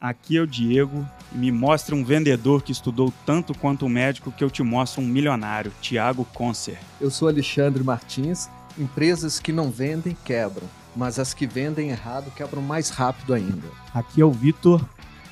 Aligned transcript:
aqui 0.00 0.38
é 0.38 0.40
o 0.40 0.46
Diego. 0.46 1.06
Me 1.30 1.52
mostre 1.52 1.94
um 1.94 2.02
vendedor 2.02 2.62
que 2.62 2.72
estudou 2.72 3.12
tanto 3.26 3.56
quanto 3.56 3.84
um 3.84 3.88
médico 3.88 4.32
que 4.32 4.42
eu 4.42 4.50
te 4.50 4.62
mostro 4.62 5.02
um 5.02 5.06
milionário, 5.06 5.72
Tiago 5.80 6.24
Concer. 6.24 6.78
Eu 7.00 7.10
sou 7.10 7.28
Alexandre 7.28 7.84
Martins. 7.84 8.48
Empresas 8.78 9.38
que 9.38 9.52
não 9.52 9.70
vendem 9.70 10.16
quebram, 10.24 10.66
mas 10.96 11.18
as 11.18 11.34
que 11.34 11.46
vendem 11.46 11.90
errado 11.90 12.32
quebram 12.34 12.62
mais 12.62 12.88
rápido 12.88 13.34
ainda. 13.34 13.68
Aqui 13.92 14.22
é 14.22 14.24
o 14.24 14.30
Vitor. 14.30 14.82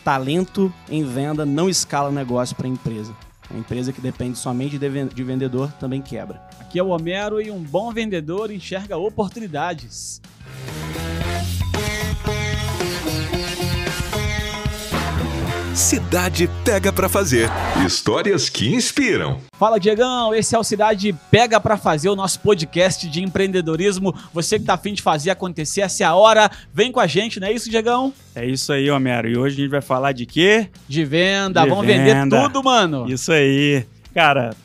Talento 0.04 0.72
em 0.88 1.04
venda 1.04 1.46
não 1.46 1.68
escala 1.68 2.10
o 2.10 2.12
negócio 2.12 2.54
para 2.54 2.66
a 2.66 2.70
empresa. 2.70 3.14
Uma 3.50 3.60
empresa 3.60 3.92
que 3.92 4.00
depende 4.00 4.36
somente 4.36 4.78
de 4.78 5.24
vendedor 5.24 5.72
também 5.72 6.02
quebra. 6.02 6.42
Aqui 6.60 6.78
é 6.78 6.82
o 6.82 6.88
Homero 6.88 7.40
e 7.40 7.50
um 7.50 7.62
bom 7.62 7.92
vendedor 7.92 8.50
enxerga 8.50 8.96
oportunidades. 8.96 10.20
Cidade 15.78 16.50
Pega 16.64 16.92
para 16.92 17.08
Fazer. 17.08 17.48
Histórias 17.86 18.48
que 18.48 18.74
inspiram. 18.74 19.38
Fala, 19.56 19.78
Diegão. 19.78 20.34
Esse 20.34 20.56
é 20.56 20.58
o 20.58 20.64
Cidade 20.64 21.14
Pega 21.30 21.60
para 21.60 21.76
Fazer, 21.76 22.08
o 22.08 22.16
nosso 22.16 22.40
podcast 22.40 23.08
de 23.08 23.22
empreendedorismo. 23.22 24.12
Você 24.34 24.58
que 24.58 24.64
tá 24.64 24.74
afim 24.74 24.92
de 24.92 25.00
fazer 25.00 25.30
acontecer, 25.30 25.82
essa 25.82 26.02
é 26.02 26.06
a 26.06 26.16
hora. 26.16 26.50
Vem 26.74 26.90
com 26.90 26.98
a 26.98 27.06
gente, 27.06 27.38
não 27.38 27.46
é 27.46 27.52
isso, 27.52 27.70
Diegão? 27.70 28.12
É 28.34 28.44
isso 28.44 28.72
aí, 28.72 28.90
Homero. 28.90 29.28
E 29.28 29.38
hoje 29.38 29.54
a 29.54 29.60
gente 29.60 29.70
vai 29.70 29.80
falar 29.80 30.10
de 30.10 30.26
quê? 30.26 30.68
De 30.88 31.04
venda. 31.04 31.62
De 31.62 31.68
Vamos 31.68 31.86
venda. 31.86 32.12
vender 32.24 32.36
tudo, 32.42 32.60
mano. 32.64 33.08
Isso 33.08 33.30
aí. 33.30 33.86
Cara, 34.12 34.56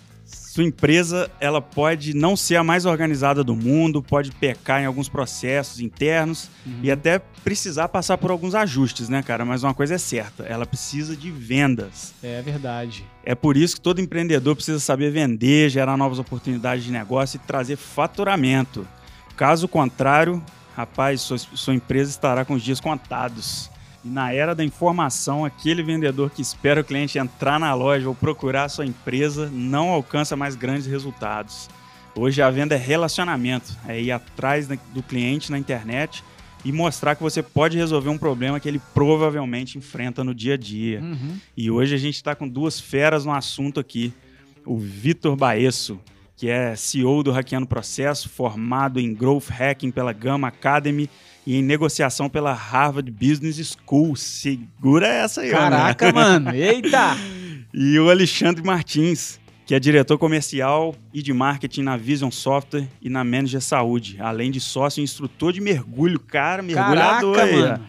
sua 0.53 0.63
empresa 0.63 1.31
ela 1.39 1.59
pode 1.59 2.15
não 2.15 2.37
ser 2.37 2.57
a 2.57 2.63
mais 2.63 2.85
organizada 2.85 3.43
do 3.43 3.55
mundo, 3.55 4.03
pode 4.03 4.31
pecar 4.33 4.83
em 4.83 4.85
alguns 4.85 5.09
processos 5.09 5.79
internos 5.79 6.47
uhum. 6.63 6.79
e 6.83 6.91
até 6.91 7.17
precisar 7.43 7.87
passar 7.87 8.19
por 8.19 8.29
alguns 8.29 8.53
ajustes, 8.53 9.09
né, 9.09 9.23
cara? 9.23 9.43
Mas 9.43 9.63
uma 9.63 9.73
coisa 9.73 9.95
é 9.95 9.97
certa, 9.97 10.43
ela 10.43 10.63
precisa 10.63 11.17
de 11.17 11.31
vendas. 11.31 12.13
É 12.21 12.39
verdade. 12.43 13.03
É 13.25 13.33
por 13.33 13.57
isso 13.57 13.77
que 13.77 13.81
todo 13.81 13.99
empreendedor 13.99 14.55
precisa 14.55 14.79
saber 14.79 15.09
vender, 15.09 15.71
gerar 15.71 15.97
novas 15.97 16.19
oportunidades 16.19 16.83
de 16.83 16.91
negócio 16.91 17.37
e 17.37 17.47
trazer 17.47 17.75
faturamento. 17.75 18.87
Caso 19.35 19.67
contrário, 19.67 20.39
rapaz, 20.77 21.21
sua, 21.21 21.39
sua 21.39 21.73
empresa 21.73 22.11
estará 22.11 22.45
com 22.45 22.53
os 22.53 22.61
dias 22.61 22.79
contados. 22.79 23.71
E 24.03 24.09
na 24.09 24.33
era 24.33 24.53
da 24.53 24.63
informação, 24.63 25.45
aquele 25.45 25.81
vendedor 25.81 26.29
que 26.29 26.41
espera 26.41 26.81
o 26.81 26.83
cliente 26.83 27.17
entrar 27.17 27.59
na 27.59 27.73
loja 27.73 28.07
ou 28.07 28.15
procurar 28.15 28.65
a 28.65 28.69
sua 28.69 28.85
empresa 28.85 29.49
não 29.51 29.89
alcança 29.89 30.35
mais 30.35 30.55
grandes 30.55 30.85
resultados. 30.85 31.69
Hoje 32.15 32.41
a 32.41 32.49
venda 32.51 32.75
é 32.75 32.77
relacionamento, 32.77 33.75
é 33.87 33.99
ir 33.99 34.11
atrás 34.11 34.67
do 34.67 35.01
cliente 35.01 35.51
na 35.51 35.57
internet 35.57 36.23
e 36.63 36.71
mostrar 36.71 37.15
que 37.15 37.23
você 37.23 37.41
pode 37.41 37.77
resolver 37.77 38.09
um 38.09 38.17
problema 38.17 38.59
que 38.59 38.67
ele 38.67 38.81
provavelmente 38.93 39.77
enfrenta 39.77 40.23
no 40.23 40.33
dia 40.33 40.53
a 40.53 40.57
dia. 40.57 41.01
Uhum. 41.01 41.37
E 41.57 41.71
hoje 41.71 41.95
a 41.95 41.97
gente 41.97 42.15
está 42.15 42.35
com 42.35 42.47
duas 42.47 42.79
feras 42.79 43.25
no 43.25 43.33
assunto 43.33 43.79
aqui. 43.79 44.13
O 44.65 44.77
Vitor 44.77 45.35
Baesso, 45.35 45.99
que 46.43 46.49
é 46.49 46.75
CEO 46.75 47.23
do 47.23 47.31
Hackeando 47.31 47.65
Processo, 47.65 48.27
formado 48.27 48.99
em 48.99 49.13
Growth 49.13 49.47
Hacking 49.49 49.91
pela 49.91 50.11
Gama 50.11 50.49
Academy 50.49 51.09
e 51.47 51.55
em 51.55 51.61
negociação 51.61 52.27
pela 52.27 52.51
Harvard 52.51 53.09
Business 53.09 53.77
School. 53.77 54.13
Segura 54.17 55.07
essa 55.07 55.39
aí, 55.39 55.51
Caraca, 55.51 56.11
mano. 56.11 56.53
Eita! 56.53 57.15
e 57.73 57.97
o 57.97 58.09
Alexandre 58.09 58.61
Martins, 58.61 59.39
que 59.65 59.73
é 59.73 59.79
diretor 59.79 60.17
comercial 60.17 60.93
e 61.13 61.21
de 61.21 61.31
marketing 61.31 61.83
na 61.83 61.95
Vision 61.95 62.29
Software 62.29 62.89
e 63.01 63.07
na 63.07 63.23
Manager 63.23 63.61
Saúde, 63.61 64.17
além 64.19 64.51
de 64.51 64.59
sócio 64.59 64.99
e 64.99 65.03
instrutor 65.05 65.53
de 65.53 65.61
mergulho. 65.61 66.19
Cara, 66.19 66.61
mergulhador 66.61 67.37
Caraca, 67.37 67.55
aí. 67.55 67.61
Mano. 67.61 67.85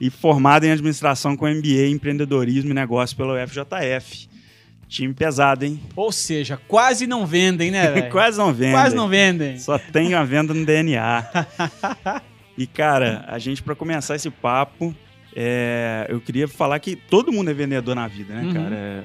E 0.00 0.08
formado 0.08 0.64
em 0.64 0.70
administração 0.70 1.36
com 1.36 1.46
MBA 1.46 1.88
em 1.88 1.92
empreendedorismo 1.92 2.70
e 2.70 2.74
negócio 2.74 3.14
pelo 3.14 3.34
FJF. 3.46 4.30
Time 4.88 5.12
pesado, 5.12 5.64
hein? 5.64 5.78
Ou 5.94 6.10
seja, 6.10 6.58
quase 6.66 7.06
não 7.06 7.26
vendem, 7.26 7.70
né? 7.70 8.02
quase 8.10 8.38
não 8.38 8.52
vendem. 8.52 8.72
Quase 8.72 8.96
não 8.96 9.08
vendem. 9.08 9.58
Só 9.58 9.78
tem 9.78 10.14
a 10.14 10.24
venda 10.24 10.54
no 10.54 10.64
DNA. 10.64 11.24
E, 12.58 12.66
cara, 12.66 13.24
a 13.28 13.38
gente, 13.38 13.62
para 13.62 13.76
começar 13.76 14.16
esse 14.16 14.28
papo, 14.28 14.92
é, 15.32 16.06
eu 16.08 16.20
queria 16.20 16.48
falar 16.48 16.80
que 16.80 16.96
todo 16.96 17.30
mundo 17.30 17.48
é 17.48 17.54
vendedor 17.54 17.94
na 17.94 18.08
vida, 18.08 18.34
né, 18.34 18.42
uhum. 18.42 18.52
cara? 18.52 18.74
É, 18.74 19.02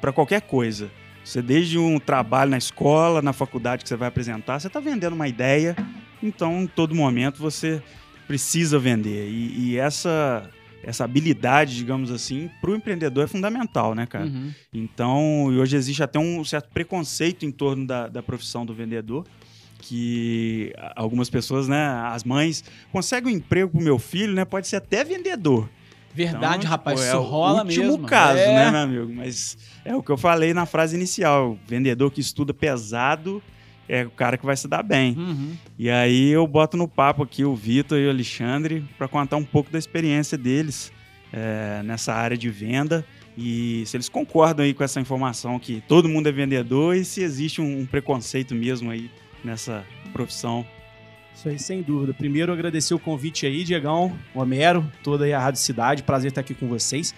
para 0.00 0.10
qualquer 0.10 0.40
coisa. 0.40 0.90
Você, 1.22 1.42
desde 1.42 1.78
um 1.78 1.98
trabalho 1.98 2.50
na 2.50 2.56
escola, 2.56 3.20
na 3.20 3.34
faculdade 3.34 3.82
que 3.82 3.88
você 3.90 3.96
vai 3.96 4.08
apresentar, 4.08 4.58
você 4.58 4.68
está 4.68 4.80
vendendo 4.80 5.12
uma 5.12 5.28
ideia, 5.28 5.76
então, 6.22 6.62
em 6.62 6.66
todo 6.66 6.94
momento, 6.94 7.38
você 7.38 7.82
precisa 8.26 8.78
vender. 8.78 9.28
E, 9.28 9.72
e 9.72 9.78
essa 9.78 10.48
essa 10.86 11.04
habilidade, 11.04 11.76
digamos 11.76 12.10
assim, 12.10 12.50
para 12.60 12.70
o 12.70 12.76
empreendedor 12.76 13.24
é 13.24 13.26
fundamental, 13.26 13.94
né, 13.94 14.06
cara? 14.06 14.26
Uhum. 14.26 14.52
Então, 14.72 15.44
hoje 15.46 15.76
existe 15.76 16.02
até 16.02 16.18
um 16.18 16.44
certo 16.44 16.68
preconceito 16.72 17.44
em 17.44 17.50
torno 17.50 17.86
da, 17.86 18.08
da 18.08 18.22
profissão 18.22 18.64
do 18.64 18.74
vendedor, 18.74 19.26
que 19.78 20.72
algumas 20.96 21.28
pessoas, 21.28 21.68
né, 21.68 21.86
as 22.06 22.24
mães, 22.24 22.64
conseguem 22.92 23.34
um 23.34 23.36
emprego 23.36 23.70
pro 23.70 23.82
meu 23.82 23.98
filho, 23.98 24.32
né? 24.32 24.44
Pode 24.44 24.66
ser 24.66 24.76
até 24.76 25.04
vendedor. 25.04 25.68
Verdade, 26.14 26.58
então, 26.58 26.70
rapaz, 26.70 27.00
pô, 27.00 27.06
é 27.06 27.08
isso 27.08 27.20
rola 27.20 27.64
mesmo. 27.64 27.82
É 27.82 27.86
o 27.86 27.90
último 27.90 28.08
caso, 28.08 28.38
é. 28.38 28.54
né, 28.54 28.70
meu 28.70 28.80
amigo? 28.80 29.12
Mas 29.14 29.58
é 29.84 29.96
o 29.96 30.02
que 30.02 30.10
eu 30.10 30.16
falei 30.16 30.54
na 30.54 30.64
frase 30.64 30.96
inicial. 30.96 31.58
Vendedor 31.66 32.10
que 32.10 32.20
estuda 32.20 32.54
pesado 32.54 33.42
é 33.88 34.04
o 34.04 34.10
cara 34.10 34.36
que 34.36 34.46
vai 34.46 34.56
se 34.56 34.66
dar 34.68 34.82
bem. 34.82 35.16
Uhum. 35.16 35.52
E 35.78 35.90
aí 35.90 36.30
eu 36.30 36.46
boto 36.46 36.76
no 36.76 36.88
papo 36.88 37.22
aqui 37.22 37.44
o 37.44 37.54
Vitor 37.54 37.98
e 37.98 38.06
o 38.06 38.10
Alexandre 38.10 38.84
para 38.96 39.08
contar 39.08 39.36
um 39.36 39.44
pouco 39.44 39.70
da 39.70 39.78
experiência 39.78 40.38
deles 40.38 40.92
é, 41.32 41.82
nessa 41.82 42.14
área 42.14 42.36
de 42.36 42.48
venda 42.48 43.04
e 43.36 43.82
se 43.86 43.96
eles 43.96 44.08
concordam 44.08 44.64
aí 44.64 44.72
com 44.72 44.84
essa 44.84 45.00
informação 45.00 45.58
que 45.58 45.82
todo 45.88 46.08
mundo 46.08 46.28
é 46.28 46.32
vendedor 46.32 46.96
e 46.96 47.04
se 47.04 47.22
existe 47.22 47.60
um, 47.60 47.80
um 47.80 47.86
preconceito 47.86 48.54
mesmo 48.54 48.90
aí 48.90 49.10
nessa 49.44 49.84
profissão. 50.12 50.64
Isso 51.34 51.48
aí, 51.48 51.58
sem 51.58 51.82
dúvida. 51.82 52.14
Primeiro, 52.14 52.52
agradecer 52.52 52.94
o 52.94 52.98
convite 52.98 53.44
aí, 53.44 53.64
Diegão, 53.64 54.16
Homero, 54.32 54.88
toda 55.02 55.24
a 55.36 55.40
Rádio 55.40 55.60
Cidade. 55.60 56.04
Prazer 56.04 56.28
estar 56.28 56.40
aqui 56.40 56.54
com 56.54 56.68
vocês. 56.68 57.12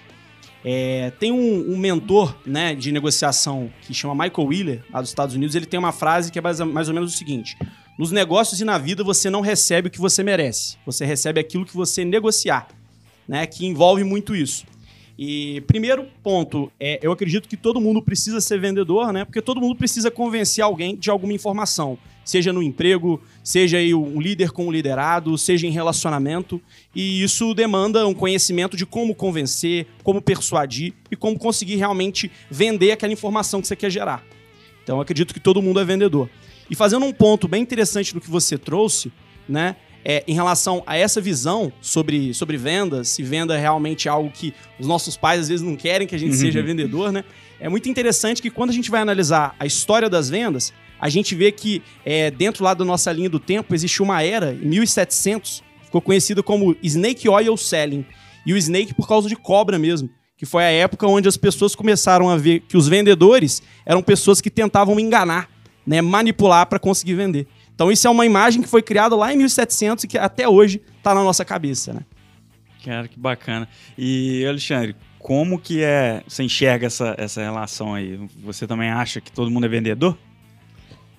É, 0.68 1.12
tem 1.20 1.30
um, 1.30 1.74
um, 1.74 1.78
mentor 1.78 2.36
né, 2.44 2.74
de 2.74 2.90
negociação 2.90 3.70
que 3.82 3.94
chama 3.94 4.24
Michael 4.24 4.48
Wheeler, 4.48 4.84
lá 4.90 5.00
dos 5.00 5.10
Estados 5.10 5.36
Unidos. 5.36 5.54
Ele 5.54 5.64
tem 5.64 5.78
uma 5.78 5.92
frase 5.92 6.32
que 6.32 6.40
é 6.40 6.42
mais, 6.42 6.58
mais 6.58 6.88
ou 6.88 6.94
menos 6.94 7.14
o 7.14 7.16
seguinte: 7.16 7.56
Nos 7.96 8.10
negócios 8.10 8.60
e 8.60 8.64
na 8.64 8.76
vida 8.76 9.04
você 9.04 9.30
não 9.30 9.42
recebe 9.42 9.86
o 9.86 9.90
que 9.92 10.00
você 10.00 10.24
merece, 10.24 10.76
você 10.84 11.04
recebe 11.04 11.38
aquilo 11.38 11.64
que 11.64 11.76
você 11.76 12.04
negociar, 12.04 12.66
né, 13.28 13.46
que 13.46 13.64
envolve 13.64 14.02
muito 14.02 14.34
isso. 14.34 14.66
E 15.16 15.60
primeiro 15.68 16.08
ponto, 16.20 16.70
é, 16.80 16.98
eu 17.00 17.12
acredito 17.12 17.48
que 17.48 17.56
todo 17.56 17.80
mundo 17.80 18.02
precisa 18.02 18.40
ser 18.40 18.58
vendedor, 18.58 19.12
né? 19.12 19.24
Porque 19.24 19.40
todo 19.40 19.60
mundo 19.60 19.76
precisa 19.76 20.10
convencer 20.10 20.64
alguém 20.64 20.96
de 20.96 21.10
alguma 21.10 21.32
informação, 21.32 21.96
seja 22.26 22.52
no 22.52 22.62
emprego, 22.62 23.22
seja 23.42 23.78
aí 23.78 23.94
um 23.94 24.20
líder 24.20 24.50
com 24.50 24.66
o 24.66 24.72
liderado, 24.72 25.38
seja 25.38 25.66
em 25.66 25.70
relacionamento, 25.70 26.60
e 26.94 27.22
isso 27.22 27.54
demanda 27.54 28.06
um 28.06 28.12
conhecimento 28.12 28.76
de 28.76 28.84
como 28.84 29.14
convencer, 29.14 29.86
como 30.02 30.20
persuadir 30.20 30.92
e 31.10 31.16
como 31.16 31.38
conseguir 31.38 31.76
realmente 31.76 32.30
vender 32.50 32.90
aquela 32.90 33.12
informação 33.12 33.62
que 33.62 33.68
você 33.68 33.76
quer 33.76 33.90
gerar. 33.90 34.22
Então, 34.82 34.96
eu 34.96 35.00
acredito 35.00 35.32
que 35.32 35.40
todo 35.40 35.62
mundo 35.62 35.80
é 35.80 35.84
vendedor. 35.84 36.28
E 36.68 36.74
fazendo 36.74 37.06
um 37.06 37.12
ponto 37.12 37.46
bem 37.46 37.62
interessante 37.62 38.12
do 38.12 38.20
que 38.20 38.28
você 38.28 38.58
trouxe, 38.58 39.10
né? 39.48 39.76
é, 40.08 40.22
em 40.28 40.34
relação 40.34 40.84
a 40.86 40.96
essa 40.96 41.20
visão 41.20 41.72
sobre, 41.80 42.32
sobre 42.32 42.56
vendas, 42.56 43.08
se 43.08 43.24
venda 43.24 43.56
é 43.56 43.60
realmente 43.60 44.08
algo 44.08 44.30
que 44.30 44.54
os 44.78 44.86
nossos 44.86 45.16
pais 45.16 45.40
às 45.40 45.48
vezes 45.48 45.66
não 45.66 45.74
querem 45.74 46.06
que 46.06 46.14
a 46.14 46.18
gente 46.18 46.30
uhum. 46.30 46.38
seja 46.38 46.62
vendedor, 46.62 47.10
né? 47.10 47.24
É 47.58 47.68
muito 47.68 47.88
interessante 47.88 48.40
que 48.40 48.48
quando 48.48 48.70
a 48.70 48.72
gente 48.72 48.88
vai 48.88 49.00
analisar 49.00 49.56
a 49.58 49.66
história 49.66 50.08
das 50.08 50.30
vendas, 50.30 50.72
a 51.00 51.08
gente 51.08 51.34
vê 51.34 51.52
que 51.52 51.82
é, 52.04 52.30
dentro 52.30 52.64
lá 52.64 52.74
da 52.74 52.84
nossa 52.84 53.12
linha 53.12 53.28
do 53.28 53.38
tempo 53.38 53.74
existe 53.74 54.02
uma 54.02 54.22
era, 54.22 54.52
em 54.52 54.66
1700, 54.68 55.62
ficou 55.84 56.00
conhecida 56.00 56.42
como 56.42 56.76
Snake 56.82 57.28
Oil 57.28 57.56
Selling. 57.56 58.04
E 58.44 58.52
o 58.52 58.56
Snake 58.56 58.94
por 58.94 59.08
causa 59.08 59.28
de 59.28 59.36
cobra 59.36 59.78
mesmo 59.78 60.08
que 60.36 60.44
foi 60.44 60.64
a 60.64 60.70
época 60.70 61.06
onde 61.06 61.28
as 61.28 61.36
pessoas 61.36 61.74
começaram 61.74 62.28
a 62.28 62.36
ver 62.36 62.60
que 62.60 62.76
os 62.76 62.86
vendedores 62.86 63.62
eram 63.84 64.02
pessoas 64.02 64.40
que 64.40 64.50
tentavam 64.50 65.00
enganar, 65.00 65.48
né, 65.86 66.02
manipular 66.02 66.66
para 66.66 66.78
conseguir 66.78 67.14
vender. 67.14 67.46
Então 67.74 67.90
isso 67.90 68.06
é 68.06 68.10
uma 68.10 68.26
imagem 68.26 68.62
que 68.62 68.68
foi 68.68 68.82
criada 68.82 69.16
lá 69.16 69.32
em 69.32 69.36
1700 69.36 70.04
e 70.04 70.08
que 70.08 70.18
até 70.18 70.48
hoje 70.48 70.82
está 70.98 71.14
na 71.14 71.22
nossa 71.22 71.44
cabeça, 71.44 71.92
né? 71.92 72.00
Cara, 72.84 73.08
que 73.08 73.18
bacana. 73.18 73.68
E, 73.98 74.46
Alexandre, 74.46 74.94
como 75.18 75.58
que 75.58 75.82
é, 75.82 76.22
você 76.26 76.44
enxerga 76.44 76.86
essa, 76.86 77.14
essa 77.18 77.42
relação 77.42 77.94
aí? 77.94 78.20
Você 78.44 78.66
também 78.66 78.90
acha 78.90 79.20
que 79.20 79.32
todo 79.32 79.50
mundo 79.50 79.66
é 79.66 79.68
vendedor? 79.68 80.16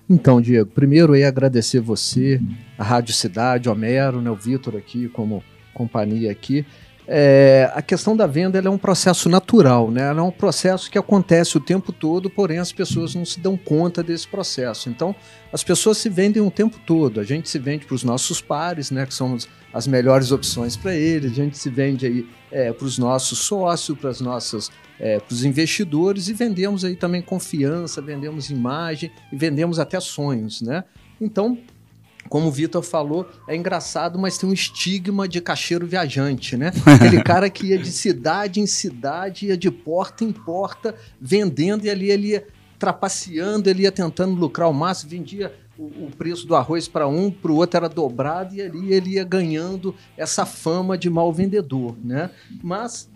Então, 0.08 0.40
Diego, 0.40 0.70
primeiro 0.70 1.12
aí 1.12 1.24
agradecer 1.24 1.80
você, 1.80 2.40
a 2.78 2.82
Rádio 2.82 3.12
Cidade, 3.12 3.68
Homero, 3.68 4.22
né, 4.22 4.30
o 4.30 4.36
Vitor 4.36 4.76
aqui 4.76 5.08
como 5.08 5.44
companhia 5.74 6.32
aqui. 6.32 6.64
É, 7.10 7.70
a 7.74 7.80
questão 7.80 8.14
da 8.14 8.26
venda 8.26 8.58
é 8.58 8.68
um 8.68 8.76
processo 8.76 9.30
natural, 9.30 9.90
né? 9.90 10.08
Ela 10.08 10.20
é 10.20 10.22
um 10.22 10.30
processo 10.30 10.90
que 10.90 10.98
acontece 10.98 11.56
o 11.56 11.60
tempo 11.60 11.90
todo, 11.90 12.28
porém 12.28 12.58
as 12.58 12.70
pessoas 12.70 13.14
não 13.14 13.24
se 13.24 13.40
dão 13.40 13.56
conta 13.56 14.02
desse 14.02 14.28
processo. 14.28 14.90
Então, 14.90 15.16
as 15.50 15.64
pessoas 15.64 15.96
se 15.96 16.10
vendem 16.10 16.42
o 16.42 16.50
tempo 16.50 16.78
todo. 16.84 17.18
A 17.18 17.24
gente 17.24 17.48
se 17.48 17.58
vende 17.58 17.86
para 17.86 17.94
os 17.94 18.04
nossos 18.04 18.42
pares, 18.42 18.90
né? 18.90 19.06
Que 19.06 19.14
são 19.14 19.38
as 19.72 19.86
melhores 19.86 20.32
opções 20.32 20.76
para 20.76 20.94
eles. 20.94 21.32
A 21.32 21.34
gente 21.34 21.56
se 21.56 21.70
vende 21.70 22.04
aí 22.04 22.26
é, 22.52 22.74
para 22.74 22.84
os 22.84 22.98
nossos 22.98 23.38
sócios, 23.38 23.96
para 23.98 24.10
as 24.10 24.20
nossas 24.20 24.70
é, 25.00 25.18
para 25.18 25.32
os 25.32 25.44
investidores 25.44 26.28
e 26.28 26.32
vendemos 26.32 26.84
aí 26.84 26.96
também 26.96 27.22
confiança, 27.22 28.02
vendemos 28.02 28.50
imagem 28.50 29.10
e 29.32 29.36
vendemos 29.36 29.78
até 29.78 30.00
sonhos, 30.00 30.60
né? 30.60 30.84
Então, 31.20 31.58
como 32.28 32.48
o 32.48 32.52
Vitor 32.52 32.82
falou, 32.82 33.28
é 33.48 33.56
engraçado, 33.56 34.18
mas 34.18 34.36
tem 34.36 34.48
um 34.48 34.52
estigma 34.52 35.26
de 35.26 35.40
cacheiro 35.40 35.86
viajante, 35.86 36.56
né? 36.56 36.72
Aquele 36.84 37.22
cara 37.22 37.48
que 37.48 37.68
ia 37.68 37.78
de 37.78 37.90
cidade 37.90 38.60
em 38.60 38.66
cidade, 38.66 39.46
ia 39.46 39.56
de 39.56 39.70
porta 39.70 40.24
em 40.24 40.32
porta, 40.32 40.94
vendendo 41.20 41.86
e 41.86 41.90
ali 41.90 42.10
ele 42.10 42.28
ia 42.28 42.46
trapaceando, 42.78 43.68
ele 43.68 43.82
ia 43.82 43.92
tentando 43.92 44.34
lucrar 44.34 44.68
o 44.68 44.74
máximo, 44.74 45.10
vendia 45.10 45.52
o, 45.76 46.06
o 46.06 46.10
preço 46.16 46.46
do 46.46 46.54
arroz 46.54 46.86
para 46.86 47.08
um, 47.08 47.30
para 47.30 47.50
o 47.50 47.56
outro 47.56 47.76
era 47.76 47.88
dobrado 47.88 48.54
e 48.54 48.62
ali 48.62 48.92
ele 48.92 49.10
ia 49.10 49.24
ganhando 49.24 49.94
essa 50.16 50.44
fama 50.44 50.98
de 50.98 51.08
mal 51.08 51.32
vendedor, 51.32 51.96
né? 52.04 52.30
Mas 52.62 53.08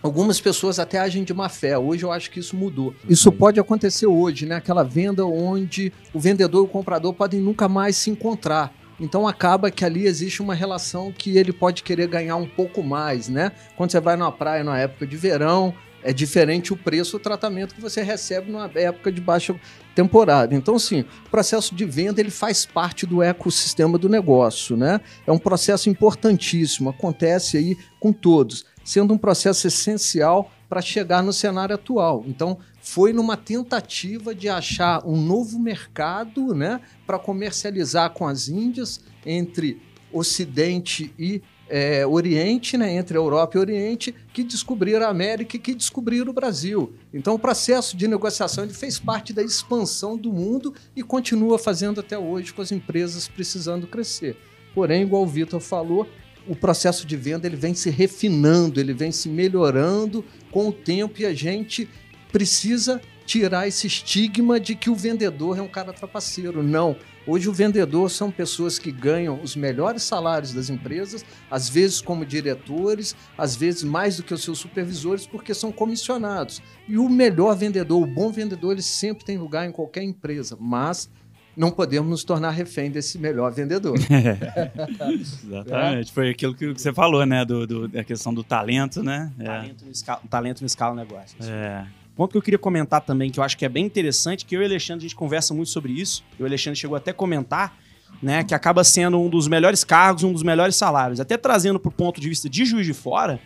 Algumas 0.00 0.40
pessoas 0.40 0.78
até 0.78 0.98
agem 0.98 1.24
de 1.24 1.34
má 1.34 1.48
fé. 1.48 1.76
Hoje 1.76 2.04
eu 2.04 2.12
acho 2.12 2.30
que 2.30 2.38
isso 2.38 2.56
mudou. 2.56 2.94
Isso 3.08 3.32
pode 3.32 3.58
acontecer 3.58 4.06
hoje, 4.06 4.46
né? 4.46 4.56
Aquela 4.56 4.84
venda 4.84 5.26
onde 5.26 5.92
o 6.14 6.20
vendedor 6.20 6.62
e 6.62 6.64
o 6.64 6.68
comprador 6.68 7.12
podem 7.14 7.40
nunca 7.40 7.68
mais 7.68 7.96
se 7.96 8.08
encontrar. 8.08 8.72
Então 9.00 9.26
acaba 9.26 9.70
que 9.70 9.84
ali 9.84 10.06
existe 10.06 10.40
uma 10.40 10.54
relação 10.54 11.12
que 11.12 11.36
ele 11.36 11.52
pode 11.52 11.82
querer 11.82 12.06
ganhar 12.06 12.36
um 12.36 12.46
pouco 12.46 12.82
mais, 12.82 13.28
né? 13.28 13.52
Quando 13.76 13.90
você 13.90 14.00
vai 14.00 14.16
numa 14.16 14.32
praia 14.32 14.62
na 14.62 14.78
época 14.78 15.06
de 15.06 15.16
verão, 15.16 15.74
é 16.02 16.12
diferente 16.12 16.72
o 16.72 16.76
preço, 16.76 17.16
o 17.16 17.20
tratamento 17.20 17.74
que 17.74 17.80
você 17.80 18.02
recebe 18.02 18.50
numa 18.52 18.70
época 18.74 19.10
de 19.10 19.20
baixa 19.20 19.54
temporada. 19.96 20.54
Então, 20.54 20.78
sim, 20.78 21.04
o 21.26 21.30
processo 21.30 21.74
de 21.74 21.84
venda 21.84 22.20
ele 22.20 22.30
faz 22.30 22.64
parte 22.64 23.04
do 23.04 23.20
ecossistema 23.20 23.98
do 23.98 24.08
negócio, 24.08 24.76
né? 24.76 25.00
É 25.26 25.32
um 25.32 25.38
processo 25.38 25.90
importantíssimo, 25.90 26.90
acontece 26.90 27.56
aí 27.56 27.76
com 27.98 28.12
todos 28.12 28.64
sendo 28.88 29.12
um 29.12 29.18
processo 29.18 29.66
essencial 29.66 30.50
para 30.66 30.80
chegar 30.80 31.22
no 31.22 31.30
cenário 31.30 31.74
atual. 31.74 32.24
Então, 32.26 32.56
foi 32.80 33.12
numa 33.12 33.36
tentativa 33.36 34.34
de 34.34 34.48
achar 34.48 35.06
um 35.06 35.14
novo 35.14 35.58
mercado 35.58 36.54
né, 36.54 36.80
para 37.06 37.18
comercializar 37.18 38.14
com 38.14 38.26
as 38.26 38.48
Índias 38.48 38.98
entre 39.26 39.78
Ocidente 40.10 41.12
e 41.18 41.42
é, 41.68 42.06
Oriente, 42.06 42.78
né, 42.78 42.94
entre 42.94 43.18
Europa 43.18 43.58
e 43.58 43.60
Oriente, 43.60 44.14
que 44.32 44.42
descobriram 44.42 45.04
a 45.04 45.10
América 45.10 45.56
e 45.56 45.60
que 45.60 45.74
descobriram 45.74 46.30
o 46.30 46.34
Brasil. 46.34 46.94
Então, 47.12 47.34
o 47.34 47.38
processo 47.38 47.94
de 47.94 48.08
negociação 48.08 48.64
ele 48.64 48.72
fez 48.72 48.98
parte 48.98 49.34
da 49.34 49.42
expansão 49.42 50.16
do 50.16 50.32
mundo 50.32 50.72
e 50.96 51.02
continua 51.02 51.58
fazendo 51.58 52.00
até 52.00 52.18
hoje 52.18 52.54
com 52.54 52.62
as 52.62 52.72
empresas 52.72 53.28
precisando 53.28 53.86
crescer. 53.86 54.34
Porém, 54.74 55.02
igual 55.02 55.24
o 55.24 55.26
Vitor 55.26 55.60
falou, 55.60 56.08
o 56.48 56.56
processo 56.56 57.06
de 57.06 57.16
venda 57.16 57.46
ele 57.46 57.56
vem 57.56 57.74
se 57.74 57.90
refinando, 57.90 58.80
ele 58.80 58.94
vem 58.94 59.12
se 59.12 59.28
melhorando 59.28 60.24
com 60.50 60.68
o 60.68 60.72
tempo 60.72 61.20
e 61.20 61.26
a 61.26 61.34
gente 61.34 61.88
precisa 62.32 63.00
tirar 63.26 63.68
esse 63.68 63.86
estigma 63.86 64.58
de 64.58 64.74
que 64.74 64.88
o 64.88 64.94
vendedor 64.94 65.58
é 65.58 65.62
um 65.62 65.68
cara 65.68 65.92
trapaceiro. 65.92 66.62
Não. 66.62 66.96
Hoje 67.26 67.46
o 67.46 67.52
vendedor 67.52 68.10
são 68.10 68.30
pessoas 68.30 68.78
que 68.78 68.90
ganham 68.90 69.38
os 69.42 69.54
melhores 69.54 70.02
salários 70.02 70.54
das 70.54 70.70
empresas, 70.70 71.22
às 71.50 71.68
vezes 71.68 72.00
como 72.00 72.24
diretores, 72.24 73.14
às 73.36 73.54
vezes 73.54 73.84
mais 73.84 74.16
do 74.16 74.22
que 74.22 74.32
os 74.32 74.42
seus 74.42 74.58
supervisores, 74.58 75.26
porque 75.26 75.52
são 75.52 75.70
comissionados. 75.70 76.62
E 76.88 76.96
o 76.96 77.06
melhor 77.06 77.54
vendedor, 77.54 78.02
o 78.02 78.06
bom 78.06 78.32
vendedor, 78.32 78.72
ele 78.72 78.80
sempre 78.80 79.26
tem 79.26 79.36
lugar 79.36 79.68
em 79.68 79.72
qualquer 79.72 80.02
empresa, 80.02 80.56
mas 80.58 81.10
não 81.58 81.72
podemos 81.72 82.08
nos 82.08 82.22
tornar 82.22 82.50
refém 82.50 82.88
desse 82.88 83.18
melhor 83.18 83.52
vendedor. 83.52 83.98
Exatamente. 85.10 86.10
É. 86.10 86.14
Foi 86.14 86.30
aquilo 86.30 86.54
que 86.54 86.72
você 86.72 86.92
falou, 86.92 87.26
né? 87.26 87.44
Do, 87.44 87.66
do, 87.66 87.88
da 87.88 88.04
questão 88.04 88.32
do 88.32 88.44
talento, 88.44 89.02
né? 89.02 89.32
É. 89.40 89.44
Talento, 89.44 89.84
no 89.84 89.90
escala, 89.90 90.20
talento 90.30 90.60
no 90.60 90.66
escala 90.66 90.94
negócio. 90.94 91.36
É. 91.42 91.84
Ponto 92.14 92.30
que 92.30 92.38
eu 92.38 92.42
queria 92.42 92.58
comentar 92.58 93.00
também, 93.00 93.28
que 93.30 93.40
eu 93.40 93.44
acho 93.44 93.58
que 93.58 93.64
é 93.64 93.68
bem 93.68 93.84
interessante, 93.84 94.44
que 94.44 94.56
eu 94.56 94.62
e 94.62 94.64
o 94.64 94.66
Alexandre, 94.66 95.04
a 95.04 95.08
gente 95.08 95.16
conversa 95.16 95.52
muito 95.52 95.70
sobre 95.70 95.92
isso, 95.92 96.24
e 96.38 96.42
o 96.42 96.46
Alexandre 96.46 96.78
chegou 96.78 96.96
até 96.96 97.10
a 97.10 97.14
comentar, 97.14 97.76
né, 98.22 98.42
que 98.42 98.54
acaba 98.54 98.82
sendo 98.82 99.20
um 99.20 99.28
dos 99.28 99.46
melhores 99.46 99.84
cargos, 99.84 100.24
um 100.24 100.32
dos 100.32 100.42
melhores 100.42 100.74
salários. 100.74 101.20
Até 101.20 101.36
trazendo 101.36 101.78
para 101.78 101.88
o 101.88 101.92
ponto 101.92 102.20
de 102.20 102.28
vista 102.28 102.48
de 102.48 102.64
juiz 102.64 102.86
de 102.86 102.94
fora, 102.94 103.38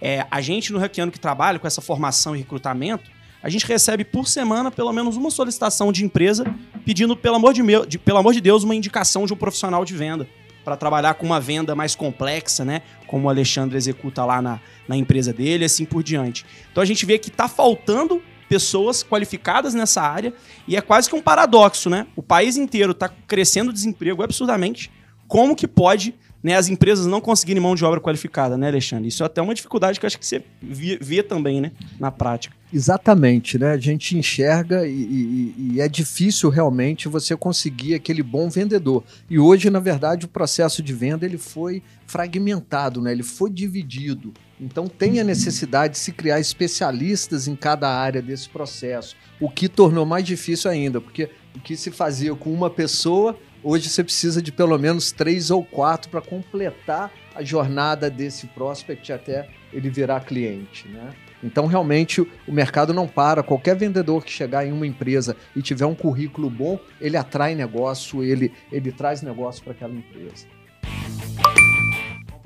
é, 0.00 0.26
a 0.30 0.40
gente 0.40 0.72
no 0.72 0.78
Hackeando 0.78 1.12
que 1.12 1.20
trabalha 1.20 1.58
com 1.58 1.66
essa 1.66 1.82
formação 1.82 2.34
e 2.34 2.38
recrutamento, 2.38 3.10
a 3.46 3.48
gente 3.48 3.64
recebe 3.64 4.04
por 4.04 4.26
semana 4.26 4.72
pelo 4.72 4.92
menos 4.92 5.16
uma 5.16 5.30
solicitação 5.30 5.92
de 5.92 6.04
empresa 6.04 6.44
pedindo, 6.84 7.16
pelo 7.16 7.36
amor 7.36 7.54
de, 7.54 7.62
meu, 7.62 7.86
de, 7.86 7.96
pelo 7.96 8.18
amor 8.18 8.34
de 8.34 8.40
Deus, 8.40 8.64
uma 8.64 8.74
indicação 8.74 9.24
de 9.24 9.32
um 9.32 9.36
profissional 9.36 9.84
de 9.84 9.94
venda 9.94 10.26
para 10.64 10.76
trabalhar 10.76 11.14
com 11.14 11.24
uma 11.24 11.38
venda 11.38 11.72
mais 11.72 11.94
complexa, 11.94 12.64
né? 12.64 12.82
Como 13.06 13.28
o 13.28 13.30
Alexandre 13.30 13.76
executa 13.76 14.24
lá 14.24 14.42
na, 14.42 14.60
na 14.88 14.96
empresa 14.96 15.32
dele, 15.32 15.64
assim 15.64 15.84
por 15.84 16.02
diante. 16.02 16.44
Então 16.72 16.82
a 16.82 16.84
gente 16.84 17.06
vê 17.06 17.20
que 17.20 17.28
está 17.28 17.46
faltando 17.46 18.20
pessoas 18.48 19.04
qualificadas 19.04 19.74
nessa 19.74 20.02
área 20.02 20.34
e 20.66 20.76
é 20.76 20.80
quase 20.80 21.08
que 21.08 21.14
um 21.14 21.22
paradoxo, 21.22 21.88
né? 21.88 22.08
O 22.16 22.24
país 22.24 22.56
inteiro 22.56 22.90
está 22.90 23.08
crescendo 23.28 23.72
desemprego 23.72 24.24
absurdamente. 24.24 24.90
Como 25.28 25.54
que 25.54 25.68
pode 25.68 26.16
né, 26.42 26.56
as 26.56 26.68
empresas 26.68 27.06
não 27.06 27.20
conseguirem 27.20 27.62
mão 27.62 27.76
de 27.76 27.84
obra 27.84 28.00
qualificada, 28.00 28.58
né, 28.58 28.66
Alexandre? 28.66 29.06
Isso 29.06 29.22
é 29.22 29.26
até 29.26 29.40
uma 29.40 29.54
dificuldade 29.54 30.00
que 30.00 30.06
acho 30.06 30.18
que 30.18 30.26
você 30.26 30.42
vê, 30.60 30.98
vê 31.00 31.22
também, 31.22 31.60
né, 31.60 31.70
na 32.00 32.10
prática. 32.10 32.55
Exatamente, 32.72 33.58
né? 33.58 33.72
A 33.72 33.78
gente 33.78 34.18
enxerga 34.18 34.86
e, 34.86 34.92
e, 34.92 35.54
e, 35.74 35.80
é 35.80 35.88
difícil 35.88 36.50
realmente 36.50 37.08
você 37.08 37.36
conseguir 37.36 37.94
aquele 37.94 38.22
bom 38.22 38.48
vendedor. 38.48 39.04
E 39.30 39.38
hoje, 39.38 39.70
na 39.70 39.78
verdade, 39.78 40.26
o 40.26 40.28
processo 40.28 40.82
de 40.82 40.92
venda 40.92 41.24
ele 41.24 41.38
foi 41.38 41.82
fragmentado, 42.06 43.00
né? 43.00 43.12
Ele 43.12 43.22
foi 43.22 43.50
dividido. 43.50 44.34
Então 44.60 44.88
tem 44.88 45.20
a 45.20 45.24
necessidade 45.24 45.94
de 45.94 45.98
se 46.00 46.10
criar 46.12 46.40
especialistas 46.40 47.46
em 47.46 47.54
cada 47.54 47.88
área 47.88 48.20
desse 48.20 48.48
processo, 48.48 49.14
o 49.40 49.48
que 49.48 49.68
tornou 49.68 50.04
mais 50.04 50.24
difícil 50.24 50.70
ainda, 50.70 51.00
porque 51.00 51.30
o 51.54 51.60
que 51.60 51.76
se 51.76 51.90
fazia 51.90 52.34
com 52.34 52.52
uma 52.52 52.70
pessoa 52.70 53.38
Hoje 53.68 53.88
você 53.88 54.04
precisa 54.04 54.40
de 54.40 54.52
pelo 54.52 54.78
menos 54.78 55.10
três 55.10 55.50
ou 55.50 55.64
quatro 55.64 56.08
para 56.08 56.20
completar 56.20 57.10
a 57.34 57.42
jornada 57.42 58.08
desse 58.08 58.46
prospect 58.46 59.12
até 59.12 59.48
ele 59.72 59.90
virar 59.90 60.20
cliente, 60.20 60.86
né? 60.86 61.12
Então, 61.42 61.66
realmente, 61.66 62.20
o 62.20 62.52
mercado 62.52 62.92
não 62.94 63.06
para. 63.06 63.42
Qualquer 63.42 63.76
vendedor 63.76 64.24
que 64.24 64.30
chegar 64.30 64.66
em 64.66 64.72
uma 64.72 64.86
empresa 64.86 65.36
e 65.54 65.62
tiver 65.62 65.86
um 65.86 65.94
currículo 65.94 66.50
bom, 66.50 66.78
ele 67.00 67.16
atrai 67.16 67.54
negócio, 67.54 68.22
ele, 68.22 68.52
ele 68.72 68.92
traz 68.92 69.22
negócio 69.22 69.62
para 69.62 69.72
aquela 69.72 69.94
empresa 69.94 70.46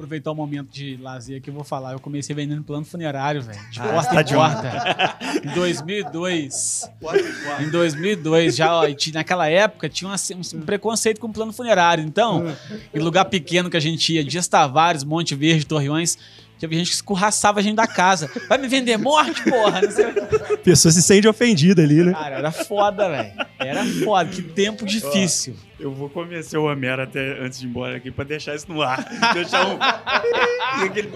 aproveitar 0.00 0.30
o 0.30 0.34
momento 0.34 0.70
de 0.72 0.96
lazer 0.96 1.38
aqui, 1.38 1.50
eu 1.50 1.54
vou 1.54 1.62
falar. 1.62 1.92
Eu 1.92 2.00
comecei 2.00 2.34
vendendo 2.34 2.64
plano 2.64 2.84
funerário, 2.84 3.42
velho. 3.42 3.60
De 3.70 3.80
ah, 3.80 3.88
porta 3.88 4.14
tá 4.14 4.22
em 4.22 4.34
porta. 4.34 5.18
em 5.44 5.54
2002. 5.54 6.90
em 7.60 7.70
2002, 7.70 8.56
já, 8.56 8.74
ó, 8.74 8.86
naquela 9.12 9.46
época, 9.48 9.88
tinha 9.88 10.10
um 10.10 10.60
preconceito 10.62 11.20
com 11.20 11.30
plano 11.30 11.52
funerário. 11.52 12.02
Então, 12.02 12.44
em 12.94 12.98
lugar 12.98 13.26
pequeno 13.26 13.68
que 13.68 13.76
a 13.76 13.80
gente 13.80 14.14
ia, 14.14 14.24
Dias 14.24 14.48
Tavares, 14.48 15.04
Monte 15.04 15.34
Verde, 15.34 15.66
Torreões, 15.66 16.16
tinha 16.68 16.78
gente 16.78 16.90
que 16.90 16.94
escorraçava 16.94 17.60
a 17.60 17.62
gente 17.62 17.76
da 17.76 17.86
casa. 17.86 18.30
Vai 18.48 18.58
me 18.58 18.68
vender 18.68 18.98
morte, 18.98 19.42
porra? 19.44 19.80
Não 19.80 19.90
sei. 19.90 20.04
A 20.04 20.56
pessoa 20.58 20.92
se 20.92 21.02
sente 21.02 21.26
ofendida 21.26 21.82
ali, 21.82 22.02
né? 22.02 22.12
Cara, 22.12 22.36
era 22.36 22.52
foda, 22.52 23.08
velho. 23.08 23.32
Era 23.58 23.84
foda. 24.04 24.30
Que 24.30 24.42
tempo 24.42 24.84
difícil. 24.84 25.56
Ó, 25.78 25.82
eu 25.82 25.94
vou 25.94 26.10
convencer 26.10 26.58
o 26.58 26.64
Homero 26.64 27.02
até 27.02 27.40
antes 27.40 27.58
de 27.58 27.66
ir 27.66 27.70
embora 27.70 27.96
aqui 27.96 28.10
pra 28.10 28.24
deixar 28.24 28.54
isso 28.54 28.70
no 28.70 28.82
ar. 28.82 29.02
deixar 29.32 29.66
um. 29.66 29.78
e 30.82 30.84
aquele 30.84 31.10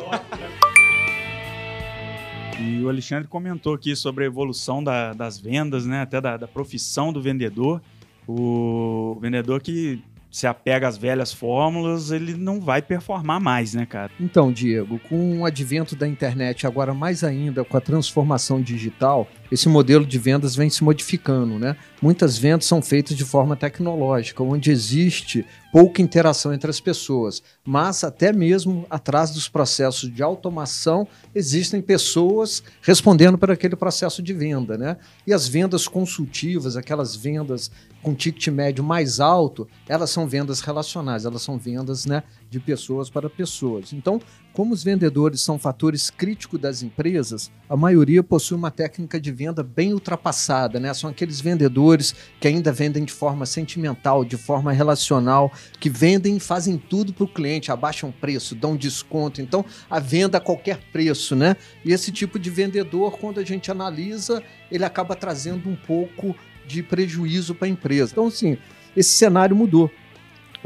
E 2.61 2.83
o 2.83 2.89
Alexandre 2.89 3.29
comentou 3.29 3.75
aqui 3.75 3.95
sobre 3.95 4.25
a 4.25 4.27
evolução 4.27 4.83
da, 4.83 5.13
das 5.13 5.39
vendas, 5.39 5.85
né? 5.85 6.03
Até 6.03 6.21
da, 6.21 6.37
da 6.37 6.49
profissão 6.49 7.13
do 7.13 7.21
vendedor. 7.21 7.83
O 8.27 9.19
vendedor 9.21 9.61
que 9.61 10.03
se 10.35 10.49
apega 10.49 10.89
às 10.89 10.99
velhas 10.99 11.33
fórmulas, 11.33 12.11
ele 12.11 12.35
não 12.35 12.61
vai 12.61 12.83
performar 12.83 13.41
mais, 13.41 13.73
né, 13.73 13.87
cara? 13.87 14.11
Então, 14.19 14.53
Diego, 14.53 14.99
com 15.09 15.39
o 15.39 15.47
advento 15.47 15.95
da 15.95 16.09
internet, 16.09 16.67
agora 16.67 16.93
mais 16.93 17.23
ainda 17.23 17.65
com 17.65 17.77
a 17.77 17.81
transformação 17.81 18.61
digital, 18.61 19.29
esse 19.51 19.69
modelo 19.69 20.05
de 20.05 20.19
vendas 20.19 20.57
vem 20.57 20.71
se 20.71 20.83
modificando, 20.83 21.59
né? 21.59 21.77
Muitas 22.01 22.37
vendas 22.37 22.67
são 22.67 22.83
feitas 22.83 23.17
de 23.17 23.25
forma 23.25 23.57
tecnológica, 23.57 24.43
onde 24.43 24.71
existe 24.71 25.45
pouca 25.73 26.01
interação 26.01 26.53
entre 26.53 26.71
as 26.71 26.79
pessoas, 26.79 27.43
mas 27.65 28.05
até 28.05 28.33
mesmo 28.33 28.87
atrás 28.89 29.33
dos 29.33 29.49
processos 29.49 30.13
de 30.13 30.23
automação 30.23 31.07
existem 31.35 31.83
pessoas 31.83 32.63
respondendo 32.81 33.37
para 33.37 33.55
aquele 33.55 33.75
processo 33.75 34.23
de 34.23 34.33
venda, 34.33 34.79
né? 34.79 34.97
E 35.27 35.33
as 35.33 35.49
vendas 35.49 35.89
consultivas, 35.89 36.77
aquelas 36.77 37.17
vendas 37.17 37.71
com 38.05 38.15
ticket 38.15 38.49
médio 38.49 38.85
mais 38.85 39.19
alto, 39.19 39.67
elas 39.89 40.11
são 40.11 40.29
vendas 40.29 40.61
relacionais, 40.61 41.25
elas 41.25 41.43
são 41.43 41.59
vendas, 41.59 42.05
né, 42.05 42.23
de 42.51 42.61
pessoas 42.61 43.11
para 43.11 43.29
pessoas. 43.29 43.93
Então, 43.93 44.21
como 44.53 44.73
os 44.73 44.85
vendedores 44.85 45.41
são 45.41 45.59
fatores 45.59 46.11
críticos 46.11 46.61
das 46.61 46.83
empresas, 46.83 47.51
a 47.69 47.77
maioria 47.77 48.23
possui 48.23 48.57
uma 48.57 48.71
técnica 48.71 49.21
de 49.21 49.33
venda 49.33 49.63
bem 49.63 49.93
ultrapassada, 49.93 50.79
né? 50.79 50.95
São 50.95 51.11
aqueles 51.11 51.41
vendedores 51.41 52.15
que 52.41 52.47
ainda 52.47 52.71
vendem 52.71 53.05
de 53.05 53.13
forma 53.13 53.47
sentimental, 53.47 54.25
de 54.25 54.37
forma 54.37 54.73
relacional, 54.73 55.53
que 55.81 55.91
vendem 55.91 56.37
e 56.37 56.41
fazem 56.41 56.79
tudo 56.79 57.13
para 57.13 57.25
o 57.25 57.29
cliente, 57.29 57.73
abaixam 57.73 58.13
preço, 58.13 58.55
dão 58.55 58.77
desconto. 58.77 59.43
Então, 59.43 59.65
a 59.91 59.99
venda 59.99 60.39
a 60.39 60.41
qualquer 60.41 60.79
preço, 60.93 61.35
né? 61.35 61.57
E 61.85 61.93
esse 61.93 62.13
tipo 62.13 62.39
de 62.39 62.51
vendedor, 62.51 63.19
quando 63.19 63.41
a 63.41 63.45
gente 63.45 63.71
analisa, 63.71 64.43
ele 64.71 64.85
acaba 64.85 65.17
trazendo 65.17 65.69
um 65.69 65.75
pouco 65.77 66.37
de 66.67 66.83
prejuízo 66.83 67.55
para 67.55 67.67
a 67.67 67.71
empresa. 67.71 68.13
Então, 68.13 68.29
assim, 68.29 68.57
esse 68.97 69.11
cenário 69.11 69.57
mudou. 69.57 69.91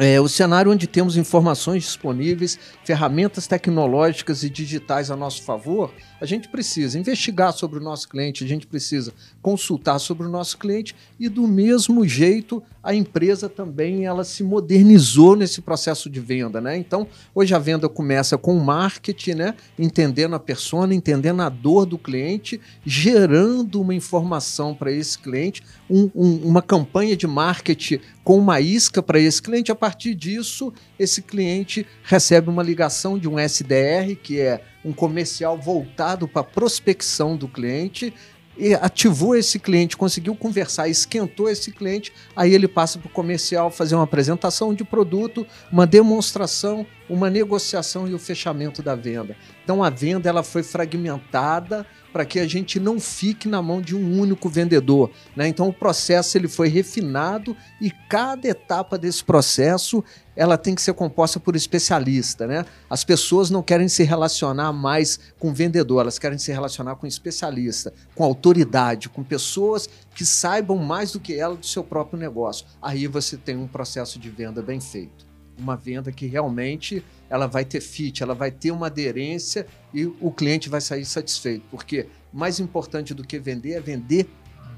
É, 0.01 0.21
o 0.21 0.29
cenário 0.29 0.71
onde 0.71 0.87
temos 0.87 1.17
informações 1.17 1.83
disponíveis, 1.83 2.57
ferramentas 2.85 3.49
tecnológicas 3.49 4.45
e 4.45 4.49
digitais 4.49 5.11
a 5.11 5.17
nosso 5.17 5.43
favor, 5.43 5.93
a 6.21 6.25
gente 6.25 6.49
precisa 6.49 6.97
investigar 6.97 7.53
sobre 7.53 7.81
o 7.81 7.83
nosso 7.83 8.09
cliente, 8.09 8.45
a 8.45 8.47
gente 8.47 8.65
precisa 8.65 9.13
consultar 9.43 9.99
sobre 9.99 10.25
o 10.25 10.31
nosso 10.31 10.57
cliente 10.57 10.95
e 11.19 11.29
do 11.29 11.49
mesmo 11.49 12.07
jeito 12.07 12.63
a 12.83 12.95
empresa 12.95 13.49
também 13.49 14.07
ela 14.07 14.25
se 14.25 14.43
modernizou 14.43 15.35
nesse 15.37 15.61
processo 15.61 16.09
de 16.09 16.21
venda, 16.21 16.61
né? 16.61 16.77
Então 16.77 17.07
hoje 17.35 17.55
a 17.55 17.59
venda 17.59 17.89
começa 17.89 18.39
com 18.39 18.57
o 18.57 18.65
marketing, 18.65 19.35
né? 19.35 19.55
Entendendo 19.79 20.35
a 20.35 20.41
persona, 20.41 20.95
entendendo 20.95 21.43
a 21.43 21.49
dor 21.49 21.85
do 21.85 21.99
cliente, 21.99 22.61
gerando 22.85 23.81
uma 23.81 23.95
informação 23.95 24.75
para 24.75 24.93
esse 24.93 25.19
cliente, 25.19 25.63
um, 25.91 26.11
um, 26.15 26.37
uma 26.45 26.63
campanha 26.63 27.17
de 27.17 27.27
marketing 27.27 28.01
com 28.23 28.39
uma 28.39 28.61
isca 28.61 29.03
para 29.03 29.19
esse 29.19 29.43
cliente. 29.43 29.73
A 29.73 29.75
partir 29.75 30.15
disso, 30.15 30.73
esse 30.99 31.23
cliente 31.23 31.87
recebe 32.05 32.49
uma 32.49 32.63
ligação 32.63 33.19
de 33.19 33.29
um 33.29 33.39
SDR, 33.39 34.15
que 34.23 34.41
é 34.41 34.63
um 34.85 34.93
comercial 34.93 35.59
voltado 35.59 36.29
para 36.29 36.45
prospecção 36.45 37.37
do 37.37 37.49
cliente 37.49 38.15
e 38.59 38.75
ativou 38.75 39.37
esse 39.37 39.59
cliente, 39.59 39.97
conseguiu 39.97 40.35
conversar, 40.35 40.89
esquentou 40.89 41.49
esse 41.49 41.71
cliente, 41.71 42.13
aí 42.35 42.53
ele 42.53 42.67
passa 42.67 42.99
para 42.99 43.07
o 43.07 43.11
comercial 43.11 43.71
fazer 43.71 43.95
uma 43.95 44.05
apresentação 44.05 44.75
de 44.75 44.83
produto, 44.83 45.47
uma 45.71 45.87
demonstração, 45.87 46.85
uma 47.09 47.31
negociação 47.31 48.07
e 48.07 48.15
o 48.15 48.19
fechamento 48.19 48.83
da 48.83 48.95
venda. 48.95 49.37
Então 49.65 49.83
a 49.83 49.91
venda 49.91 50.29
ela 50.29 50.43
foi 50.43 50.63
fragmentada 50.63 51.87
para 52.13 52.25
que 52.25 52.41
a 52.41 52.47
gente 52.47 52.81
não 52.81 52.99
fique 52.99 53.47
na 53.47 53.61
mão 53.61 53.81
de 53.81 53.95
um 53.95 54.19
único 54.19 54.49
vendedor. 54.49 55.11
Né? 55.37 55.49
Então 55.49 55.69
o 55.69 55.73
processo 55.73 56.37
ele 56.37 56.49
foi 56.49 56.69
refinado 56.69 57.57
e 57.81 57.91
cada 58.09 58.49
etapa 58.49 58.99
desse 58.99 59.23
processo 59.23 60.03
ela 60.35 60.57
tem 60.57 60.75
que 60.75 60.83
ser 60.83 60.95
composta 60.95 61.41
por 61.41 61.57
especialista, 61.57 62.47
né? 62.47 62.65
As 62.89 63.03
pessoas 63.03 63.51
não 63.51 63.61
querem 63.61 63.89
se 63.89 64.05
relacionar 64.05 64.73
mais 64.73 65.19
com 65.37 65.53
vendedor, 65.53 66.03
elas 66.03 66.17
querem 66.17 66.39
se 66.39 66.53
relacionar 66.53 66.95
com 66.95 67.09
especialista, 67.09 67.93
com 68.15 68.23
autoridade, 68.23 69.09
com 69.09 69.25
pessoas 69.25 69.89
que 70.15 70.25
saibam 70.25 70.77
mais 70.77 71.11
do 71.11 71.19
que 71.19 71.35
ela 71.35 71.57
do 71.57 71.67
seu 71.67 71.83
próprio 71.83 72.19
negócio. 72.19 72.67
Aí 72.81 73.09
você 73.09 73.37
tem 73.37 73.57
um 73.57 73.67
processo 73.67 74.17
de 74.17 74.31
venda 74.31 74.63
bem 74.63 74.81
feito. 74.81 75.28
Uma 75.59 75.77
venda 75.77 76.13
que 76.13 76.27
realmente 76.27 77.05
ela 77.29 77.47
vai 77.47 77.65
ter 77.65 77.81
fit, 77.81 78.23
ela 78.23 78.35
vai 78.35 78.51
ter 78.51 78.71
uma 78.71 78.87
aderência 78.87 79.67
e 79.93 80.07
o 80.07 80.31
cliente 80.31 80.69
vai 80.69 80.81
sair 80.81 81.05
satisfeito. 81.05 81.65
Porque 81.71 82.07
mais 82.33 82.61
importante 82.61 83.13
do 83.13 83.25
que 83.25 83.39
vender 83.39 83.73
é 83.73 83.81
vender 83.81 84.29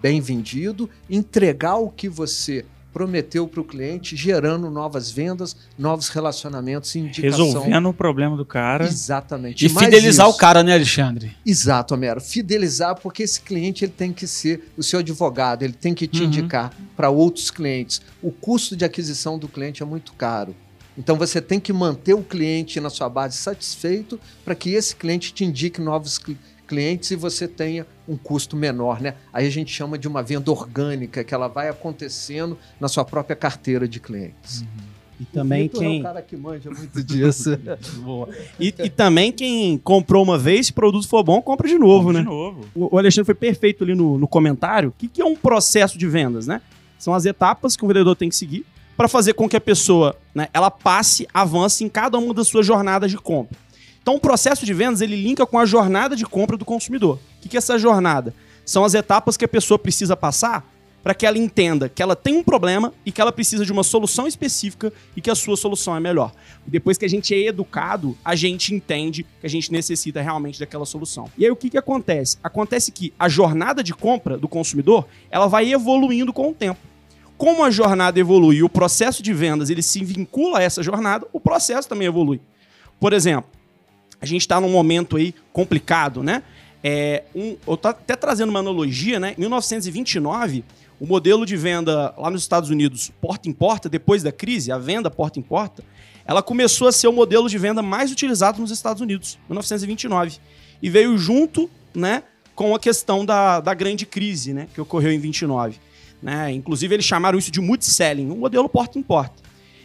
bem 0.01 0.21
vendido, 0.21 0.89
entregar 1.09 1.77
o 1.77 1.91
que 1.91 2.09
você 2.09 2.65
prometeu 2.93 3.47
para 3.47 3.61
o 3.61 3.65
cliente, 3.65 4.17
gerando 4.17 4.69
novas 4.69 5.11
vendas, 5.11 5.57
novos 5.79 6.09
relacionamentos 6.09 6.95
e 6.95 6.99
indicação. 6.99 7.47
Resolvendo 7.47 7.89
o 7.89 7.95
problema 7.95 8.37
do 8.37 8.45
cara. 8.45 8.85
Exatamente. 8.85 9.65
E 9.65 9.69
fidelizar 9.69 10.29
o 10.29 10.35
cara, 10.35 10.63
né, 10.63 10.75
Alexandre? 10.75 11.37
Exato, 11.47 11.95
Homero. 11.95 12.21
Fidelizar, 12.21 12.97
porque 12.97 13.23
esse 13.23 13.41
cliente 13.41 13.85
ele 13.85 13.93
tem 13.93 14.13
que 14.13 14.27
ser 14.27 14.73
o 14.77 14.83
seu 14.83 14.99
advogado, 15.01 15.63
ele 15.63 15.73
tem 15.73 15.95
que 15.95 16.07
te 16.07 16.21
uhum. 16.21 16.27
indicar 16.27 16.73
para 16.97 17.11
outros 17.11 17.51
clientes. 17.51 18.03
O 18.23 18.33
custo 18.33 18.77
de 18.77 18.85
aquisição 18.85 19.39
do 19.39 19.49
cliente 19.49 19.83
é 19.83 19.87
muito 19.87 20.13
caro. 20.15 20.55
Então 21.01 21.17
você 21.17 21.41
tem 21.41 21.59
que 21.59 21.73
manter 21.73 22.13
o 22.13 22.23
cliente 22.23 22.79
na 22.79 22.91
sua 22.91 23.09
base 23.09 23.39
satisfeito 23.39 24.21
para 24.45 24.55
que 24.55 24.75
esse 24.75 24.95
cliente 24.95 25.33
te 25.33 25.47
indique 25.47 25.81
novos 25.81 26.19
clientes 26.19 26.51
clientes 26.69 27.11
e 27.11 27.17
você 27.17 27.49
tenha 27.49 27.85
um 28.07 28.17
custo 28.17 28.57
menor, 28.57 29.01
né? 29.01 29.17
Aí 29.33 29.45
a 29.45 29.51
gente 29.51 29.73
chama 29.73 29.99
de 29.99 30.07
uma 30.07 30.23
venda 30.23 30.53
orgânica, 30.53 31.25
que 31.25 31.35
ela 31.35 31.49
vai 31.49 31.69
acontecendo 31.69 32.57
na 32.79 32.87
sua 32.87 33.05
própria 33.05 33.35
carteira 33.35 33.89
de 33.89 33.99
clientes. 33.99 34.61
Uhum. 34.61 34.91
E 35.19 35.25
também 35.25 35.69
quem. 35.69 35.97
É 35.97 35.99
um 35.99 36.03
cara 36.05 36.23
que 36.23 36.37
manja 36.37 36.71
muito 36.71 37.03
disso. 37.03 37.59
e, 38.61 38.73
e, 38.79 38.89
também 38.89 39.33
quem 39.33 39.79
comprou 39.79 40.23
uma 40.23 40.39
vez, 40.39 40.67
se 40.67 40.73
o 40.73 40.75
produto 40.77 41.09
for 41.09 41.25
bom, 41.25 41.43
compra 41.43 41.67
de 41.67 41.77
novo, 41.77 42.07
compra 42.07 42.13
né? 42.13 42.21
De 42.21 42.27
novo. 42.27 42.67
O, 42.73 42.97
Alexandre 42.97 43.27
foi 43.27 43.35
perfeito 43.35 43.83
ali 43.83 43.97
no, 43.97 44.17
no 44.17 44.29
comentário. 44.29 44.91
O 44.91 44.93
que, 44.93 45.09
que 45.09 45.21
é 45.21 45.25
um 45.25 45.35
processo 45.35 45.99
de 45.99 46.07
vendas, 46.07 46.47
né? 46.47 46.63
São 47.01 47.13
as 47.13 47.27
etapas 47.27 47.75
que 47.75 47.85
o 47.85 47.89
vendedor 47.89 48.15
tem 48.15 48.29
que 48.29 48.37
seguir 48.37 48.65
para 49.01 49.09
fazer 49.09 49.33
com 49.33 49.49
que 49.49 49.57
a 49.57 49.61
pessoa, 49.63 50.15
né, 50.35 50.49
ela 50.53 50.71
passe, 50.71 51.27
avance 51.33 51.83
em 51.83 51.89
cada 51.89 52.19
uma 52.19 52.35
das 52.35 52.49
suas 52.49 52.67
jornadas 52.67 53.11
de 53.11 53.17
compra. 53.17 53.57
Então, 54.03 54.17
o 54.17 54.21
processo 54.21 54.67
de 54.67 54.75
vendas 54.75 55.01
ele 55.01 55.17
linka 55.17 55.47
com 55.47 55.59
a 55.59 55.65
jornada 55.65 56.15
de 56.15 56.27
compra 56.27 56.55
do 56.55 56.67
consumidor. 56.67 57.19
O 57.43 57.49
que 57.49 57.57
é 57.57 57.59
essa 57.59 57.79
jornada? 57.79 58.35
São 58.63 58.85
as 58.85 58.93
etapas 58.93 59.39
que 59.39 59.45
a 59.47 59.49
pessoa 59.49 59.79
precisa 59.79 60.15
passar 60.15 60.71
para 61.03 61.15
que 61.15 61.25
ela 61.25 61.39
entenda 61.39 61.89
que 61.89 62.03
ela 62.03 62.15
tem 62.15 62.37
um 62.37 62.45
problema 62.45 62.93
e 63.03 63.11
que 63.11 63.23
ela 63.23 63.33
precisa 63.33 63.65
de 63.65 63.73
uma 63.73 63.83
solução 63.83 64.27
específica 64.27 64.93
e 65.17 65.23
que 65.23 65.31
a 65.31 65.35
sua 65.35 65.57
solução 65.57 65.97
é 65.97 66.01
melhor. 66.01 66.31
Depois 66.67 66.99
que 66.99 67.07
a 67.07 67.09
gente 67.09 67.33
é 67.33 67.47
educado, 67.47 68.15
a 68.23 68.37
gente 68.37 68.75
entende 68.75 69.25
que 69.41 69.47
a 69.47 69.49
gente 69.49 69.73
necessita 69.73 70.21
realmente 70.21 70.61
daquela 70.61 70.85
solução. 70.85 71.31
E 71.39 71.47
aí 71.47 71.51
o 71.51 71.57
que, 71.57 71.71
que 71.71 71.79
acontece? 71.79 72.37
Acontece 72.45 72.93
que 72.93 73.15
a 73.19 73.31
jornada 73.31 73.83
de 73.83 73.95
compra 73.95 74.37
do 74.37 74.47
consumidor 74.47 75.09
ela 75.31 75.47
vai 75.47 75.73
evoluindo 75.73 76.35
com 76.35 76.51
o 76.51 76.55
tempo. 76.55 76.90
Como 77.41 77.65
a 77.65 77.71
jornada 77.71 78.21
evolui 78.21 78.57
e 78.57 78.63
o 78.63 78.69
processo 78.69 79.23
de 79.23 79.33
vendas 79.33 79.71
ele 79.71 79.81
se 79.81 80.05
vincula 80.05 80.59
a 80.59 80.63
essa 80.63 80.83
jornada, 80.83 81.27
o 81.33 81.41
processo 81.41 81.89
também 81.89 82.07
evolui. 82.07 82.39
Por 83.01 83.15
exemplo, 83.15 83.51
a 84.21 84.27
gente 84.27 84.43
está 84.43 84.61
num 84.61 84.69
momento 84.69 85.17
aí 85.17 85.35
complicado, 85.51 86.23
né? 86.23 86.43
É, 86.85 87.25
um, 87.35 87.57
eu 87.67 87.79
tô 87.79 87.89
até 87.89 88.15
trazendo 88.15 88.51
uma 88.51 88.59
analogia, 88.59 89.19
né? 89.19 89.33
Em 89.39 89.41
1929, 89.41 90.63
o 91.01 91.07
modelo 91.07 91.47
de 91.47 91.57
venda 91.57 92.15
lá 92.19 92.31
nos 92.31 92.43
Estados 92.43 92.69
Unidos, 92.69 93.11
porta 93.23 93.49
em 93.49 93.55
porta, 93.55 93.89
depois 93.89 94.23
da 94.23 94.31
crise, 94.31 94.71
a 94.71 94.77
venda 94.77 95.11
porta 95.11 95.39
em 95.39 95.43
porta, 95.43 95.83
ela 96.27 96.43
começou 96.43 96.89
a 96.89 96.93
ser 96.93 97.09
o 97.09 97.13
modelo 97.13 97.49
de 97.49 97.57
venda 97.57 97.81
mais 97.81 98.13
utilizado 98.13 98.61
nos 98.61 98.71
Estados 98.71 99.01
Unidos, 99.01 99.39
1929. 99.49 100.37
E 100.83 100.91
veio 100.91 101.17
junto, 101.17 101.71
né, 101.95 102.23
com 102.55 102.75
a 102.75 102.79
questão 102.79 103.25
da, 103.25 103.61
da 103.61 103.73
grande 103.73 104.05
crise, 104.05 104.53
né, 104.53 104.69
que 104.75 104.81
ocorreu 104.83 105.11
em 105.11 105.19
29. 105.19 105.81
Né? 106.23 106.53
Inclusive, 106.53 106.95
eles 106.95 107.05
chamaram 107.05 107.39
isso 107.39 107.51
de 107.51 107.61
multiselling, 107.61 108.31
um 108.31 108.37
modelo 108.37 108.69
porta 108.69 108.99
em 108.99 109.03
porta. 109.03 109.35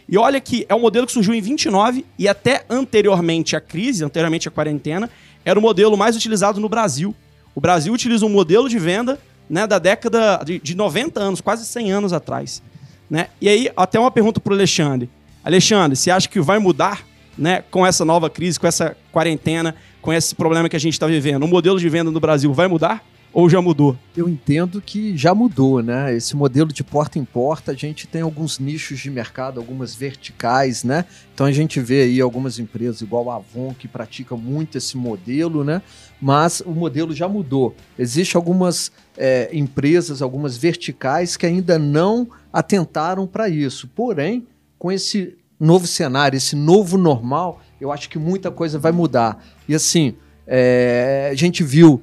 E 0.08 0.16
olha 0.16 0.40
que 0.40 0.64
é 0.68 0.74
um 0.74 0.80
modelo 0.80 1.06
que 1.06 1.12
surgiu 1.12 1.34
em 1.34 1.40
29 1.40 2.04
e 2.18 2.28
até 2.28 2.64
anteriormente 2.70 3.56
à 3.56 3.60
crise, 3.60 4.04
anteriormente 4.04 4.46
à 4.46 4.50
quarentena, 4.50 5.10
era 5.44 5.58
o 5.58 5.62
modelo 5.62 5.96
mais 5.96 6.16
utilizado 6.16 6.60
no 6.60 6.68
Brasil. 6.68 7.14
O 7.54 7.60
Brasil 7.60 7.92
utiliza 7.92 8.24
um 8.24 8.28
modelo 8.28 8.68
de 8.68 8.78
venda 8.78 9.18
né, 9.48 9.66
da 9.66 9.78
década 9.78 10.42
de, 10.44 10.58
de 10.58 10.76
90 10.76 11.20
anos, 11.20 11.40
quase 11.40 11.64
100 11.64 11.92
anos 11.92 12.12
atrás. 12.12 12.62
Né? 13.10 13.28
E 13.40 13.48
aí, 13.48 13.70
até 13.76 13.98
uma 13.98 14.10
pergunta 14.10 14.40
para 14.40 14.52
o 14.52 14.54
Alexandre. 14.54 15.08
Alexandre, 15.42 15.96
você 15.96 16.10
acha 16.10 16.28
que 16.28 16.40
vai 16.40 16.58
mudar 16.58 17.04
né, 17.38 17.62
com 17.70 17.86
essa 17.86 18.04
nova 18.04 18.28
crise, 18.28 18.58
com 18.58 18.66
essa 18.66 18.96
quarentena, 19.12 19.74
com 20.02 20.12
esse 20.12 20.34
problema 20.34 20.68
que 20.68 20.76
a 20.76 20.80
gente 20.80 20.94
está 20.94 21.06
vivendo? 21.06 21.44
O 21.44 21.48
modelo 21.48 21.78
de 21.78 21.88
venda 21.88 22.10
no 22.10 22.20
Brasil 22.20 22.52
vai 22.52 22.68
mudar? 22.68 23.04
Ou 23.36 23.50
já 23.50 23.60
mudou? 23.60 23.94
Eu 24.16 24.30
entendo 24.30 24.80
que 24.80 25.14
já 25.14 25.34
mudou, 25.34 25.82
né? 25.82 26.16
Esse 26.16 26.34
modelo 26.34 26.72
de 26.72 26.82
porta 26.82 27.18
em 27.18 27.24
porta, 27.26 27.72
a 27.72 27.74
gente 27.74 28.06
tem 28.06 28.22
alguns 28.22 28.58
nichos 28.58 28.98
de 28.98 29.10
mercado, 29.10 29.60
algumas 29.60 29.94
verticais, 29.94 30.82
né? 30.82 31.04
Então 31.34 31.44
a 31.44 31.52
gente 31.52 31.78
vê 31.78 32.04
aí 32.04 32.18
algumas 32.18 32.58
empresas, 32.58 33.02
igual 33.02 33.30
a 33.30 33.36
Avon, 33.36 33.74
que 33.78 33.86
praticam 33.86 34.38
muito 34.38 34.78
esse 34.78 34.96
modelo, 34.96 35.62
né? 35.62 35.82
Mas 36.18 36.62
o 36.62 36.70
modelo 36.70 37.14
já 37.14 37.28
mudou. 37.28 37.76
Existem 37.98 38.38
algumas 38.38 38.90
é, 39.18 39.50
empresas, 39.52 40.22
algumas 40.22 40.56
verticais 40.56 41.36
que 41.36 41.44
ainda 41.44 41.78
não 41.78 42.26
atentaram 42.50 43.26
para 43.26 43.50
isso. 43.50 43.86
Porém, 43.88 44.46
com 44.78 44.90
esse 44.90 45.36
novo 45.60 45.86
cenário, 45.86 46.38
esse 46.38 46.56
novo 46.56 46.96
normal, 46.96 47.60
eu 47.78 47.92
acho 47.92 48.08
que 48.08 48.18
muita 48.18 48.50
coisa 48.50 48.78
vai 48.78 48.92
mudar. 48.92 49.44
E 49.68 49.74
assim, 49.74 50.14
é, 50.46 51.28
a 51.30 51.34
gente 51.34 51.62
viu 51.62 52.02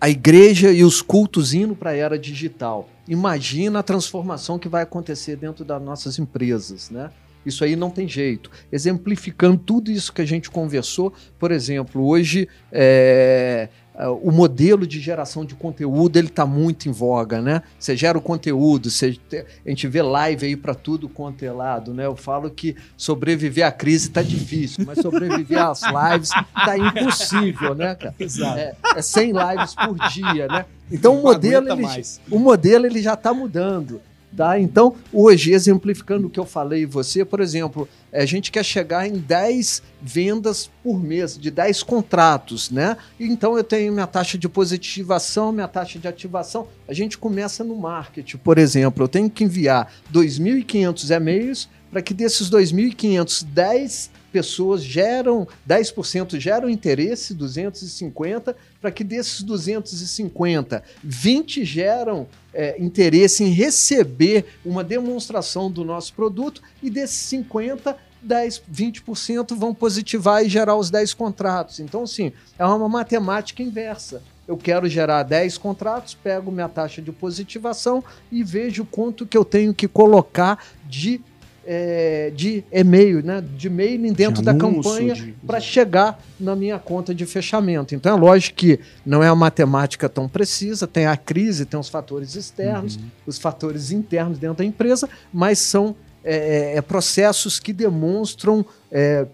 a 0.00 0.08
igreja 0.08 0.70
e 0.70 0.84
os 0.84 1.00
cultos 1.00 1.54
indo 1.54 1.74
para 1.74 1.90
a 1.90 1.96
era 1.96 2.18
digital. 2.18 2.88
Imagina 3.08 3.78
a 3.78 3.82
transformação 3.82 4.58
que 4.58 4.68
vai 4.68 4.82
acontecer 4.82 5.36
dentro 5.36 5.64
das 5.64 5.80
nossas 5.80 6.18
empresas, 6.18 6.90
né? 6.90 7.10
Isso 7.46 7.62
aí 7.62 7.76
não 7.76 7.90
tem 7.90 8.08
jeito. 8.08 8.50
Exemplificando 8.72 9.56
tudo 9.56 9.90
isso 9.90 10.12
que 10.12 10.20
a 10.20 10.24
gente 10.24 10.50
conversou, 10.50 11.12
por 11.38 11.52
exemplo, 11.52 12.04
hoje 12.04 12.48
é, 12.72 13.68
uh, 13.98 14.12
o 14.22 14.30
modelo 14.30 14.86
de 14.86 15.00
geração 15.00 15.44
de 15.44 15.54
conteúdo 15.54 16.16
ele 16.16 16.28
está 16.28 16.46
muito 16.46 16.88
em 16.88 16.92
voga, 16.92 17.40
né? 17.40 17.62
Você 17.78 17.96
gera 17.96 18.16
o 18.16 18.20
conteúdo, 18.20 18.90
você, 18.90 19.18
a 19.64 19.68
gente 19.68 19.88
vê 19.88 20.02
live 20.02 20.46
aí 20.46 20.56
para 20.56 20.74
tudo 20.74 21.08
quanto 21.08 21.44
é 21.44 21.50
lado, 21.50 21.92
né? 21.92 22.06
Eu 22.06 22.16
falo 22.16 22.50
que 22.50 22.76
sobreviver 22.96 23.66
à 23.66 23.72
crise 23.72 24.08
está 24.08 24.22
difícil, 24.22 24.84
mas 24.86 25.00
sobreviver 25.00 25.64
às 25.64 25.82
lives 26.12 26.30
está 26.56 26.78
impossível, 26.78 27.74
né, 27.74 27.94
cara? 27.94 28.14
Exato. 28.18 28.58
É, 28.58 28.74
é 28.96 29.02
100 29.02 29.32
lives 29.32 29.74
por 29.74 29.96
dia, 30.10 30.46
né? 30.48 30.64
Então 30.88 31.18
o 31.18 31.22
modelo, 31.24 31.68
ele, 31.68 31.84
o 32.30 32.38
modelo 32.38 32.86
ele 32.86 33.02
já 33.02 33.14
está 33.14 33.34
mudando. 33.34 34.00
Tá? 34.36 34.60
Então, 34.60 34.94
hoje, 35.10 35.52
exemplificando 35.52 36.26
o 36.26 36.30
que 36.30 36.38
eu 36.38 36.44
falei 36.44 36.84
você, 36.84 37.24
por 37.24 37.40
exemplo, 37.40 37.88
a 38.12 38.26
gente 38.26 38.52
quer 38.52 38.62
chegar 38.62 39.08
em 39.08 39.14
10 39.14 39.82
vendas 40.02 40.70
por 40.82 41.02
mês, 41.02 41.38
de 41.38 41.50
10 41.50 41.82
contratos, 41.82 42.70
né? 42.70 42.98
Então 43.18 43.56
eu 43.56 43.64
tenho 43.64 43.94
minha 43.94 44.06
taxa 44.06 44.36
de 44.36 44.46
positivação, 44.46 45.52
minha 45.52 45.66
taxa 45.66 45.98
de 45.98 46.06
ativação. 46.06 46.68
A 46.86 46.92
gente 46.92 47.16
começa 47.16 47.64
no 47.64 47.74
marketing, 47.76 48.36
por 48.36 48.58
exemplo, 48.58 49.04
eu 49.04 49.08
tenho 49.08 49.30
que 49.30 49.42
enviar 49.42 49.90
2.500 50.12 51.16
e-mails 51.16 51.68
para 51.90 52.02
que 52.02 52.12
desses 52.12 52.50
2.500, 52.50 53.42
10 53.42 54.10
pessoas 54.36 54.84
geram, 54.84 55.48
10% 55.66 56.38
geram 56.38 56.68
interesse, 56.68 57.32
250, 57.32 58.54
para 58.82 58.90
que 58.90 59.02
desses 59.02 59.40
250, 59.40 60.84
20 61.02 61.64
geram 61.64 62.28
é, 62.52 62.76
interesse 62.78 63.42
em 63.42 63.48
receber 63.48 64.44
uma 64.62 64.84
demonstração 64.84 65.70
do 65.70 65.82
nosso 65.82 66.12
produto 66.12 66.60
e 66.82 66.90
desses 66.90 67.16
50, 67.16 67.96
10, 68.20 68.62
20% 68.70 69.56
vão 69.56 69.72
positivar 69.72 70.44
e 70.44 70.50
gerar 70.50 70.76
os 70.76 70.90
10 70.90 71.14
contratos. 71.14 71.80
Então, 71.80 72.02
assim, 72.02 72.30
é 72.58 72.66
uma 72.66 72.90
matemática 72.90 73.62
inversa. 73.62 74.22
Eu 74.46 74.58
quero 74.58 74.86
gerar 74.86 75.22
10 75.22 75.56
contratos, 75.56 76.12
pego 76.12 76.52
minha 76.52 76.68
taxa 76.68 77.00
de 77.00 77.10
positivação 77.10 78.04
e 78.30 78.44
vejo 78.44 78.84
quanto 78.84 79.26
que 79.26 79.38
eu 79.38 79.46
tenho 79.46 79.72
que 79.72 79.88
colocar 79.88 80.62
de 80.86 81.22
é, 81.66 82.32
de 82.34 82.62
e-mail, 82.70 83.24
né, 83.24 83.42
de 83.56 83.68
mailing 83.68 84.12
dentro 84.12 84.40
de 84.40 84.44
da 84.46 84.54
campanha 84.54 85.14
de... 85.14 85.34
para 85.44 85.58
chegar 85.58 86.22
na 86.38 86.54
minha 86.54 86.78
conta 86.78 87.14
de 87.14 87.26
fechamento. 87.26 87.94
Então 87.94 88.16
é 88.16 88.20
lógico 88.20 88.56
que 88.56 88.78
não 89.04 89.22
é 89.22 89.30
uma 89.30 89.46
matemática 89.46 90.08
tão 90.08 90.28
precisa, 90.28 90.86
tem 90.86 91.06
a 91.06 91.16
crise, 91.16 91.66
tem 91.66 91.78
os 91.78 91.88
fatores 91.88 92.36
externos, 92.36 92.96
uhum. 92.96 93.02
os 93.26 93.38
fatores 93.38 93.90
internos 93.90 94.38
dentro 94.38 94.58
da 94.58 94.64
empresa, 94.64 95.08
mas 95.32 95.58
são 95.58 95.96
é, 96.24 96.74
é, 96.74 96.76
é 96.76 96.82
processos 96.82 97.58
que 97.58 97.72
demonstram 97.72 98.64
é, 98.90 99.26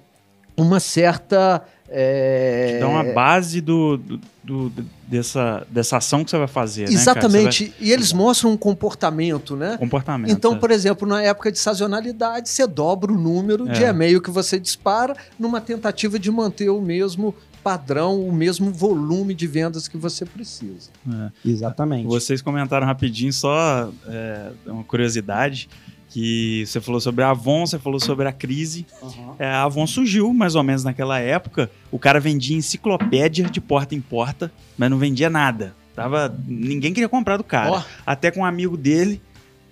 uma 0.57 0.81
certa 0.81 1.62
é... 1.94 2.72
Que 2.72 2.80
dá 2.80 2.88
uma 2.88 3.04
base 3.04 3.61
do, 3.61 3.99
do, 3.99 4.20
do, 4.42 4.72
dessa, 5.06 5.66
dessa 5.68 5.99
ação 5.99 6.25
que 6.25 6.30
você 6.30 6.38
vai 6.38 6.46
fazer. 6.49 6.88
Né, 6.88 6.94
Exatamente. 6.94 7.64
Né, 7.64 7.72
vai... 7.78 7.88
E 7.88 7.92
eles 7.92 8.12
mostram 8.12 8.50
um 8.50 8.56
comportamento, 8.56 9.54
né? 9.54 9.76
Comportamento. 9.78 10.30
Então, 10.30 10.54
é. 10.54 10.58
por 10.58 10.70
exemplo, 10.70 11.06
na 11.06 11.22
época 11.22 11.52
de 11.52 11.58
sazonalidade, 11.58 12.49
você 12.49 12.66
dobra 12.66 13.12
o 13.12 13.18
número 13.18 13.68
é. 13.68 13.72
de 13.72 13.82
e-mail 13.82 14.22
que 14.22 14.30
você 14.30 14.58
dispara 14.58 15.14
numa 15.38 15.61
tentativa 15.61 16.18
de 16.18 16.30
manter 16.30 16.70
o 16.70 16.80
mesmo 16.80 17.34
padrão, 17.62 18.20
o 18.26 18.32
mesmo 18.32 18.72
volume 18.72 19.34
de 19.34 19.46
vendas 19.46 19.87
que 19.87 19.96
você 19.96 20.25
precisa. 20.25 20.90
É. 21.08 21.49
Exatamente. 21.49 22.06
Vocês 22.06 22.40
comentaram 22.40 22.87
rapidinho, 22.87 23.32
só 23.32 23.90
é, 24.08 24.50
uma 24.66 24.82
curiosidade 24.82 25.68
que 26.12 26.64
você 26.66 26.78
falou 26.78 27.00
sobre 27.00 27.25
a 27.25 27.31
Avon, 27.31 27.64
você 27.64 27.78
falou 27.78 27.99
sobre 27.99 28.28
a 28.28 28.33
crise. 28.33 28.87
Uhum. 29.00 29.35
É, 29.38 29.47
a 29.47 29.62
Avon 29.62 29.87
surgiu 29.87 30.33
mais 30.35 30.54
ou 30.54 30.62
menos 30.62 30.85
naquela 30.85 31.19
época. 31.19 31.71
O 31.90 31.99
cara 31.99 32.21
vendia 32.21 32.57
enciclopédia 32.57 33.49
de 33.49 33.61
porta 33.62 33.95
em 33.95 34.00
porta, 34.00 34.52
mas 34.76 34.90
não 34.90 34.99
vendia 34.99 35.31
nada. 35.31 35.75
Tava, 35.95 36.35
ninguém 36.47 36.92
queria 36.92 37.09
comprar 37.09 37.38
do 37.38 37.45
cara. 37.45 37.78
Oh. 37.78 38.02
Até 38.04 38.31
com 38.31 38.40
um 38.40 38.45
amigo 38.45 38.76
dele 38.76 39.23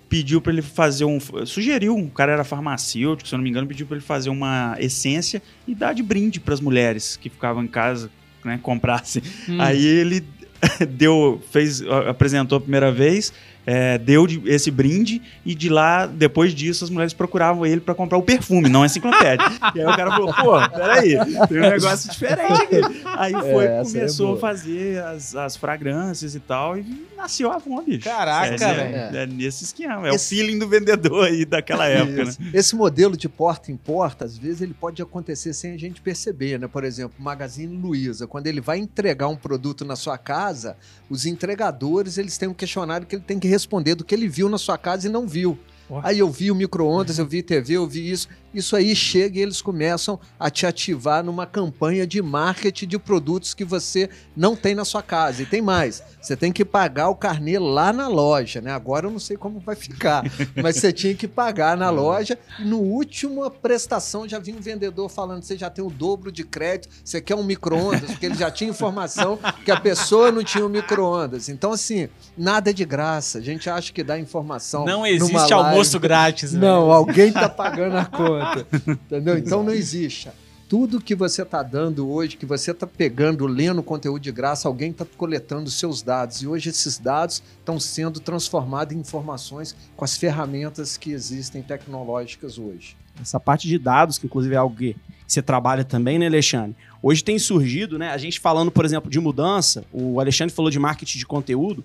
pediu 0.09 0.41
para 0.41 0.51
ele 0.51 0.63
fazer 0.63 1.05
um. 1.05 1.19
Sugeriu, 1.45 1.95
o 1.95 2.09
cara 2.09 2.31
era 2.31 2.43
farmacêutico, 2.43 3.29
se 3.29 3.35
eu 3.35 3.37
não 3.37 3.43
me 3.43 3.49
engano, 3.49 3.67
pediu 3.67 3.85
para 3.85 3.97
ele 3.97 4.05
fazer 4.05 4.31
uma 4.31 4.75
essência 4.79 5.43
e 5.67 5.75
dar 5.75 5.93
de 5.93 6.01
brinde 6.01 6.39
para 6.39 6.55
as 6.55 6.59
mulheres 6.59 7.17
que 7.17 7.29
ficavam 7.29 7.63
em 7.63 7.67
casa, 7.67 8.09
né, 8.43 8.59
comprassem. 8.61 9.21
Hum. 9.47 9.61
Aí 9.61 9.85
ele 9.85 10.25
deu, 10.89 11.41
fez, 11.51 11.81
apresentou 12.07 12.57
a 12.57 12.61
primeira 12.61 12.91
vez 12.91 13.31
é, 13.65 13.97
deu 13.97 14.25
de, 14.25 14.41
esse 14.45 14.71
brinde 14.71 15.21
e 15.45 15.53
de 15.53 15.69
lá, 15.69 16.05
depois 16.05 16.53
disso, 16.53 16.83
as 16.83 16.89
mulheres 16.89 17.13
procuravam 17.13 17.65
ele 17.65 17.81
para 17.81 17.93
comprar 17.93 18.17
o 18.17 18.23
perfume, 18.23 18.69
não 18.69 18.83
a 18.83 18.85
enciclopédia. 18.85 19.45
e 19.75 19.79
aí 19.79 19.85
o 19.85 19.95
cara 19.95 20.11
falou, 20.11 20.33
pô, 20.33 20.69
peraí, 20.69 21.17
tem 21.47 21.57
um 21.57 21.61
negócio 21.61 22.09
diferente 22.09 22.61
aqui. 22.63 22.81
Aí 23.05 23.33
foi, 23.33 23.65
é, 23.65 23.83
começou 23.83 24.33
é 24.33 24.37
a 24.37 24.39
fazer 24.39 25.03
as, 25.03 25.35
as 25.35 25.55
fragrâncias 25.55 26.35
e 26.35 26.39
tal, 26.39 26.77
e 26.77 26.85
nasceu 27.21 27.51
a 27.51 27.55
Avon, 27.55 27.83
bicho. 27.83 28.03
Caraca, 28.03 28.55
é, 28.55 28.57
velho. 28.57 28.95
É, 28.95 29.23
é, 29.23 29.27
nesse 29.27 29.63
esquema, 29.63 30.07
é 30.07 30.15
esse... 30.15 30.25
o 30.25 30.29
feeling 30.29 30.57
do 30.57 30.67
vendedor 30.67 31.25
aí 31.25 31.45
daquela 31.45 31.87
época, 31.87 32.25
né? 32.25 32.33
Esse 32.53 32.75
modelo 32.75 33.15
de 33.15 33.29
porta 33.29 33.71
em 33.71 33.77
porta, 33.77 34.25
às 34.25 34.37
vezes 34.37 34.61
ele 34.61 34.73
pode 34.73 35.01
acontecer 35.01 35.53
sem 35.53 35.73
a 35.73 35.77
gente 35.77 36.01
perceber, 36.01 36.59
né? 36.59 36.67
Por 36.67 36.83
exemplo, 36.83 37.15
o 37.19 37.23
Magazine 37.23 37.77
Luiza, 37.77 38.27
quando 38.27 38.47
ele 38.47 38.59
vai 38.59 38.79
entregar 38.79 39.27
um 39.27 39.35
produto 39.35 39.85
na 39.85 39.95
sua 39.95 40.17
casa, 40.17 40.75
os 41.09 41.25
entregadores, 41.25 42.17
eles 42.17 42.37
têm 42.37 42.49
um 42.49 42.53
questionário 42.53 43.05
que 43.05 43.15
ele 43.15 43.23
tem 43.23 43.39
que 43.39 43.47
responder 43.47 43.95
do 43.95 44.03
que 44.03 44.15
ele 44.15 44.27
viu 44.27 44.49
na 44.49 44.57
sua 44.57 44.77
casa 44.77 45.07
e 45.07 45.11
não 45.11 45.27
viu. 45.27 45.57
Aí 46.03 46.19
eu 46.19 46.29
vi 46.29 46.49
o 46.49 46.55
micro-ondas, 46.55 47.19
eu 47.19 47.25
vi 47.25 47.43
TV, 47.43 47.73
eu 47.73 47.85
vi 47.85 48.09
isso. 48.09 48.29
Isso 48.53 48.75
aí 48.75 48.93
chega 48.95 49.39
e 49.39 49.41
eles 49.41 49.61
começam 49.61 50.19
a 50.39 50.49
te 50.49 50.65
ativar 50.65 51.23
numa 51.23 51.45
campanha 51.45 52.05
de 52.05 52.21
marketing 52.21 52.87
de 52.87 52.99
produtos 52.99 53.53
que 53.53 53.63
você 53.63 54.09
não 54.35 54.55
tem 54.55 54.75
na 54.75 54.83
sua 54.83 55.01
casa. 55.01 55.43
E 55.43 55.45
tem 55.45 55.61
mais, 55.61 56.03
você 56.21 56.35
tem 56.35 56.51
que 56.51 56.65
pagar 56.65 57.09
o 57.09 57.15
carnê 57.15 57.57
lá 57.57 57.93
na 57.93 58.07
loja, 58.07 58.59
né? 58.59 58.71
Agora 58.71 59.07
eu 59.07 59.11
não 59.11 59.19
sei 59.19 59.37
como 59.37 59.59
vai 59.59 59.75
ficar, 59.75 60.23
mas 60.61 60.75
você 60.75 60.91
tinha 60.91 61.15
que 61.15 61.27
pagar 61.27 61.77
na 61.77 61.89
loja. 61.89 62.37
E 62.59 62.65
no 62.65 62.79
último 62.79 63.49
prestação 63.49 64.27
já 64.27 64.37
vinha 64.37 64.57
um 64.57 64.61
vendedor 64.61 65.09
falando: 65.09 65.43
você 65.43 65.57
já 65.57 65.69
tem 65.69 65.83
o 65.83 65.89
dobro 65.89 66.31
de 66.31 66.43
crédito, 66.43 66.93
você 67.03 67.21
quer 67.21 67.35
um 67.35 67.43
micro-ondas, 67.43 68.11
porque 68.11 68.25
ele 68.25 68.35
já 68.35 68.51
tinha 68.51 68.69
informação 68.69 69.39
que 69.63 69.71
a 69.71 69.79
pessoa 69.79 70.31
não 70.31 70.43
tinha 70.43 70.65
um 70.65 70.69
micro-ondas. 70.69 71.47
Então, 71.47 71.71
assim, 71.71 72.09
nada 72.37 72.73
de 72.73 72.83
graça. 72.83 73.37
A 73.37 73.41
gente 73.41 73.69
acha 73.69 73.93
que 73.93 74.03
dá 74.03 74.19
informação. 74.19 74.85
Não 74.85 75.05
existe 75.05 75.53
almoço 75.53 75.99
grátis. 75.99 76.53
Né? 76.53 76.59
Não, 76.59 76.91
alguém 76.91 77.31
tá 77.31 77.47
pagando 77.47 77.95
a 77.95 78.05
conta 78.05 78.40
conta. 78.45 78.67
Entendeu? 78.87 79.37
Então 79.37 79.63
não 79.63 79.73
existe. 79.73 80.29
Tudo 80.67 81.01
que 81.01 81.13
você 81.13 81.41
está 81.41 81.61
dando 81.61 82.09
hoje, 82.09 82.37
que 82.37 82.45
você 82.45 82.71
está 82.71 82.87
pegando, 82.87 83.45
lendo 83.45 83.83
conteúdo 83.83 84.21
de 84.21 84.31
graça, 84.31 84.69
alguém 84.69 84.91
está 84.91 85.05
coletando 85.17 85.69
seus 85.69 86.01
dados. 86.01 86.41
E 86.41 86.47
hoje 86.47 86.69
esses 86.69 86.97
dados 86.97 87.43
estão 87.59 87.77
sendo 87.77 88.21
transformados 88.21 88.95
em 88.95 88.99
informações 88.99 89.75
com 89.97 90.05
as 90.05 90.15
ferramentas 90.15 90.95
que 90.95 91.11
existem 91.11 91.61
tecnológicas 91.61 92.57
hoje. 92.57 92.95
Essa 93.21 93.37
parte 93.37 93.67
de 93.67 93.77
dados, 93.77 94.17
que 94.17 94.27
inclusive 94.27 94.55
é 94.55 94.57
algo 94.57 94.75
que 94.75 94.95
você 95.27 95.41
trabalha 95.41 95.83
também, 95.83 96.17
né, 96.17 96.27
Alexandre? 96.27 96.75
Hoje 97.03 97.21
tem 97.21 97.37
surgido, 97.37 97.99
né? 97.99 98.09
A 98.11 98.17
gente 98.17 98.39
falando, 98.39 98.71
por 98.71 98.85
exemplo, 98.85 99.11
de 99.11 99.19
mudança, 99.19 99.83
o 99.91 100.19
Alexandre 100.19 100.55
falou 100.55 100.71
de 100.71 100.79
marketing 100.79 101.17
de 101.17 101.25
conteúdo. 101.25 101.83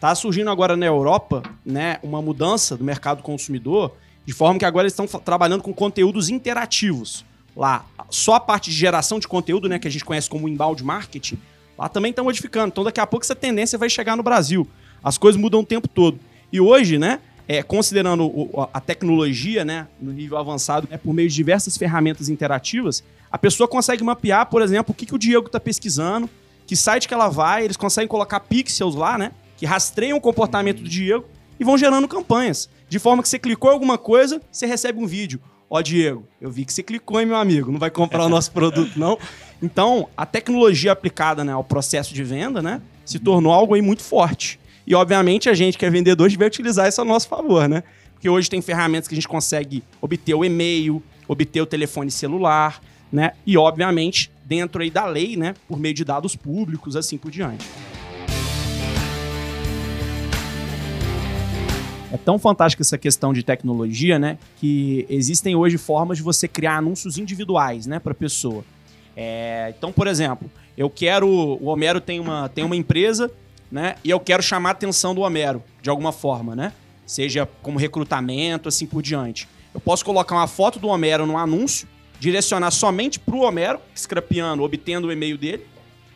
Tá 0.00 0.14
surgindo 0.14 0.50
agora 0.50 0.76
na 0.76 0.86
Europa, 0.86 1.42
né, 1.64 1.98
uma 2.02 2.20
mudança 2.20 2.76
do 2.76 2.82
mercado 2.82 3.22
consumidor 3.22 3.94
de 4.24 4.32
forma 4.32 4.58
que 4.58 4.64
agora 4.64 4.84
eles 4.84 4.98
estão 4.98 5.06
trabalhando 5.20 5.62
com 5.62 5.72
conteúdos 5.72 6.28
interativos. 6.28 7.24
Lá, 7.56 7.84
só 8.08 8.34
a 8.34 8.40
parte 8.40 8.70
de 8.70 8.76
geração 8.76 9.18
de 9.18 9.28
conteúdo, 9.28 9.68
né, 9.68 9.78
que 9.78 9.86
a 9.86 9.90
gente 9.90 10.04
conhece 10.04 10.28
como 10.28 10.48
inbound 10.48 10.82
marketing, 10.82 11.38
lá 11.76 11.88
também 11.88 12.10
estão 12.10 12.24
modificando. 12.24 12.68
Então, 12.68 12.84
daqui 12.84 13.00
a 13.00 13.06
pouco 13.06 13.24
essa 13.24 13.34
tendência 13.34 13.78
vai 13.78 13.90
chegar 13.90 14.16
no 14.16 14.22
Brasil. 14.22 14.66
As 15.02 15.18
coisas 15.18 15.40
mudam 15.40 15.60
o 15.60 15.66
tempo 15.66 15.88
todo. 15.88 16.18
E 16.52 16.60
hoje, 16.60 16.98
né, 16.98 17.20
é, 17.46 17.62
considerando 17.62 18.24
o, 18.24 18.68
a 18.72 18.80
tecnologia, 18.80 19.64
né, 19.64 19.88
no 20.00 20.12
nível 20.12 20.38
avançado, 20.38 20.88
né, 20.90 20.96
por 20.96 21.12
meio 21.12 21.28
de 21.28 21.34
diversas 21.34 21.76
ferramentas 21.76 22.28
interativas, 22.28 23.02
a 23.30 23.36
pessoa 23.36 23.66
consegue 23.66 24.02
mapear, 24.04 24.46
por 24.46 24.62
exemplo, 24.62 24.92
o 24.92 24.94
que, 24.94 25.06
que 25.06 25.14
o 25.14 25.18
Diego 25.18 25.46
está 25.46 25.58
pesquisando, 25.58 26.28
que 26.66 26.76
site 26.76 27.08
que 27.08 27.14
ela 27.14 27.28
vai, 27.28 27.64
eles 27.64 27.76
conseguem 27.76 28.08
colocar 28.08 28.40
pixels 28.40 28.94
lá, 28.94 29.18
né, 29.18 29.32
que 29.56 29.66
rastreiam 29.66 30.16
o 30.16 30.20
comportamento 30.20 30.82
do 30.82 30.88
Diego 30.88 31.26
e 31.62 31.64
vão 31.64 31.78
gerando 31.78 32.08
campanhas. 32.08 32.68
De 32.88 32.98
forma 32.98 33.22
que 33.22 33.28
você 33.28 33.38
clicou 33.38 33.70
em 33.70 33.74
alguma 33.74 33.96
coisa, 33.96 34.42
você 34.50 34.66
recebe 34.66 34.98
um 34.98 35.06
vídeo. 35.06 35.40
Ó, 35.70 35.80
Diego, 35.80 36.26
eu 36.40 36.50
vi 36.50 36.64
que 36.64 36.72
você 36.72 36.82
clicou, 36.82 37.20
hein, 37.20 37.26
meu 37.26 37.36
amigo? 37.36 37.70
Não 37.70 37.78
vai 37.78 37.88
comprar 37.88 38.24
o 38.24 38.28
nosso 38.28 38.50
produto, 38.50 38.98
não? 38.98 39.16
Então, 39.62 40.08
a 40.16 40.26
tecnologia 40.26 40.90
aplicada 40.90 41.44
né, 41.44 41.52
ao 41.52 41.62
processo 41.62 42.12
de 42.12 42.24
venda, 42.24 42.60
né, 42.60 42.82
se 43.04 43.20
tornou 43.20 43.52
algo 43.52 43.74
aí 43.74 43.80
muito 43.80 44.02
forte. 44.02 44.58
E, 44.84 44.92
obviamente, 44.92 45.48
a 45.48 45.54
gente 45.54 45.78
que 45.78 45.86
é 45.86 45.90
vendedor 45.90 46.28
vai 46.36 46.48
utilizar 46.48 46.88
isso 46.88 47.00
a 47.00 47.04
nosso 47.04 47.28
favor, 47.28 47.68
né? 47.68 47.84
Porque 48.12 48.28
hoje 48.28 48.50
tem 48.50 48.60
ferramentas 48.60 49.06
que 49.06 49.14
a 49.14 49.16
gente 49.16 49.28
consegue 49.28 49.84
obter 50.00 50.34
o 50.34 50.44
e-mail, 50.44 51.00
obter 51.28 51.60
o 51.60 51.66
telefone 51.66 52.10
celular, 52.10 52.82
né? 53.12 53.34
E, 53.46 53.56
obviamente, 53.56 54.32
dentro 54.44 54.82
aí 54.82 54.90
da 54.90 55.06
lei, 55.06 55.36
né? 55.36 55.54
Por 55.68 55.78
meio 55.78 55.94
de 55.94 56.04
dados 56.04 56.34
públicos, 56.34 56.96
assim 56.96 57.16
por 57.16 57.30
diante. 57.30 57.64
É 62.12 62.18
tão 62.18 62.38
fantástica 62.38 62.82
essa 62.82 62.98
questão 62.98 63.32
de 63.32 63.42
tecnologia, 63.42 64.18
né? 64.18 64.36
Que 64.60 65.06
existem 65.08 65.56
hoje 65.56 65.78
formas 65.78 66.18
de 66.18 66.22
você 66.22 66.46
criar 66.46 66.76
anúncios 66.76 67.16
individuais, 67.16 67.86
né, 67.86 67.98
para 67.98 68.12
pessoa. 68.12 68.62
É, 69.16 69.72
então, 69.76 69.90
por 69.90 70.06
exemplo, 70.06 70.50
eu 70.76 70.90
quero. 70.90 71.26
O 71.26 71.64
Homero 71.64 72.02
tem 72.02 72.20
uma, 72.20 72.50
tem 72.50 72.64
uma 72.64 72.76
empresa, 72.76 73.30
né? 73.70 73.94
E 74.04 74.10
eu 74.10 74.20
quero 74.20 74.42
chamar 74.42 74.68
a 74.68 74.72
atenção 74.72 75.14
do 75.14 75.22
Homero, 75.22 75.62
de 75.80 75.88
alguma 75.88 76.12
forma, 76.12 76.54
né? 76.54 76.74
Seja 77.06 77.48
como 77.62 77.78
recrutamento, 77.78 78.68
assim 78.68 78.86
por 78.86 79.00
diante. 79.00 79.48
Eu 79.72 79.80
posso 79.80 80.04
colocar 80.04 80.34
uma 80.34 80.46
foto 80.46 80.78
do 80.78 80.88
Homero 80.88 81.24
no 81.24 81.38
anúncio, 81.38 81.88
direcionar 82.20 82.72
somente 82.72 83.18
para 83.18 83.34
o 83.34 83.40
Homero, 83.40 83.80
scrapeando, 83.96 84.62
obtendo 84.62 85.08
o 85.08 85.12
e-mail 85.12 85.38
dele, 85.38 85.64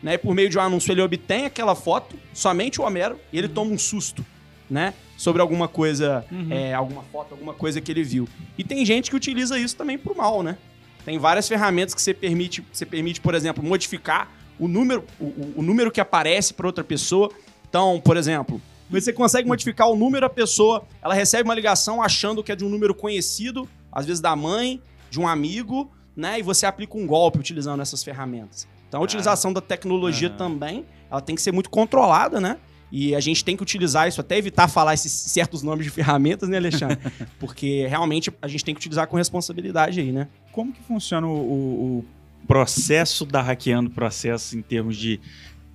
né? 0.01 0.13
E 0.13 0.17
por 0.19 0.35
meio 0.35 0.47
de 0.47 0.59
um 0.59 0.61
anúncio 0.61 0.91
ele 0.91 1.01
obtém 1.01 1.45
aquela 1.45 1.73
foto, 1.73 2.15
somente 2.35 2.79
o 2.79 2.83
Homero, 2.83 3.19
e 3.33 3.39
ele 3.39 3.47
toma 3.47 3.71
um 3.71 3.79
susto, 3.79 4.23
né? 4.69 4.93
Sobre 5.17 5.41
alguma 5.41 5.67
coisa, 5.67 6.25
é, 6.51 6.73
alguma 6.73 7.01
foto, 7.03 7.31
alguma 7.33 7.53
coisa 7.53 7.81
que 7.81 7.91
ele 7.91 8.03
viu. 8.03 8.27
E 8.57 8.63
tem 8.63 8.85
gente 8.85 9.09
que 9.09 9.15
utiliza 9.15 9.57
isso 9.57 9.75
também 9.75 9.97
pro 9.97 10.15
mal, 10.15 10.43
né? 10.43 10.57
Tem 11.05 11.17
várias 11.17 11.47
ferramentas 11.47 11.93
que 11.95 12.01
você 12.01 12.13
permite, 12.13 12.63
você 12.71 12.85
permite, 12.85 13.21
por 13.21 13.33
exemplo, 13.33 13.63
modificar 13.63 14.29
o 14.59 14.67
número, 14.67 15.03
o, 15.19 15.25
o- 15.57 15.61
número 15.61 15.89
que 15.91 16.01
aparece 16.01 16.53
para 16.53 16.67
outra 16.67 16.83
pessoa. 16.83 17.29
Então, 17.69 18.01
por 18.03 18.17
exemplo, 18.17 18.61
você 18.89 19.13
consegue 19.13 19.47
modificar 19.47 19.89
o 19.89 19.95
número 19.95 20.21
da 20.27 20.29
pessoa, 20.29 20.83
ela 21.01 21.13
recebe 21.13 21.43
uma 21.47 21.55
ligação 21.55 22.01
achando 22.01 22.43
que 22.43 22.51
é 22.51 22.55
de 22.55 22.65
um 22.65 22.69
número 22.69 22.93
conhecido, 22.93 23.67
às 23.91 24.05
vezes 24.05 24.19
da 24.21 24.35
mãe, 24.35 24.81
de 25.09 25.19
um 25.19 25.27
amigo, 25.27 25.89
né? 26.15 26.39
E 26.39 26.43
você 26.43 26.65
aplica 26.65 26.97
um 26.97 27.07
golpe 27.07 27.39
utilizando 27.39 27.81
essas 27.81 28.03
ferramentas. 28.03 28.67
Então, 28.89 28.99
a 28.99 29.03
utilização 29.03 29.51
da 29.53 29.61
tecnologia 29.61 30.29
também, 30.37 30.85
ela 31.11 31.21
tem 31.21 31.35
que 31.35 31.41
ser 31.41 31.51
muito 31.51 31.69
controlada, 31.69 32.39
né? 32.41 32.57
E 32.91 33.13
a 33.15 33.19
gente 33.19 33.43
tem 33.43 33.55
que 33.57 33.63
utilizar 33.63 34.07
isso, 34.07 34.21
até 34.21 34.37
evitar 34.37 34.67
falar 34.67 34.93
esses 34.93 35.11
certos 35.11 35.61
nomes 35.61 35.85
de 35.85 35.89
ferramentas, 35.91 36.47
né, 36.47 36.57
Alexandre? 36.57 36.97
Porque 37.39 37.85
realmente 37.87 38.31
a 38.41 38.47
gente 38.47 38.63
tem 38.63 38.73
que 38.73 38.79
utilizar 38.79 39.07
com 39.07 39.17
responsabilidade 39.17 39.99
aí, 39.99 40.11
né? 40.11 40.27
Como 40.51 40.71
que 40.71 40.81
funciona 40.83 41.27
o, 41.27 41.31
o- 41.31 42.05
processo 42.47 43.25
da 43.25 43.41
hackeando 43.41 43.89
processo 43.89 44.57
em 44.57 44.61
termos 44.61 44.95
de 44.95 45.19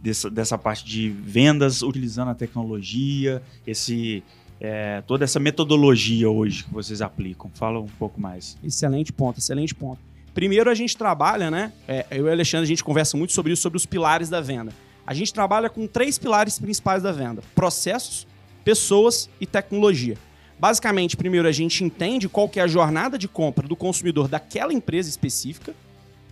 dessa, 0.02 0.30
dessa 0.30 0.56
parte 0.56 0.84
de 0.86 1.10
vendas 1.10 1.82
utilizando 1.82 2.30
a 2.30 2.34
tecnologia, 2.34 3.42
esse 3.66 4.22
é, 4.60 5.02
toda 5.06 5.22
essa 5.24 5.38
metodologia 5.38 6.30
hoje 6.30 6.64
que 6.64 6.72
vocês 6.72 7.02
aplicam? 7.02 7.50
Fala 7.54 7.78
um 7.78 7.86
pouco 7.98 8.18
mais. 8.20 8.56
Excelente 8.64 9.12
ponto, 9.12 9.38
excelente 9.38 9.74
ponto. 9.74 10.00
Primeiro 10.32 10.70
a 10.70 10.74
gente 10.74 10.96
trabalha, 10.96 11.50
né? 11.50 11.72
é, 11.86 12.06
eu 12.10 12.26
e 12.26 12.28
o 12.30 12.32
Alexandre, 12.32 12.64
a 12.64 12.68
gente 12.68 12.82
conversa 12.82 13.16
muito 13.18 13.32
sobre 13.34 13.52
isso, 13.52 13.60
sobre 13.60 13.76
os 13.76 13.84
pilares 13.84 14.30
da 14.30 14.40
venda. 14.40 14.72
A 15.12 15.14
gente 15.14 15.34
trabalha 15.34 15.68
com 15.68 15.86
três 15.86 16.16
pilares 16.16 16.58
principais 16.58 17.02
da 17.02 17.12
venda: 17.12 17.42
processos, 17.54 18.26
pessoas 18.64 19.28
e 19.38 19.44
tecnologia. 19.44 20.16
Basicamente, 20.58 21.18
primeiro 21.18 21.46
a 21.46 21.52
gente 21.52 21.84
entende 21.84 22.30
qual 22.30 22.48
que 22.48 22.58
é 22.58 22.62
a 22.62 22.66
jornada 22.66 23.18
de 23.18 23.28
compra 23.28 23.68
do 23.68 23.76
consumidor 23.76 24.26
daquela 24.26 24.72
empresa 24.72 25.10
específica, 25.10 25.74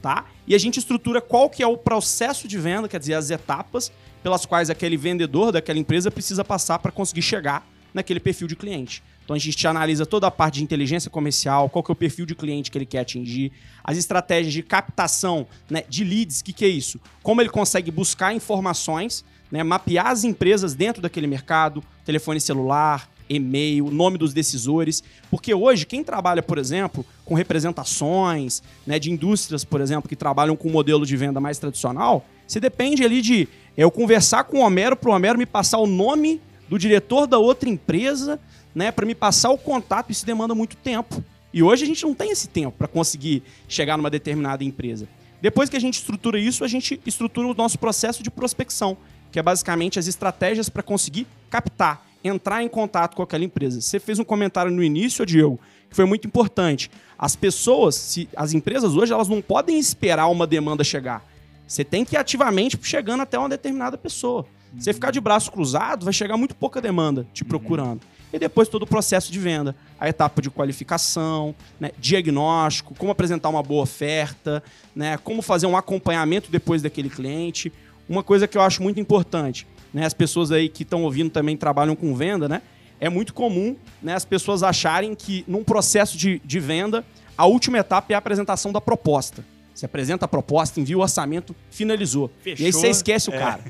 tá? 0.01 0.25
E 0.47 0.55
a 0.55 0.59
gente 0.59 0.79
estrutura 0.79 1.21
qual 1.21 1.51
que 1.51 1.63
é 1.63 1.67
o 1.67 1.77
processo 1.77 2.49
de 2.49 2.57
venda, 2.57 2.89
quer 2.89 2.99
dizer, 2.99 3.13
as 3.13 3.31
etapas 3.31 3.93
pelas 4.23 4.47
quais 4.47 4.71
aquele 4.71 4.97
vendedor 4.97 5.53
daquela 5.53 5.79
empresa 5.79 6.11
precisa 6.11 6.43
passar 6.43 6.79
para 6.79 6.91
conseguir 6.91 7.21
chegar 7.21 7.69
naquele 7.93 8.19
perfil 8.19 8.49
de 8.49 8.57
cliente. 8.57 9.03
Então 9.31 9.37
a 9.37 9.39
gente 9.39 9.65
analisa 9.65 10.05
toda 10.05 10.27
a 10.27 10.31
parte 10.31 10.55
de 10.55 10.65
inteligência 10.65 11.09
comercial, 11.09 11.69
qual 11.69 11.85
que 11.85 11.91
é 11.93 11.95
o 11.95 11.97
perfil 11.97 12.27
de 12.27 12.35
cliente 12.35 12.69
que 12.69 12.77
ele 12.77 12.85
quer 12.85 12.99
atingir, 12.99 13.53
as 13.85 13.97
estratégias 13.97 14.53
de 14.53 14.61
captação 14.61 15.47
né, 15.71 15.85
de 15.89 16.03
leads, 16.03 16.41
o 16.41 16.45
que, 16.45 16.53
que 16.53 16.65
é 16.65 16.69
isso? 16.69 16.99
Como 17.23 17.41
ele 17.41 17.49
consegue 17.49 17.93
buscar 17.93 18.35
informações, 18.35 19.25
né, 19.49 19.63
mapear 19.63 20.09
as 20.09 20.25
empresas 20.25 20.75
dentro 20.75 21.01
daquele 21.01 21.29
mercado, 21.29 21.81
telefone 22.05 22.41
celular, 22.41 23.09
e-mail, 23.29 23.89
nome 23.89 24.19
dos 24.19 24.35
decisores, 24.35 25.01
porque 25.31 25.55
hoje 25.55 25.87
quem 25.87 26.03
trabalha, 26.03 26.43
por 26.43 26.59
exemplo, 26.59 27.07
com 27.25 27.37
representações 27.37 28.65
né, 28.85 28.99
de 28.99 29.13
indústrias, 29.13 29.65
por 29.65 29.81
exemplo, 29.81 30.09
que 30.09 30.17
trabalham 30.17 30.57
com 30.57 30.69
um 30.69 30.73
modelo 30.73 31.07
de 31.07 31.17
venda 31.17 31.39
mais 31.39 31.57
tradicional, 31.57 32.27
você 32.49 32.59
depende 32.59 33.05
ali 33.05 33.23
de 33.23 33.49
eu 33.77 33.93
conversar 33.93 34.43
com 34.43 34.59
o 34.59 34.63
Homero 34.63 34.97
para 34.97 35.09
o 35.09 35.15
Homero 35.15 35.39
me 35.39 35.47
passar 35.47 35.79
o 35.79 35.87
nome 35.87 36.41
do 36.69 36.79
diretor 36.79 37.27
da 37.27 37.37
outra 37.37 37.69
empresa, 37.69 38.41
né, 38.75 38.91
para 38.91 39.07
me 39.07 39.15
passar 39.15 39.51
o 39.51 39.59
contato, 39.59 40.11
isso 40.11 40.25
demanda 40.25 40.55
muito 40.55 40.77
tempo. 40.77 41.23
E 41.53 41.63
hoje 41.63 41.85
a 41.85 41.87
gente 41.87 42.03
não 42.05 42.15
tem 42.15 42.31
esse 42.31 42.49
tempo 42.49 42.77
para 42.77 42.87
conseguir 42.87 43.43
chegar 43.69 43.97
numa 43.97 44.11
determinada 44.11 44.63
empresa. 44.63 45.09
Depois 45.41 45.69
que 45.69 45.77
a 45.77 45.81
gente 45.81 45.95
estrutura 45.95 46.39
isso, 46.39 46.65
a 46.65 46.69
gente 46.69 47.01
estrutura 47.05 47.49
o 47.49 47.55
nosso 47.55 47.79
processo 47.79 48.23
de 48.23 48.31
prospecção, 48.31 48.97
que 49.33 49.39
é 49.39 49.43
basicamente 49.43 49.99
as 49.99 50.07
estratégias 50.07 50.69
para 50.69 50.83
conseguir 50.83 51.27
captar, 51.49 52.07
entrar 52.23 52.63
em 52.63 52.69
contato 52.69 53.17
com 53.17 53.23
aquela 53.23 53.45
empresa. 53.45 53.81
Você 53.81 53.99
fez 53.99 54.19
um 54.19 54.25
comentário 54.25 54.71
no 54.71 54.83
início, 54.83 55.25
Diego, 55.25 55.59
que 55.89 55.97
foi 55.97 56.05
muito 56.05 56.27
importante. 56.27 56.91
As 57.19 57.35
pessoas, 57.35 57.95
se, 57.95 58.29
as 58.37 58.53
empresas 58.53 58.95
hoje, 58.95 59.13
elas 59.13 59.29
não 59.29 59.41
podem 59.41 59.79
esperar 59.79 60.29
uma 60.29 60.47
demanda 60.47 60.85
chegar. 60.85 61.25
Você 61.67 61.85
tem 61.85 62.05
que 62.05 62.17
ir 62.17 62.19
ativamente 62.19 62.79
chegando 62.83 63.23
até 63.23 63.39
uma 63.39 63.49
determinada 63.49 63.97
pessoa. 63.97 64.47
Você 64.77 64.93
ficar 64.93 65.11
de 65.11 65.21
braço 65.21 65.51
cruzado, 65.51 66.05
vai 66.05 66.13
chegar 66.13 66.37
muito 66.37 66.55
pouca 66.55 66.81
demanda 66.81 67.27
te 67.33 67.45
procurando. 67.45 68.01
E 68.33 68.39
depois 68.39 68.69
todo 68.69 68.85
o 68.85 68.87
processo 68.87 69.33
de 69.33 69.39
venda, 69.39 69.75
a 69.99 70.09
etapa 70.09 70.41
de 70.41 70.51
qualificação, 70.51 71.55
né, 71.79 71.91
diagnóstico, 71.99 72.95
como 72.95 73.11
apresentar 73.11 73.49
uma 73.49 73.63
boa 73.63 73.83
oferta, 73.83 74.63
né, 74.95 75.19
como 75.19 75.43
fazer 75.43 75.67
um 75.67 75.77
acompanhamento 75.77 76.51
depois 76.51 76.81
daquele 76.83 77.11
cliente. 77.11 77.73
Uma 78.09 78.23
coisa 78.23 78.47
que 78.47 78.57
eu 78.57 78.63
acho 78.63 78.83
muito 78.83 79.01
importante, 79.01 79.67
né, 79.93 80.07
as 80.07 80.15
pessoas 80.15 80.53
aí 80.53 80.69
que 80.69 80.85
estão 80.85 81.03
ouvindo 81.03 81.31
também 81.31 81.57
trabalham 81.57 81.97
com 81.97 82.15
venda, 82.15 82.49
né, 82.49 82.63
é 83.01 83.09
muito 83.09 83.33
comum 83.33 83.75
né, 84.03 84.15
as 84.15 84.25
pessoas 84.25 84.63
acharem 84.63 85.15
que 85.15 85.45
num 85.49 85.65
processo 85.65 86.17
de, 86.17 86.41
de 86.45 86.61
venda, 86.61 87.05
a 87.37 87.47
última 87.47 87.79
etapa 87.79 88.13
é 88.13 88.15
a 88.15 88.19
apresentação 88.19 88.71
da 88.71 88.81
proposta. 88.81 89.45
Você 89.75 89.87
apresenta 89.87 90.27
a 90.27 90.29
proposta, 90.29 90.79
envia 90.79 90.99
o 90.99 91.01
orçamento, 91.01 91.57
finalizou. 91.71 92.31
E 92.45 92.51
aí 92.51 92.57
Fechou, 92.57 92.81
você 92.81 92.89
esquece 92.89 93.31
o 93.31 93.35
é. 93.35 93.39
cara. 93.39 93.65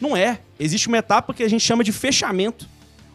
Não 0.00 0.16
é. 0.16 0.40
Existe 0.58 0.88
uma 0.88 0.98
etapa 0.98 1.32
que 1.32 1.44
a 1.44 1.48
gente 1.48 1.62
chama 1.62 1.84
de 1.84 1.92
fechamento, 1.92 2.68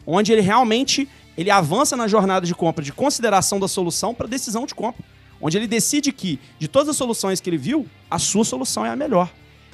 onde 0.07 0.31
ele 0.31 0.41
realmente 0.41 1.07
ele 1.37 1.51
avança 1.51 1.95
na 1.97 2.07
jornada 2.07 2.47
de 2.47 2.55
compra 2.55 2.83
de 2.83 2.93
consideração 2.93 3.59
da 3.59 3.67
solução 3.67 4.13
para 4.13 4.27
decisão 4.27 4.65
de 4.65 4.73
compra, 4.73 5.03
onde 5.39 5.57
ele 5.57 5.67
decide 5.67 6.11
que 6.11 6.39
de 6.57 6.67
todas 6.67 6.89
as 6.89 6.95
soluções 6.95 7.41
que 7.41 7.49
ele 7.49 7.57
viu, 7.57 7.85
a 8.09 8.17
sua 8.17 8.45
solução 8.45 8.85
é 8.85 8.89
a 8.89 8.95
melhor. 8.95 9.29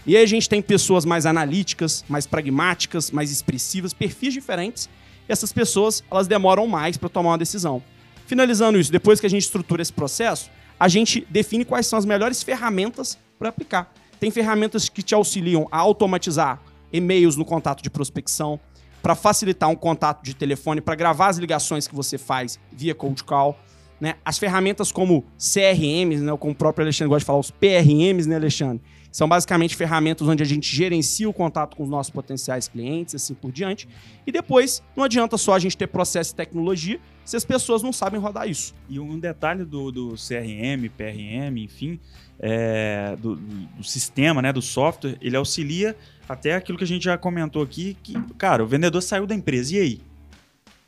E 0.06 0.18
aí 0.18 0.24
a 0.24 0.28
gente 0.28 0.50
tem 0.50 0.62
pessoas 0.62 1.06
mais 1.06 1.26
analíticas, 1.26 2.04
mais 2.10 2.26
pragmáticas, 2.26 3.12
mais 3.12 3.32
expressivas, 3.32 3.94
perfis 3.94 4.34
diferentes. 4.34 4.90
E 5.30 5.32
essas 5.32 5.54
pessoas, 5.54 6.04
elas 6.12 6.28
demoram 6.28 6.68
mais 6.68 6.98
para 6.98 7.08
tomar 7.08 7.30
uma 7.30 7.38
decisão. 7.38 7.82
Finalizando 8.26 8.78
isso, 8.78 8.92
depois 8.92 9.22
que 9.22 9.26
a 9.26 9.30
gente 9.30 9.44
estrutura 9.44 9.82
esse 9.82 9.94
processo, 9.94 10.52
a 10.78 10.90
gente 10.90 11.26
define 11.30 11.64
quais 11.64 11.88
são 11.88 11.98
as 11.98 12.04
melhores 12.04 12.44
ferramentas 12.44 13.18
para 13.40 13.48
aplicar. 13.48 13.94
Tem 14.20 14.30
ferramentas 14.32 14.90
que 14.90 15.02
te 15.02 15.16
auxiliam 15.16 15.68
a 15.72 15.78
automatizar 15.78 16.62
e-mails 16.92 17.38
no 17.38 17.46
contato 17.46 17.82
de 17.82 17.90
prospecção, 17.90 18.60
para 19.04 19.16
facilitar 19.16 19.70
um 19.70 19.76
contato 19.76 20.24
de 20.24 20.34
telefone, 20.34 20.80
para 20.80 20.96
gravar 20.96 21.28
as 21.28 21.38
ligações 21.38 21.86
que 21.90 21.94
você 21.94 22.18
faz 22.18 22.58
via 22.72 22.96
cold 22.96 23.22
call. 23.26 23.60
Né? 24.00 24.16
As 24.24 24.40
ferramentas 24.40 24.94
como 24.94 25.26
CRMs, 25.38 26.24
né? 26.24 26.36
como 26.38 26.54
o 26.54 26.56
próprio 26.56 26.86
Alexandre 26.86 27.10
gosta 27.10 27.20
de 27.20 27.26
falar, 27.26 27.40
os 27.40 27.52
PRMs, 27.52 28.28
né, 28.28 28.38
Alexandre? 28.38 28.82
São 29.14 29.28
basicamente 29.28 29.76
ferramentas 29.76 30.28
onde 30.28 30.42
a 30.42 30.46
gente 30.46 30.76
gerencia 30.76 31.30
o 31.30 31.34
contato 31.34 31.76
com 31.78 31.84
os 31.84 31.90
nossos 31.90 32.10
potenciais 32.12 32.68
clientes, 32.68 33.14
assim 33.14 33.36
por 33.36 33.52
diante. 33.52 33.88
E 34.26 34.32
depois, 34.32 34.82
não 34.96 35.04
adianta 35.04 35.38
só 35.38 35.54
a 35.54 35.60
gente 35.60 35.78
ter 35.78 35.86
processo 35.86 36.34
e 36.34 36.36
tecnologia 36.36 37.00
se 37.24 37.38
as 37.38 37.46
pessoas 37.46 37.84
não 37.84 37.94
sabem 37.94 38.20
rodar 38.20 38.50
isso. 38.50 38.74
E 38.90 39.00
um 39.00 39.20
detalhe 39.20 39.64
do, 39.66 39.92
do 39.92 40.16
CRM, 40.16 40.90
PRM, 40.98 41.58
enfim, 41.60 42.00
é, 42.40 43.16
do, 43.20 43.36
do- 43.36 43.84
sistema, 43.84 44.42
né, 44.42 44.52
do 44.52 44.64
software, 44.64 45.16
ele 45.22 45.36
auxilia 45.38 45.96
até 46.28 46.56
aquilo 46.56 46.78
que 46.78 46.84
a 46.84 46.88
gente 46.88 47.04
já 47.06 47.16
comentou 47.16 47.62
aqui, 47.62 47.96
que, 48.02 48.14
cara, 48.38 48.64
o 48.64 48.68
vendedor 48.68 49.02
saiu 49.02 49.28
da 49.28 49.36
empresa, 49.36 49.76
e 49.76 49.80
aí? 49.80 50.02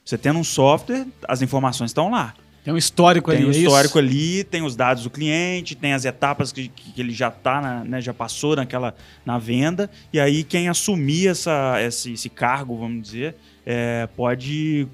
Você 0.04 0.18
tendo 0.18 0.40
um 0.40 0.44
software, 0.44 1.06
as 1.28 1.42
informações 1.44 1.92
estão 1.92 2.10
lá. 2.10 2.34
Tem 2.66 2.74
um 2.74 2.78
histórico 2.78 3.30
Tem 3.30 3.38
ali. 3.42 3.46
o 3.46 3.50
é 3.50 3.52
isso? 3.52 3.62
histórico 3.62 4.00
ali, 4.00 4.44
tem 4.44 4.64
os 4.64 4.76
dados 4.76 5.04
do 5.04 5.10
cliente, 5.12 5.76
tem 5.76 5.94
as 5.94 6.04
etapas 6.04 6.52
que, 6.52 6.68
que 6.68 7.00
ele 7.00 7.14
já 7.14 7.30
tá, 7.30 7.62
na- 7.62 7.84
né, 7.84 8.02
já 8.02 8.12
passou 8.14 8.56
naquela 8.56 8.96
na 9.24 9.38
venda, 9.38 9.88
e 10.12 10.20
aí 10.20 10.44
quem 10.44 10.68
assumir 10.68 11.28
essa, 11.28 11.76
esse, 11.82 12.14
esse 12.14 12.28
cargo, 12.28 12.76
vamos 12.76 13.04
dizer, 13.04 13.36
é, 13.64 14.08
pode 14.18 14.88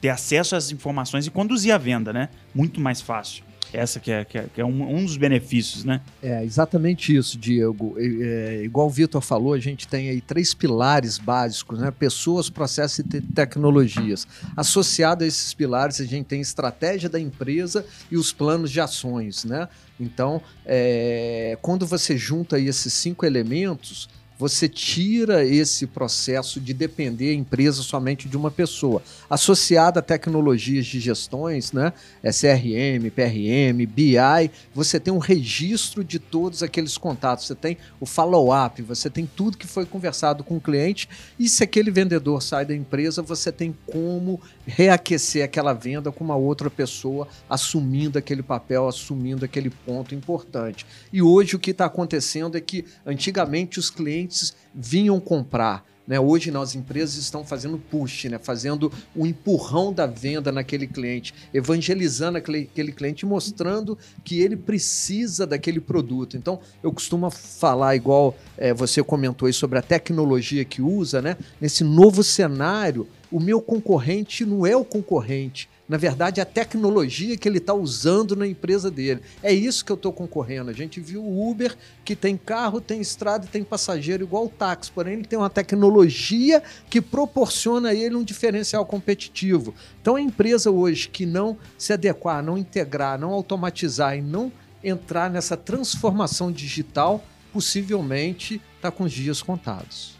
ter 0.00 0.08
acesso 0.08 0.56
às 0.56 0.72
informações 0.72 1.26
e 1.26 1.30
conduzir 1.30 1.72
a 1.74 1.78
venda, 1.78 2.12
né? 2.14 2.30
Muito 2.54 2.80
mais 2.80 3.00
fácil. 3.02 3.44
Essa 3.72 3.98
que 3.98 4.10
é, 4.10 4.24
que 4.24 4.38
é, 4.38 4.46
que 4.54 4.60
é 4.60 4.64
um, 4.64 4.96
um 4.96 5.04
dos 5.04 5.16
benefícios, 5.16 5.84
né? 5.84 6.00
É 6.22 6.44
exatamente 6.44 7.16
isso, 7.16 7.38
Diego. 7.38 7.94
É, 7.98 8.62
igual 8.64 8.86
o 8.86 8.90
Vitor 8.90 9.20
falou, 9.20 9.54
a 9.54 9.58
gente 9.58 9.88
tem 9.88 10.10
aí 10.10 10.20
três 10.20 10.52
pilares 10.52 11.18
básicos, 11.18 11.78
né? 11.80 11.90
Pessoas, 11.90 12.50
processos 12.50 12.98
e 13.00 13.02
te- 13.02 13.20
tecnologias. 13.20 14.26
Associado 14.56 15.24
a 15.24 15.26
esses 15.26 15.54
pilares, 15.54 16.00
a 16.00 16.04
gente 16.04 16.26
tem 16.26 16.40
estratégia 16.40 17.08
da 17.08 17.18
empresa 17.18 17.84
e 18.10 18.16
os 18.16 18.32
planos 18.32 18.70
de 18.70 18.80
ações, 18.80 19.44
né? 19.44 19.68
Então, 19.98 20.42
é, 20.66 21.56
quando 21.62 21.86
você 21.86 22.16
junta 22.16 22.56
aí 22.56 22.66
esses 22.66 22.92
cinco 22.92 23.24
elementos, 23.24 24.08
você 24.42 24.68
tira 24.68 25.44
esse 25.44 25.86
processo 25.86 26.60
de 26.60 26.74
depender 26.74 27.30
a 27.30 27.32
empresa 27.32 27.80
somente 27.80 28.28
de 28.28 28.36
uma 28.36 28.50
pessoa. 28.50 29.00
Associada 29.30 30.00
a 30.00 30.02
tecnologias 30.02 30.84
de 30.84 30.98
gestões, 30.98 31.70
né? 31.70 31.92
SRM, 32.24 33.08
PRM, 33.14 33.86
BI, 33.86 34.50
você 34.74 34.98
tem 34.98 35.14
um 35.14 35.18
registro 35.18 36.02
de 36.02 36.18
todos 36.18 36.60
aqueles 36.60 36.98
contatos, 36.98 37.46
você 37.46 37.54
tem 37.54 37.78
o 38.00 38.04
follow-up, 38.04 38.82
você 38.82 39.08
tem 39.08 39.30
tudo 39.32 39.56
que 39.56 39.64
foi 39.68 39.86
conversado 39.86 40.42
com 40.42 40.56
o 40.56 40.60
cliente, 40.60 41.08
e 41.38 41.48
se 41.48 41.62
aquele 41.62 41.92
vendedor 41.92 42.42
sai 42.42 42.66
da 42.66 42.74
empresa, 42.74 43.22
você 43.22 43.52
tem 43.52 43.72
como 43.86 44.40
reaquecer 44.66 45.44
aquela 45.44 45.72
venda 45.72 46.10
com 46.10 46.24
uma 46.24 46.34
outra 46.34 46.68
pessoa 46.68 47.28
assumindo 47.48 48.18
aquele 48.18 48.42
papel, 48.42 48.88
assumindo 48.88 49.44
aquele 49.44 49.70
ponto 49.70 50.16
importante. 50.16 50.84
E 51.12 51.22
hoje 51.22 51.54
o 51.54 51.60
que 51.60 51.70
está 51.70 51.84
acontecendo 51.84 52.56
é 52.56 52.60
que 52.60 52.84
antigamente 53.06 53.78
os 53.78 53.88
clientes 54.32 54.56
vinham 54.74 55.20
comprar. 55.20 55.84
Né? 56.04 56.18
Hoje 56.18 56.50
não, 56.50 56.62
as 56.62 56.74
empresas 56.74 57.14
estão 57.16 57.44
fazendo 57.44 57.78
push, 57.78 58.24
né? 58.24 58.38
fazendo 58.38 58.90
o 59.14 59.24
empurrão 59.24 59.92
da 59.92 60.04
venda 60.04 60.50
naquele 60.50 60.86
cliente, 60.86 61.32
evangelizando 61.54 62.38
aquele, 62.38 62.68
aquele 62.72 62.90
cliente, 62.90 63.24
mostrando 63.24 63.96
que 64.24 64.40
ele 64.40 64.56
precisa 64.56 65.46
daquele 65.46 65.78
produto. 65.78 66.36
Então, 66.36 66.58
eu 66.82 66.92
costumo 66.92 67.30
falar, 67.30 67.94
igual 67.94 68.36
é, 68.58 68.74
você 68.74 69.02
comentou 69.02 69.46
aí 69.46 69.52
sobre 69.52 69.78
a 69.78 69.82
tecnologia 69.82 70.64
que 70.64 70.82
usa, 70.82 71.22
né? 71.22 71.36
nesse 71.60 71.84
novo 71.84 72.24
cenário, 72.24 73.06
o 73.30 73.38
meu 73.38 73.60
concorrente 73.60 74.44
não 74.44 74.66
é 74.66 74.76
o 74.76 74.84
concorrente, 74.84 75.68
na 75.92 75.98
verdade, 75.98 76.40
a 76.40 76.46
tecnologia 76.46 77.36
que 77.36 77.46
ele 77.46 77.58
está 77.58 77.74
usando 77.74 78.34
na 78.34 78.46
empresa 78.46 78.90
dele. 78.90 79.20
É 79.42 79.52
isso 79.52 79.84
que 79.84 79.92
eu 79.92 79.96
estou 79.96 80.10
concorrendo. 80.10 80.70
A 80.70 80.72
gente 80.72 80.98
viu 80.98 81.22
o 81.22 81.50
Uber, 81.50 81.76
que 82.02 82.16
tem 82.16 82.34
carro, 82.34 82.80
tem 82.80 82.98
estrada 82.98 83.44
e 83.44 83.48
tem 83.48 83.62
passageiro 83.62 84.24
igual 84.24 84.46
o 84.46 84.48
táxi, 84.48 84.90
porém 84.90 85.12
ele 85.12 85.26
tem 85.26 85.38
uma 85.38 85.50
tecnologia 85.50 86.62
que 86.88 86.98
proporciona 87.02 87.90
a 87.90 87.94
ele 87.94 88.14
um 88.14 88.24
diferencial 88.24 88.86
competitivo. 88.86 89.74
Então, 90.00 90.16
a 90.16 90.20
empresa 90.22 90.70
hoje 90.70 91.10
que 91.10 91.26
não 91.26 91.58
se 91.76 91.92
adequar, 91.92 92.42
não 92.42 92.56
integrar, 92.56 93.20
não 93.20 93.28
automatizar 93.28 94.16
e 94.16 94.22
não 94.22 94.50
entrar 94.82 95.28
nessa 95.28 95.58
transformação 95.58 96.50
digital, 96.50 97.22
possivelmente 97.52 98.62
está 98.76 98.90
com 98.90 99.04
os 99.04 99.12
dias 99.12 99.42
contados. 99.42 100.16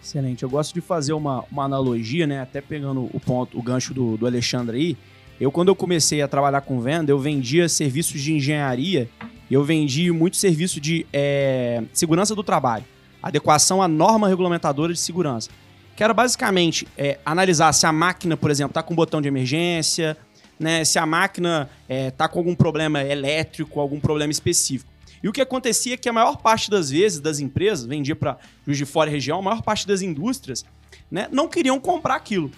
Excelente. 0.00 0.44
Eu 0.44 0.48
gosto 0.48 0.72
de 0.72 0.80
fazer 0.80 1.14
uma, 1.14 1.44
uma 1.50 1.64
analogia, 1.64 2.28
né? 2.28 2.40
Até 2.40 2.60
pegando 2.60 3.10
o 3.12 3.18
ponto, 3.18 3.58
o 3.58 3.62
gancho 3.62 3.92
do, 3.92 4.16
do 4.16 4.24
Alexandre 4.24 4.76
aí. 4.76 4.96
Eu, 5.40 5.52
quando 5.52 5.68
eu 5.68 5.76
comecei 5.76 6.22
a 6.22 6.28
trabalhar 6.28 6.62
com 6.62 6.80
venda, 6.80 7.10
eu 7.10 7.18
vendia 7.18 7.68
serviços 7.68 8.20
de 8.20 8.32
engenharia 8.32 9.08
e 9.50 9.54
eu 9.54 9.62
vendi 9.62 10.10
muito 10.10 10.36
serviço 10.36 10.80
de 10.80 11.06
é, 11.12 11.82
segurança 11.92 12.34
do 12.34 12.42
trabalho, 12.42 12.84
adequação 13.22 13.82
à 13.82 13.88
norma 13.88 14.28
regulamentadora 14.28 14.92
de 14.92 14.98
segurança. 14.98 15.50
Que 15.94 16.02
era 16.02 16.12
basicamente 16.12 16.86
é, 16.96 17.18
analisar 17.24 17.72
se 17.72 17.86
a 17.86 17.92
máquina, 17.92 18.36
por 18.36 18.50
exemplo, 18.50 18.70
está 18.70 18.82
com 18.82 18.94
botão 18.94 19.20
de 19.20 19.28
emergência, 19.28 20.16
né, 20.58 20.84
se 20.84 20.98
a 20.98 21.04
máquina 21.04 21.68
está 21.88 22.24
é, 22.24 22.28
com 22.28 22.38
algum 22.38 22.54
problema 22.54 23.02
elétrico, 23.02 23.78
algum 23.78 24.00
problema 24.00 24.30
específico. 24.30 24.90
E 25.22 25.28
o 25.28 25.32
que 25.32 25.40
acontecia 25.40 25.94
é 25.94 25.96
que 25.96 26.08
a 26.08 26.12
maior 26.12 26.36
parte 26.36 26.70
das 26.70 26.90
vezes 26.90 27.20
das 27.20 27.40
empresas, 27.40 27.84
vendia 27.84 28.16
para 28.16 28.38
Juiz 28.64 28.78
de 28.78 28.84
Fora 28.84 29.10
e 29.10 29.12
região, 29.12 29.38
a 29.38 29.42
maior 29.42 29.62
parte 29.62 29.86
das 29.86 30.00
indústrias 30.00 30.64
né, 31.10 31.28
não 31.30 31.48
queriam 31.48 31.78
comprar 31.80 32.14
aquilo. 32.14 32.50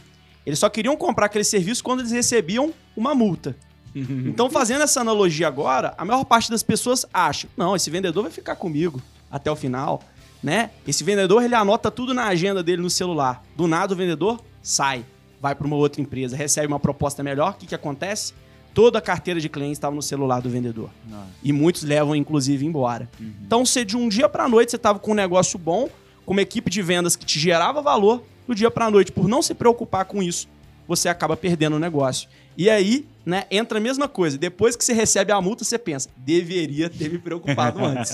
Eles 0.44 0.58
só 0.58 0.68
queriam 0.68 0.96
comprar 0.96 1.26
aquele 1.26 1.44
serviço 1.44 1.82
quando 1.82 2.00
eles 2.00 2.12
recebiam 2.12 2.72
uma 2.96 3.14
multa. 3.14 3.56
Então, 3.98 4.48
fazendo 4.48 4.82
essa 4.82 5.00
analogia 5.00 5.48
agora, 5.48 5.94
a 5.98 6.04
maior 6.04 6.24
parte 6.24 6.50
das 6.50 6.62
pessoas 6.62 7.04
acha: 7.12 7.48
não, 7.56 7.74
esse 7.74 7.90
vendedor 7.90 8.22
vai 8.22 8.30
ficar 8.30 8.54
comigo 8.54 9.02
até 9.30 9.50
o 9.50 9.56
final, 9.56 10.02
né? 10.42 10.70
Esse 10.86 11.02
vendedor 11.02 11.42
ele 11.42 11.54
anota 11.54 11.90
tudo 11.90 12.14
na 12.14 12.26
agenda 12.26 12.62
dele 12.62 12.82
no 12.82 12.90
celular. 12.90 13.42
Do 13.56 13.66
nada 13.66 13.94
o 13.94 13.96
vendedor 13.96 14.40
sai, 14.62 15.04
vai 15.40 15.54
para 15.54 15.66
uma 15.66 15.76
outra 15.76 16.00
empresa, 16.00 16.36
recebe 16.36 16.68
uma 16.68 16.78
proposta 16.78 17.22
melhor. 17.22 17.52
O 17.52 17.54
que, 17.54 17.66
que 17.66 17.74
acontece? 17.74 18.34
Toda 18.74 18.98
a 18.98 19.02
carteira 19.02 19.40
de 19.40 19.48
clientes 19.48 19.78
estava 19.78 19.94
no 19.94 20.02
celular 20.02 20.40
do 20.40 20.48
vendedor. 20.48 20.90
Não. 21.08 21.26
E 21.42 21.52
muitos 21.52 21.82
levam, 21.82 22.14
inclusive, 22.14 22.64
embora. 22.64 23.08
Uhum. 23.18 23.32
Então, 23.44 23.66
se 23.66 23.84
de 23.84 23.96
um 23.96 24.08
dia 24.08 24.28
para 24.28 24.44
a 24.44 24.48
noite 24.48 24.70
você 24.70 24.76
estava 24.76 24.98
com 24.98 25.12
um 25.12 25.14
negócio 25.14 25.58
bom, 25.58 25.88
com 26.24 26.32
uma 26.32 26.42
equipe 26.42 26.70
de 26.70 26.82
vendas 26.82 27.16
que 27.16 27.26
te 27.26 27.40
gerava 27.40 27.82
valor, 27.82 28.22
do 28.48 28.54
dia 28.54 28.70
para 28.70 28.86
a 28.86 28.90
noite, 28.90 29.12
por 29.12 29.28
não 29.28 29.42
se 29.42 29.54
preocupar 29.54 30.06
com 30.06 30.22
isso, 30.22 30.48
você 30.88 31.08
acaba 31.08 31.36
perdendo 31.36 31.76
o 31.76 31.78
negócio. 31.78 32.28
E 32.56 32.70
aí, 32.70 33.06
né, 33.24 33.44
entra 33.50 33.76
a 33.76 33.80
mesma 33.80 34.08
coisa. 34.08 34.38
Depois 34.38 34.74
que 34.74 34.82
você 34.82 34.94
recebe 34.94 35.30
a 35.30 35.40
multa, 35.40 35.62
você 35.62 35.78
pensa, 35.78 36.08
deveria 36.16 36.88
ter 36.88 37.10
me 37.10 37.18
preocupado 37.18 37.84
antes. 37.84 38.12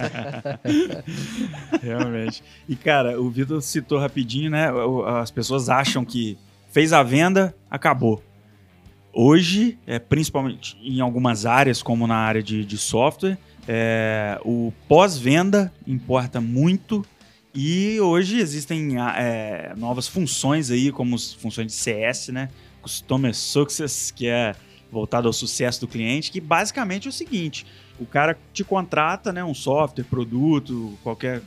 Realmente. 1.81 2.43
E, 2.69 2.75
cara, 2.75 3.19
o 3.21 3.31
Vitor 3.31 3.63
citou 3.63 3.99
rapidinho, 3.99 4.51
né? 4.51 4.67
As 5.21 5.31
pessoas 5.31 5.69
acham 5.69 6.05
que 6.05 6.37
fez 6.69 6.93
a 6.93 7.03
venda, 7.05 7.55
acabou. 7.71 8.21
Hoje, 9.13 9.79
é, 9.87 10.01
principalmente 10.01 10.77
em 10.83 11.01
algumas 11.01 11.47
áreas, 11.47 11.81
como 11.81 12.09
na 12.09 12.17
área 12.17 12.43
de, 12.43 12.65
de 12.65 12.77
software, 12.77 13.39
é, 13.69 14.41
o 14.45 14.73
pós-venda 14.89 15.73
importa 15.87 16.41
muito 16.41 17.07
e 17.55 18.01
hoje 18.01 18.41
existem 18.41 18.97
é, 18.99 19.73
novas 19.77 20.09
funções 20.09 20.71
aí, 20.71 20.91
como 20.91 21.17
funções 21.19 21.69
de 21.69 21.73
CS, 21.73 22.29
né? 22.29 22.49
Customer 22.83 23.35
Success, 23.35 24.11
que 24.11 24.27
é 24.27 24.55
voltado 24.91 25.29
ao 25.29 25.33
sucesso 25.33 25.81
do 25.81 25.89
cliente, 25.89 26.33
que 26.33 26.41
basicamente 26.41 27.07
é 27.07 27.11
o 27.11 27.13
seguinte: 27.13 27.65
o 27.99 28.05
cara 28.05 28.37
te 28.53 28.65
contrata, 28.65 29.33
né, 29.33 29.45
um 29.45 29.55
software, 29.55 30.05
produto, 30.05 30.99
qualquer 31.03 31.43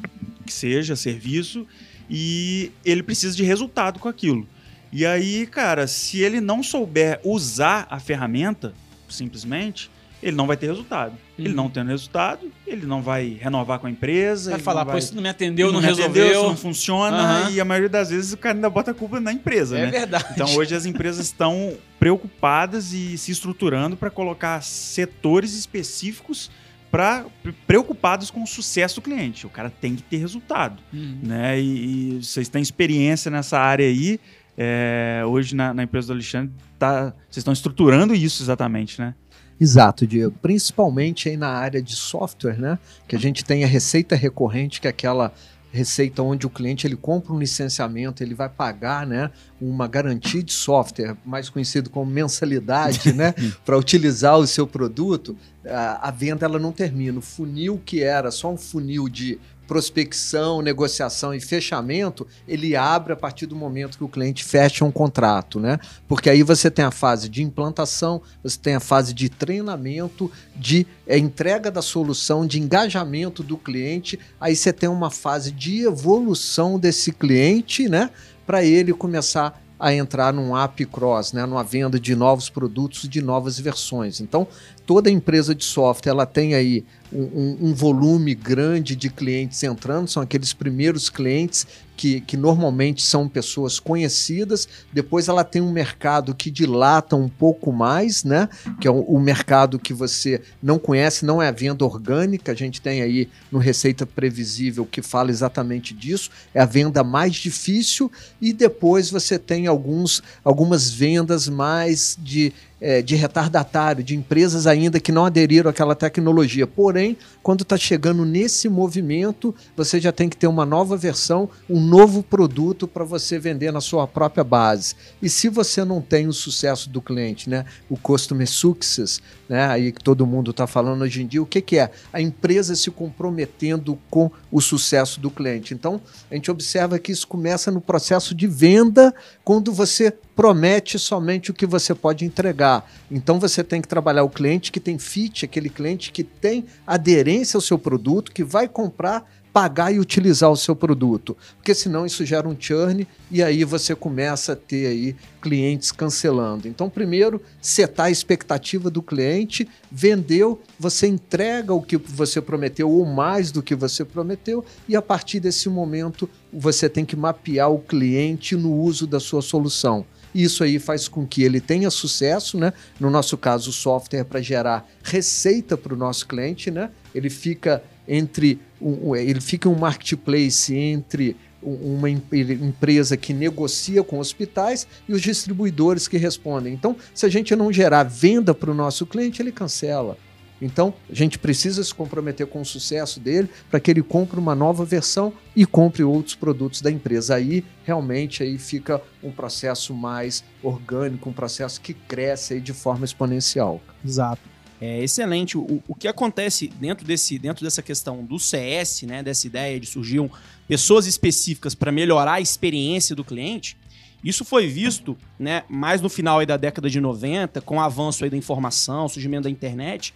que 0.45 0.53
seja, 0.53 0.95
serviço, 0.95 1.67
e 2.09 2.71
ele 2.85 3.03
precisa 3.03 3.35
de 3.35 3.43
resultado 3.43 3.99
com 3.99 4.07
aquilo. 4.07 4.47
E 4.91 5.05
aí, 5.05 5.45
cara, 5.45 5.87
se 5.87 6.21
ele 6.21 6.39
não 6.39 6.63
souber 6.63 7.19
usar 7.23 7.85
a 7.89 7.99
ferramenta, 7.99 8.73
simplesmente, 9.09 9.91
ele 10.21 10.36
não 10.36 10.47
vai 10.47 10.58
ter 10.58 10.67
resultado. 10.67 11.12
Uhum. 11.12 11.45
Ele 11.45 11.53
não 11.53 11.69
tendo 11.69 11.89
resultado, 11.89 12.51
ele 12.65 12.86
não 12.86 13.01
vai 13.01 13.38
renovar 13.39 13.80
com 13.80 13.88
a 13.88 13.89
empresa. 13.89 14.51
Vai 14.51 14.60
falar, 14.60 14.84
vai... 14.84 14.93
pô, 14.93 14.99
isso 14.99 15.15
não 15.15 15.21
me 15.21 15.30
atendeu, 15.30 15.67
não, 15.67 15.73
não 15.73 15.80
resolveu. 15.80 16.23
Atendeu, 16.23 16.41
isso 16.41 16.49
não 16.49 16.58
funciona. 16.58 17.43
Uhum. 17.45 17.51
E 17.51 17.62
a 17.62 17.65
maioria 17.65 17.89
das 17.89 18.10
vezes 18.10 18.34
o 18.34 18.38
cara 18.38 18.56
ainda 18.56 18.69
bota 18.69 18.91
a 18.91 18.93
culpa 18.93 19.19
na 19.19 19.32
empresa, 19.32 19.77
é 19.77 19.82
né? 19.84 19.88
É 19.88 19.91
verdade. 19.91 20.25
Então 20.32 20.56
hoje 20.56 20.75
as 20.75 20.86
empresas 20.86 21.25
estão 21.25 21.77
preocupadas 21.99 22.93
e 22.93 23.17
se 23.17 23.32
estruturando 23.32 23.95
para 23.95 24.10
colocar 24.10 24.62
setores 24.62 25.53
específicos 25.53 26.49
para 26.89 27.25
preocupados 27.65 28.32
com 28.32 28.41
o 28.41 28.47
sucesso 28.47 28.95
do 28.95 29.01
cliente. 29.01 29.45
O 29.45 29.49
cara 29.49 29.69
tem 29.69 29.95
que 29.95 30.01
ter 30.01 30.17
resultado, 30.17 30.82
uhum. 30.93 31.19
né? 31.21 31.60
E, 31.60 32.17
e, 32.17 32.23
vocês 32.23 32.49
têm 32.49 32.62
experiência 32.62 33.30
nessa 33.30 33.60
área 33.60 33.86
aí. 33.86 34.19
É, 34.60 35.21
hoje 35.27 35.56
na, 35.56 35.71
na, 35.71 35.84
empresa 35.84 36.08
do 36.08 36.13
Alexandre, 36.13 36.51
tá, 36.80 37.13
vocês 37.30 37.38
estão 37.38 37.53
estruturando 37.53 38.15
isso 38.15 38.41
exatamente, 38.41 38.99
né? 38.99 39.13
Exato, 39.59 40.05
Diego. 40.05 40.35
Principalmente 40.41 41.29
aí 41.29 41.37
na 41.37 41.49
área 41.49 41.81
de 41.81 41.95
software, 41.95 42.59
né? 42.59 42.77
Que 43.07 43.15
a 43.15 43.19
gente 43.19 43.43
tem 43.43 43.63
a 43.63 43.67
receita 43.67 44.15
recorrente, 44.15 44.79
que 44.79 44.87
é 44.87 44.89
aquela 44.89 45.33
receita 45.71 46.23
onde 46.23 46.45
o 46.45 46.49
cliente 46.49 46.87
ele 46.87 46.95
compra 46.95 47.33
um 47.33 47.39
licenciamento, 47.39 48.23
ele 48.23 48.33
vai 48.33 48.49
pagar, 48.49 49.05
né, 49.05 49.29
uma 49.59 49.87
garantia 49.87 50.41
de 50.41 50.53
software, 50.53 51.15
mais 51.25 51.49
conhecido 51.49 51.89
como 51.89 52.09
mensalidade, 52.09 53.13
né, 53.13 53.33
para 53.65 53.77
utilizar 53.77 54.37
o 54.37 54.47
seu 54.47 54.65
produto. 54.65 55.35
A, 55.65 56.07
a 56.07 56.11
venda 56.11 56.45
ela 56.45 56.57
não 56.57 56.71
termina. 56.71 57.19
O 57.19 57.21
funil 57.21 57.81
que 57.85 58.01
era 58.01 58.31
só 58.31 58.51
um 58.51 58.57
funil 58.57 59.09
de 59.09 59.39
prospecção, 59.67 60.62
negociação 60.62 61.34
e 61.34 61.39
fechamento, 61.39 62.25
ele 62.47 62.75
abre 62.75 63.13
a 63.13 63.15
partir 63.15 63.45
do 63.45 63.56
momento 63.56 63.97
que 63.97 64.03
o 64.03 64.08
cliente 64.08 64.43
fecha 64.43 64.86
um 64.86 64.91
contrato, 64.91 65.60
né? 65.60 65.77
Porque 66.08 66.30
aí 66.30 66.41
você 66.41 66.71
tem 66.71 66.86
a 66.86 66.91
fase 66.91 67.27
de 67.27 67.43
implantação, 67.43 68.21
você 68.41 68.58
tem 68.58 68.75
a 68.75 68.80
fase 68.80 69.13
de 69.13 69.30
treinamento, 69.30 70.32
de 70.56 70.88
é, 71.06 71.17
entrega 71.17 71.69
da 71.69 71.82
solução, 71.82 72.47
de 72.47 72.60
engajamento 72.60 73.43
do 73.43 73.58
cliente, 73.58 74.17
aí 74.39 74.56
você 74.56 74.71
tem 74.71 74.89
uma 74.89 75.12
fase 75.12 75.51
de 75.51 75.84
evolução 75.86 76.80
desse 76.80 77.12
cliente, 77.12 77.89
né? 77.89 78.10
Para 78.45 78.63
ele 78.63 78.93
começar 78.93 79.62
a 79.80 79.93
entrar 79.93 80.34
num 80.34 80.58
app 80.58 80.84
cross, 80.86 81.34
né, 81.34 81.45
numa 81.45 81.63
venda 81.63 81.99
de 81.99 82.15
novos 82.15 82.49
produtos, 82.49 83.08
de 83.08 83.21
novas 83.21 83.60
versões. 83.60 84.19
Então, 84.19 84.47
toda 84.88 85.12
empresa 85.12 85.54
de 85.54 85.65
software 85.65 86.12
ela 86.12 86.26
tem 86.26 86.56
aí 86.56 86.86
um, 87.12 87.69
um, 87.69 87.73
volume 87.73 88.34
grande 88.34 88.95
de 88.95 89.10
clientes 89.10 89.62
entrando, 89.63 90.10
são 90.10 90.23
aqueles 90.23 90.54
primeiros 90.54 91.10
clientes 91.10 91.67
que, 91.95 92.21
que 92.21 92.38
normalmente 92.38 93.02
são 93.02 93.28
pessoas 93.28 93.80
conhecidas, 93.80 94.67
depois 94.93 95.28
ela 95.28 95.43
tem 95.43 95.62
um 95.62 95.71
mercado 95.71 96.36
que 96.36 96.52
dilata 96.52 97.15
um 97.15 97.28
pouco 97.28 97.71
mais, 97.71 98.23
né? 98.23 98.47
Que 98.80 98.88
é 98.88 98.91
o, 98.91 99.00
o 99.02 99.19
mercado 99.19 99.80
que 99.80 99.93
você 99.93 100.41
não 100.62 100.78
conhece, 100.78 101.26
não 101.26 101.41
é 101.41 101.47
a 101.47 101.52
venda 101.52 101.84
orgânica, 101.84 102.52
a 102.52 102.56
gente 102.56 102.82
tem 102.82 103.02
aí 103.02 103.30
no 103.52 103.58
Receita 103.58 104.06
Previsível 104.06 104.86
que 104.86 105.02
fala 105.02 105.32
exatamente 105.32 105.93
disso, 105.93 106.30
é 106.54 106.62
a 106.62 106.65
venda 106.65 107.04
mais 107.04 107.36
difícil, 107.36 108.12
e 108.39 108.54
depois 108.54 109.10
você 109.10 109.39
tem 109.39 109.65
alguns, 109.65 110.21
algumas 110.43 110.91
vendas 110.91 111.50
mais 111.50 112.17
de 112.21 112.54
é, 112.79 113.01
de 113.01 113.15
retardatário, 113.15 114.03
de 114.03 114.15
empresas 114.15 114.67
ainda 114.67 114.99
que 114.99 115.11
não 115.11 115.25
aderiram 115.25 115.69
àquela 115.69 115.95
tecnologia. 115.95 116.67
Porém, 116.67 117.17
quando 117.41 117.61
está 117.61 117.77
chegando 117.77 118.23
nesse 118.25 118.69
movimento, 118.69 119.53
você 119.75 119.99
já 119.99 120.11
tem 120.11 120.29
que 120.29 120.37
ter 120.37 120.47
uma 120.47 120.65
nova 120.65 120.95
versão, 120.95 121.49
um 121.69 121.79
novo 121.79 122.21
produto 122.21 122.87
para 122.87 123.03
você 123.03 123.39
vender 123.39 123.71
na 123.71 123.81
sua 123.81 124.07
própria 124.07 124.43
base. 124.43 124.95
E 125.21 125.29
se 125.29 125.49
você 125.49 125.83
não 125.83 126.01
tem 126.01 126.27
o 126.27 126.33
sucesso 126.33 126.89
do 126.89 127.01
cliente, 127.01 127.49
né, 127.49 127.65
o 127.89 127.97
customer 127.97 128.47
success, 128.47 129.21
né, 129.49 129.65
aí 129.65 129.91
que 129.91 130.03
todo 130.03 130.27
mundo 130.27 130.51
está 130.51 130.67
falando 130.67 131.01
hoje 131.01 131.23
em 131.23 131.27
dia, 131.27 131.41
o 131.41 131.45
que, 131.45 131.61
que 131.61 131.77
é? 131.77 131.89
A 132.11 132.21
empresa 132.21 132.75
se 132.75 132.91
comprometendo 132.91 133.97
com 134.09 134.29
o 134.51 134.61
sucesso 134.61 135.19
do 135.19 135.31
cliente. 135.31 135.73
Então, 135.73 136.01
a 136.29 136.35
gente 136.35 136.51
observa 136.51 136.99
que 136.99 137.11
isso 137.11 137.27
começa 137.27 137.71
no 137.71 137.81
processo 137.81 138.35
de 138.35 138.47
venda, 138.47 139.13
quando 139.43 139.71
você 139.71 140.13
promete 140.38 141.00
somente 141.00 141.50
o 141.50 141.54
que 141.54 141.65
você 141.65 141.95
pode 141.95 142.23
entregar. 142.23 142.88
Então 143.10 143.39
você 143.39 143.63
tem 143.63 143.82
que 143.82 143.88
trabalhar 143.88 144.23
o 144.23 144.30
cliente 144.30 144.71
que 144.71 144.80
tem 144.80 145.00
fit, 145.00 145.43
aquele 145.43 145.67
cliente 145.67 146.12
que 146.12 146.23
tem 146.23 146.65
aderência 146.86 147.58
ao 147.58 147.62
seu 147.62 147.80
produto, 147.80 148.32
que 148.32 148.43
vai 148.43 148.67
comprar 148.67 149.28
pagar 149.52 149.91
e 149.91 149.97
utilizar 150.00 150.52
o 150.52 150.56
seu 150.56 150.76
produto, 150.76 151.36
porque 151.56 151.73
senão 151.73 152.06
isso 152.06 152.23
gera 152.23 152.47
um 152.47 152.56
churn 152.60 153.08
e 153.32 153.41
aí 153.41 153.63
você 153.63 153.95
começa 153.95 154.54
a 154.54 154.56
ter 154.56 154.86
aí 154.86 155.15
clientes 155.41 155.91
cancelando. 155.91 156.67
Então, 156.67 156.91
primeiro, 156.91 157.41
setar 157.60 158.06
a 158.06 158.12
expectativa 158.12 158.91
do 158.91 159.02
cliente, 159.02 159.67
vendeu, 159.91 160.62
você 160.78 161.08
entrega 161.08 161.73
o 161.73 161.82
que 161.82 161.97
você 161.97 162.39
prometeu 162.39 162.88
ou 162.88 163.04
mais 163.04 163.52
do 163.52 163.63
que 163.63 163.73
você 163.73 164.06
prometeu 164.06 164.63
e 164.88 164.95
a 164.95 165.02
partir 165.02 165.39
desse 165.39 165.69
momento 165.69 166.30
você 166.54 166.88
tem 166.88 167.04
que 167.04 167.15
mapear 167.15 167.71
o 167.71 167.80
cliente 167.80 168.56
no 168.56 168.71
uso 168.71 169.08
da 169.08 169.19
sua 169.19 169.41
solução. 169.41 170.06
Isso 170.43 170.63
aí 170.63 170.78
faz 170.78 171.08
com 171.08 171.26
que 171.26 171.41
ele 171.41 171.60
tenha 171.60 171.89
sucesso, 171.89 172.60
né? 172.60 172.71
No 173.00 173.10
nosso 173.10 173.36
caso, 173.38 173.71
o 173.71 173.73
software 173.73 174.23
para 174.23 174.39
gerar 174.39 174.88
receita 175.04 175.76
para 175.76 175.95
o 175.95 175.97
nosso 175.97 176.28
cliente, 176.28 176.69
né? 176.69 176.91
Ele 177.15 177.30
fica 177.30 177.84
entre 178.08 178.60
um, 178.80 179.15
ele 179.15 179.41
fica 179.41 179.67
um 179.67 179.76
marketplace 179.76 180.76
entre 180.76 181.36
uma 181.60 182.08
empresa 182.08 183.17
que 183.17 183.34
negocia 183.34 184.04
com 184.04 184.19
hospitais 184.19 184.88
e 185.10 185.13
os 185.13 185.21
distribuidores 185.21 186.08
que 186.08 186.17
respondem. 186.17 186.71
Então, 186.71 186.95
se 187.15 187.26
a 187.26 187.30
gente 187.30 187.56
não 187.56 187.73
gerar 187.73 188.04
venda 188.04 188.54
para 188.54 188.69
o 188.69 188.76
nosso 188.76 189.08
cliente, 189.08 189.41
ele 189.41 189.52
cancela. 189.52 190.17
Então, 190.61 190.93
a 191.09 191.13
gente 191.13 191.37
precisa 191.37 191.83
se 191.83 191.93
comprometer 191.93 192.47
com 192.47 192.61
o 192.61 192.65
sucesso 192.65 193.19
dele 193.19 193.49
para 193.69 193.79
que 193.79 193.91
ele 193.91 194.01
compre 194.01 194.39
uma 194.39 194.55
nova 194.55 194.83
versão 194.83 195.33
e 195.55 195.65
compre 195.65 196.03
outros 196.03 196.35
produtos 196.35 196.81
da 196.81 196.91
empresa. 196.91 197.35
Aí, 197.35 197.63
realmente, 197.83 198.43
aí 198.43 198.57
fica 198.57 199.01
um 199.23 199.31
processo 199.31 199.93
mais 199.93 200.43
orgânico, 200.63 201.29
um 201.29 201.33
processo 201.33 201.79
que 201.79 201.93
cresce 201.93 202.55
aí 202.55 202.61
de 202.61 202.73
forma 202.73 203.05
exponencial. 203.05 203.81
Exato. 204.03 204.41
É 204.79 205.03
excelente. 205.03 205.57
O, 205.57 205.81
o 205.87 205.95
que 205.95 206.07
acontece 206.07 206.67
dentro, 206.67 207.05
desse, 207.05 207.37
dentro 207.39 207.63
dessa 207.63 207.81
questão 207.81 208.23
do 208.23 208.37
CS, 208.37 209.03
né, 209.03 209.23
dessa 209.23 209.47
ideia 209.47 209.79
de 209.79 209.87
surgir 209.87 210.27
pessoas 210.67 211.07
específicas 211.07 211.73
para 211.73 211.91
melhorar 211.91 212.33
a 212.33 212.41
experiência 212.41 213.15
do 213.15 213.23
cliente, 213.23 213.75
isso 214.23 214.43
foi 214.43 214.67
visto 214.67 215.17
né, 215.39 215.63
mais 215.69 216.01
no 216.01 216.09
final 216.09 216.43
da 216.45 216.57
década 216.57 216.89
de 216.89 216.99
90, 216.99 217.61
com 217.61 217.77
o 217.77 217.79
avanço 217.79 218.27
da 218.29 218.37
informação, 218.37 219.07
surgimento 219.07 219.43
da 219.43 219.49
internet. 219.49 220.13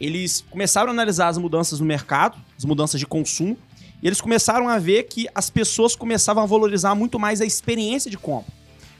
Eles 0.00 0.44
começaram 0.50 0.88
a 0.88 0.92
analisar 0.92 1.28
as 1.28 1.38
mudanças 1.38 1.80
no 1.80 1.86
mercado, 1.86 2.38
as 2.56 2.64
mudanças 2.64 3.00
de 3.00 3.06
consumo, 3.06 3.56
e 4.02 4.06
eles 4.06 4.20
começaram 4.20 4.68
a 4.68 4.78
ver 4.78 5.04
que 5.04 5.26
as 5.34 5.48
pessoas 5.48 5.96
começavam 5.96 6.42
a 6.42 6.46
valorizar 6.46 6.94
muito 6.94 7.18
mais 7.18 7.40
a 7.40 7.46
experiência 7.46 8.10
de 8.10 8.18
compra. 8.18 8.52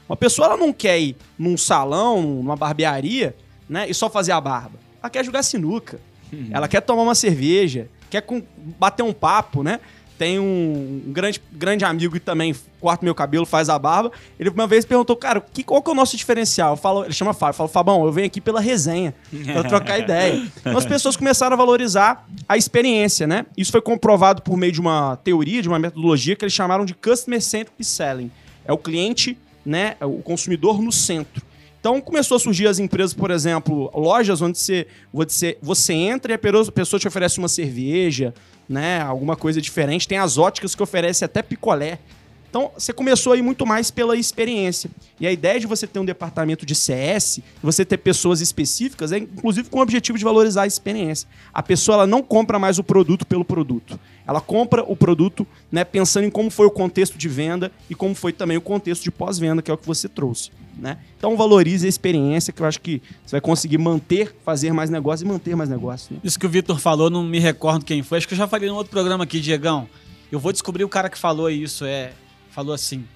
Uma 0.09 0.15
pessoa 0.15 0.47
ela 0.47 0.57
não 0.57 0.73
quer 0.73 0.99
ir 0.99 1.15
num 1.37 1.57
salão, 1.57 2.21
numa 2.21 2.55
barbearia, 2.55 3.35
né, 3.69 3.89
e 3.89 3.93
só 3.93 4.09
fazer 4.09 4.31
a 4.31 4.41
barba 4.41 4.87
ela 5.07 5.09
quer 5.09 5.23
jogar 5.23 5.43
sinuca. 5.43 5.99
Uhum. 6.31 6.49
Ela 6.51 6.67
quer 6.67 6.81
tomar 6.81 7.03
uma 7.03 7.15
cerveja, 7.15 7.89
quer 8.09 8.23
bater 8.77 9.03
um 9.03 9.13
papo, 9.13 9.63
né? 9.63 9.79
Tem 10.17 10.39
um, 10.39 11.03
um, 11.07 11.11
grande, 11.11 11.41
grande 11.51 11.85
amigo 11.85 12.13
que 12.13 12.19
também 12.19 12.55
corta 12.79 13.05
meu 13.05 13.13
cabelo, 13.13 13.45
faz 13.45 13.69
a 13.69 13.77
barba. 13.77 14.11
Ele 14.39 14.49
uma 14.49 14.65
vez 14.65 14.83
perguntou, 14.83 15.15
cara, 15.15 15.39
que, 15.39 15.63
qual 15.63 15.81
que 15.81 15.89
é 15.89 15.93
o 15.93 15.95
nosso 15.95 16.17
diferencial? 16.17 16.73
Eu 16.73 16.77
falo, 16.77 17.03
ele 17.03 17.13
chama 17.13 17.33
Fábio. 17.33 17.51
Eu 17.51 17.57
falo, 17.57 17.69
Fabão, 17.69 18.05
eu 18.05 18.11
venho 18.11 18.25
aqui 18.25 18.41
pela 18.41 18.59
resenha, 18.59 19.13
pra 19.53 19.63
trocar 19.63 19.99
ideia. 19.99 20.47
Então 20.67 20.77
as 20.77 20.85
pessoas 20.85 21.15
começaram 21.15 21.53
a 21.53 21.57
valorizar 21.57 22.27
a 22.47 22.57
experiência, 22.57 23.25
né? 23.25 23.45
Isso 23.55 23.71
foi 23.71 23.81
comprovado 23.81 24.41
por 24.41 24.57
meio 24.57 24.71
de 24.71 24.81
uma 24.81 25.15
teoria, 25.17 25.61
de 25.61 25.67
uma 25.67 25.79
metodologia 25.79 26.35
que 26.35 26.43
eles 26.43 26.53
chamaram 26.53 26.83
de 26.83 26.93
Customer 26.93 27.41
Centric 27.41 27.83
Selling. 27.83 28.31
É 28.65 28.73
o 28.73 28.77
cliente, 28.77 29.37
né? 29.65 29.95
É 29.99 30.05
o 30.05 30.17
consumidor 30.17 30.81
no 30.81 30.91
centro. 30.91 31.41
Então 31.79 32.01
começou 32.01 32.35
a 32.35 32.39
surgir 32.39 32.67
as 32.67 32.79
empresas, 32.79 33.13
por 33.13 33.31
exemplo, 33.31 33.89
lojas 33.93 34.41
onde 34.41 34.57
você, 34.57 34.87
você, 35.13 35.57
você 35.61 35.93
entra 35.93 36.33
e 36.33 36.35
a 36.35 36.71
pessoa 36.71 36.99
te 36.99 37.07
oferece 37.07 37.37
uma 37.39 37.47
cerveja, 37.47 38.33
né? 38.67 39.01
Alguma 39.01 39.35
coisa 39.35 39.61
diferente. 39.61 40.07
Tem 40.07 40.17
as 40.17 40.37
óticas 40.37 40.75
que 40.75 40.83
oferecem 40.83 41.25
até 41.25 41.41
picolé. 41.41 41.99
Então, 42.57 42.71
você 42.75 42.91
começou 42.91 43.33
aí 43.33 43.41
muito 43.43 43.67
mais 43.67 43.91
pela 43.91 44.17
experiência. 44.17 44.89
E 45.19 45.27
a 45.27 45.31
ideia 45.31 45.59
de 45.59 45.67
você 45.67 45.85
ter 45.85 45.99
um 45.99 46.05
departamento 46.05 46.65
de 46.65 46.73
CS, 46.73 47.39
você 47.61 47.85
ter 47.85 47.97
pessoas 47.97 48.41
específicas, 48.41 49.11
é 49.11 49.19
inclusive 49.19 49.69
com 49.69 49.77
o 49.77 49.81
objetivo 49.83 50.17
de 50.17 50.23
valorizar 50.23 50.63
a 50.63 50.67
experiência. 50.67 51.29
A 51.53 51.61
pessoa 51.61 51.97
ela 51.97 52.07
não 52.07 52.23
compra 52.23 52.57
mais 52.57 52.79
o 52.79 52.83
produto 52.83 53.27
pelo 53.27 53.45
produto. 53.45 53.99
Ela 54.25 54.41
compra 54.41 54.83
o 54.83 54.95
produto 54.95 55.45
né, 55.71 55.83
pensando 55.83 56.23
em 56.23 56.31
como 56.31 56.49
foi 56.49 56.65
o 56.65 56.71
contexto 56.71 57.15
de 57.15 57.29
venda 57.29 57.71
e 57.87 57.93
como 57.93 58.15
foi 58.15 58.33
também 58.33 58.57
o 58.57 58.61
contexto 58.61 59.03
de 59.03 59.11
pós-venda, 59.11 59.61
que 59.61 59.69
é 59.69 59.73
o 59.75 59.77
que 59.77 59.85
você 59.85 60.09
trouxe. 60.09 60.49
Né? 60.75 60.97
Então 61.15 61.37
valorize 61.37 61.85
a 61.85 61.89
experiência, 61.89 62.51
que 62.51 62.63
eu 62.63 62.65
acho 62.65 62.81
que 62.81 63.03
você 63.23 63.33
vai 63.33 63.41
conseguir 63.41 63.77
manter, 63.77 64.35
fazer 64.43 64.73
mais 64.73 64.89
negócio 64.89 65.23
e 65.23 65.27
manter 65.27 65.55
mais 65.55 65.69
negócio. 65.69 66.15
Né? 66.15 66.21
Isso 66.23 66.39
que 66.39 66.45
o 66.47 66.49
Vitor 66.49 66.79
falou, 66.79 67.07
não 67.07 67.23
me 67.23 67.37
recordo 67.37 67.85
quem 67.85 68.01
foi. 68.01 68.17
Acho 68.17 68.27
que 68.27 68.33
eu 68.33 68.37
já 68.37 68.47
falei 68.47 68.67
em 68.67 68.71
outro 68.71 68.89
programa 68.89 69.25
aqui, 69.25 69.39
Diegão. 69.39 69.87
Eu 70.31 70.39
vou 70.39 70.51
descobrir 70.51 70.83
o 70.83 70.89
cara 70.89 71.07
que 71.07 71.19
falou 71.19 71.49
isso. 71.51 71.85
É, 71.85 72.13
falou 72.57 72.73
assim: 72.73 73.07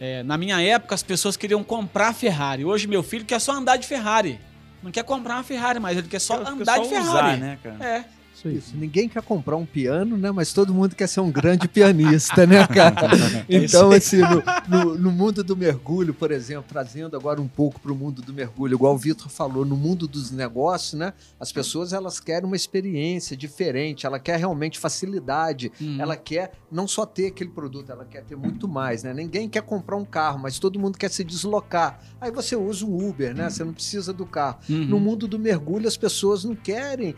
é, 0.00 0.24
na 0.24 0.36
minha 0.36 0.60
época 0.60 0.96
as 0.96 1.02
pessoas 1.02 1.36
queriam 1.36 1.62
comprar 1.62 2.12
Ferrari. 2.12 2.64
Hoje 2.64 2.88
meu 2.88 3.04
filho 3.04 3.24
quer 3.24 3.40
só 3.40 3.52
andar 3.52 3.76
de 3.76 3.86
Ferrari. 3.86 4.40
Não 4.82 4.90
quer 4.90 5.04
comprar 5.04 5.34
uma 5.36 5.44
Ferrari, 5.44 5.78
mas 5.78 5.96
ele 5.96 6.08
quer 6.08 6.18
só 6.18 6.40
andar 6.44 6.74
só 6.76 6.82
de 6.82 6.88
Ferrari. 6.88 7.08
Usar, 7.08 7.36
né, 7.38 7.58
cara? 7.62 7.84
É. 7.84 8.04
Isso, 8.44 8.48
isso. 8.48 8.76
Ninguém 8.76 9.08
quer 9.08 9.22
comprar 9.22 9.56
um 9.56 9.64
piano, 9.64 10.16
né? 10.16 10.30
Mas 10.30 10.52
todo 10.52 10.74
mundo 10.74 10.94
quer 10.94 11.06
ser 11.06 11.20
um 11.20 11.30
grande 11.30 11.68
pianista, 11.68 12.46
né, 12.46 12.66
cara? 12.66 12.94
Então, 13.48 13.90
assim, 13.90 14.18
no, 14.18 14.42
no, 14.68 14.98
no, 14.98 15.12
mundo 15.12 15.44
do 15.44 15.56
mergulho, 15.56 16.12
por 16.12 16.30
exemplo, 16.30 16.64
trazendo 16.68 17.16
agora 17.16 17.40
um 17.40 17.48
pouco 17.48 17.80
para 17.80 17.92
o 17.92 17.94
mundo 17.94 18.22
do 18.22 18.32
mergulho, 18.32 18.74
igual 18.74 18.94
o 18.94 18.98
Vitor 18.98 19.28
falou, 19.28 19.64
no 19.64 19.76
mundo 19.76 20.08
dos 20.08 20.30
negócios, 20.30 20.94
né? 20.94 21.12
As 21.38 21.52
pessoas 21.52 21.92
elas 21.92 22.20
querem 22.20 22.46
uma 22.46 22.56
experiência 22.56 23.36
diferente, 23.36 24.06
ela 24.06 24.18
quer 24.18 24.38
realmente 24.38 24.78
facilidade, 24.78 25.70
hum. 25.80 25.96
ela 26.00 26.16
quer 26.16 26.52
não 26.70 26.86
só 26.86 27.06
ter 27.06 27.26
aquele 27.26 27.50
produto, 27.50 27.90
ela 27.92 28.04
quer 28.04 28.24
ter 28.24 28.36
muito 28.36 28.66
mais, 28.66 29.02
né? 29.02 29.12
Ninguém 29.14 29.48
quer 29.48 29.62
comprar 29.62 29.96
um 29.96 30.04
carro, 30.04 30.38
mas 30.38 30.58
todo 30.58 30.78
mundo 30.78 30.98
quer 30.98 31.10
se 31.10 31.22
deslocar. 31.22 32.00
Aí 32.20 32.30
você 32.30 32.56
usa 32.56 32.84
um 32.84 33.08
Uber, 33.08 33.34
né? 33.34 33.48
Você 33.48 33.64
não 33.64 33.72
precisa 33.72 34.12
do 34.12 34.26
carro. 34.26 34.58
Uhum. 34.68 34.86
No 34.86 35.00
mundo 35.00 35.28
do 35.28 35.38
mergulho, 35.38 35.86
as 35.86 35.96
pessoas 35.96 36.44
não 36.44 36.54
querem 36.54 37.14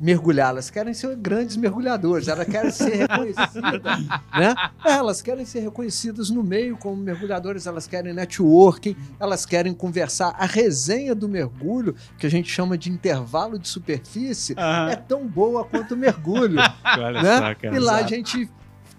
mergulhar, 0.00 0.50
elas 0.50 0.70
querem 0.70 0.92
ser 0.92 1.14
grandes 1.16 1.56
mergulhadores, 1.56 2.28
elas 2.28 2.46
querem 2.46 2.70
ser 2.70 2.94
reconhecidas, 3.08 3.82
né? 4.36 4.54
Elas 4.84 5.22
querem 5.22 5.44
ser 5.44 5.60
reconhecidas 5.60 6.30
no 6.30 6.42
meio 6.42 6.76
como 6.76 6.96
mergulhadores, 6.96 7.66
elas 7.66 7.86
querem 7.86 8.12
networking, 8.12 8.96
elas 9.18 9.46
querem 9.46 9.72
conversar. 9.72 10.34
A 10.38 10.46
resenha 10.46 11.14
do 11.14 11.28
mergulho, 11.28 11.94
que 12.18 12.26
a 12.26 12.30
gente 12.30 12.50
chama 12.50 12.76
de 12.76 12.90
intervalo 12.90 13.58
de 13.58 13.68
superfície, 13.68 14.54
uhum. 14.54 14.88
é 14.88 14.96
tão 14.96 15.26
boa 15.26 15.64
quanto 15.64 15.94
o 15.94 15.96
mergulho. 15.96 16.56
né? 17.22 17.56
e 17.72 17.78
lá 17.78 17.96
a 17.96 18.02
gente 18.02 18.48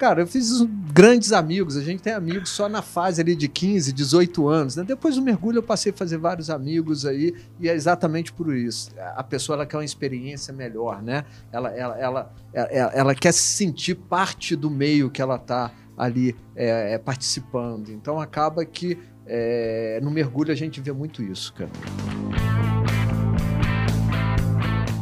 Cara, 0.05 0.21
eu 0.21 0.27
fiz 0.27 0.61
grandes 0.93 1.33
amigos. 1.33 1.75
A 1.75 1.81
gente 1.81 2.03
tem 2.03 2.13
amigos 2.13 2.51
só 2.51 2.69
na 2.69 2.83
fase 2.83 3.19
ali 3.19 3.35
de 3.35 3.47
15, 3.47 3.91
18 3.91 4.47
anos. 4.47 4.75
Né? 4.75 4.83
Depois 4.83 5.15
do 5.15 5.21
mergulho 5.23 5.57
eu 5.57 5.63
passei 5.63 5.91
a 5.91 5.95
fazer 5.95 6.19
vários 6.19 6.51
amigos 6.51 7.07
aí 7.07 7.33
e 7.59 7.67
é 7.67 7.73
exatamente 7.73 8.31
por 8.31 8.55
isso. 8.55 8.91
A 9.15 9.23
pessoa 9.23 9.55
ela 9.55 9.65
quer 9.65 9.77
uma 9.77 9.83
experiência 9.83 10.53
melhor, 10.53 11.01
né? 11.01 11.25
Ela, 11.51 11.71
ela, 11.71 11.97
ela, 11.97 12.33
ela, 12.53 12.91
ela 12.93 13.15
quer 13.15 13.31
se 13.31 13.41
sentir 13.41 13.95
parte 13.95 14.55
do 14.55 14.69
meio 14.69 15.09
que 15.09 15.23
ela 15.23 15.37
está 15.37 15.71
ali 15.97 16.35
é, 16.55 16.93
é, 16.93 16.97
participando. 16.99 17.89
Então 17.89 18.19
acaba 18.19 18.63
que 18.63 18.99
é, 19.25 19.99
no 20.03 20.11
mergulho 20.11 20.51
a 20.51 20.55
gente 20.55 20.79
vê 20.79 20.91
muito 20.91 21.23
isso, 21.23 21.51
cara 21.51 22.44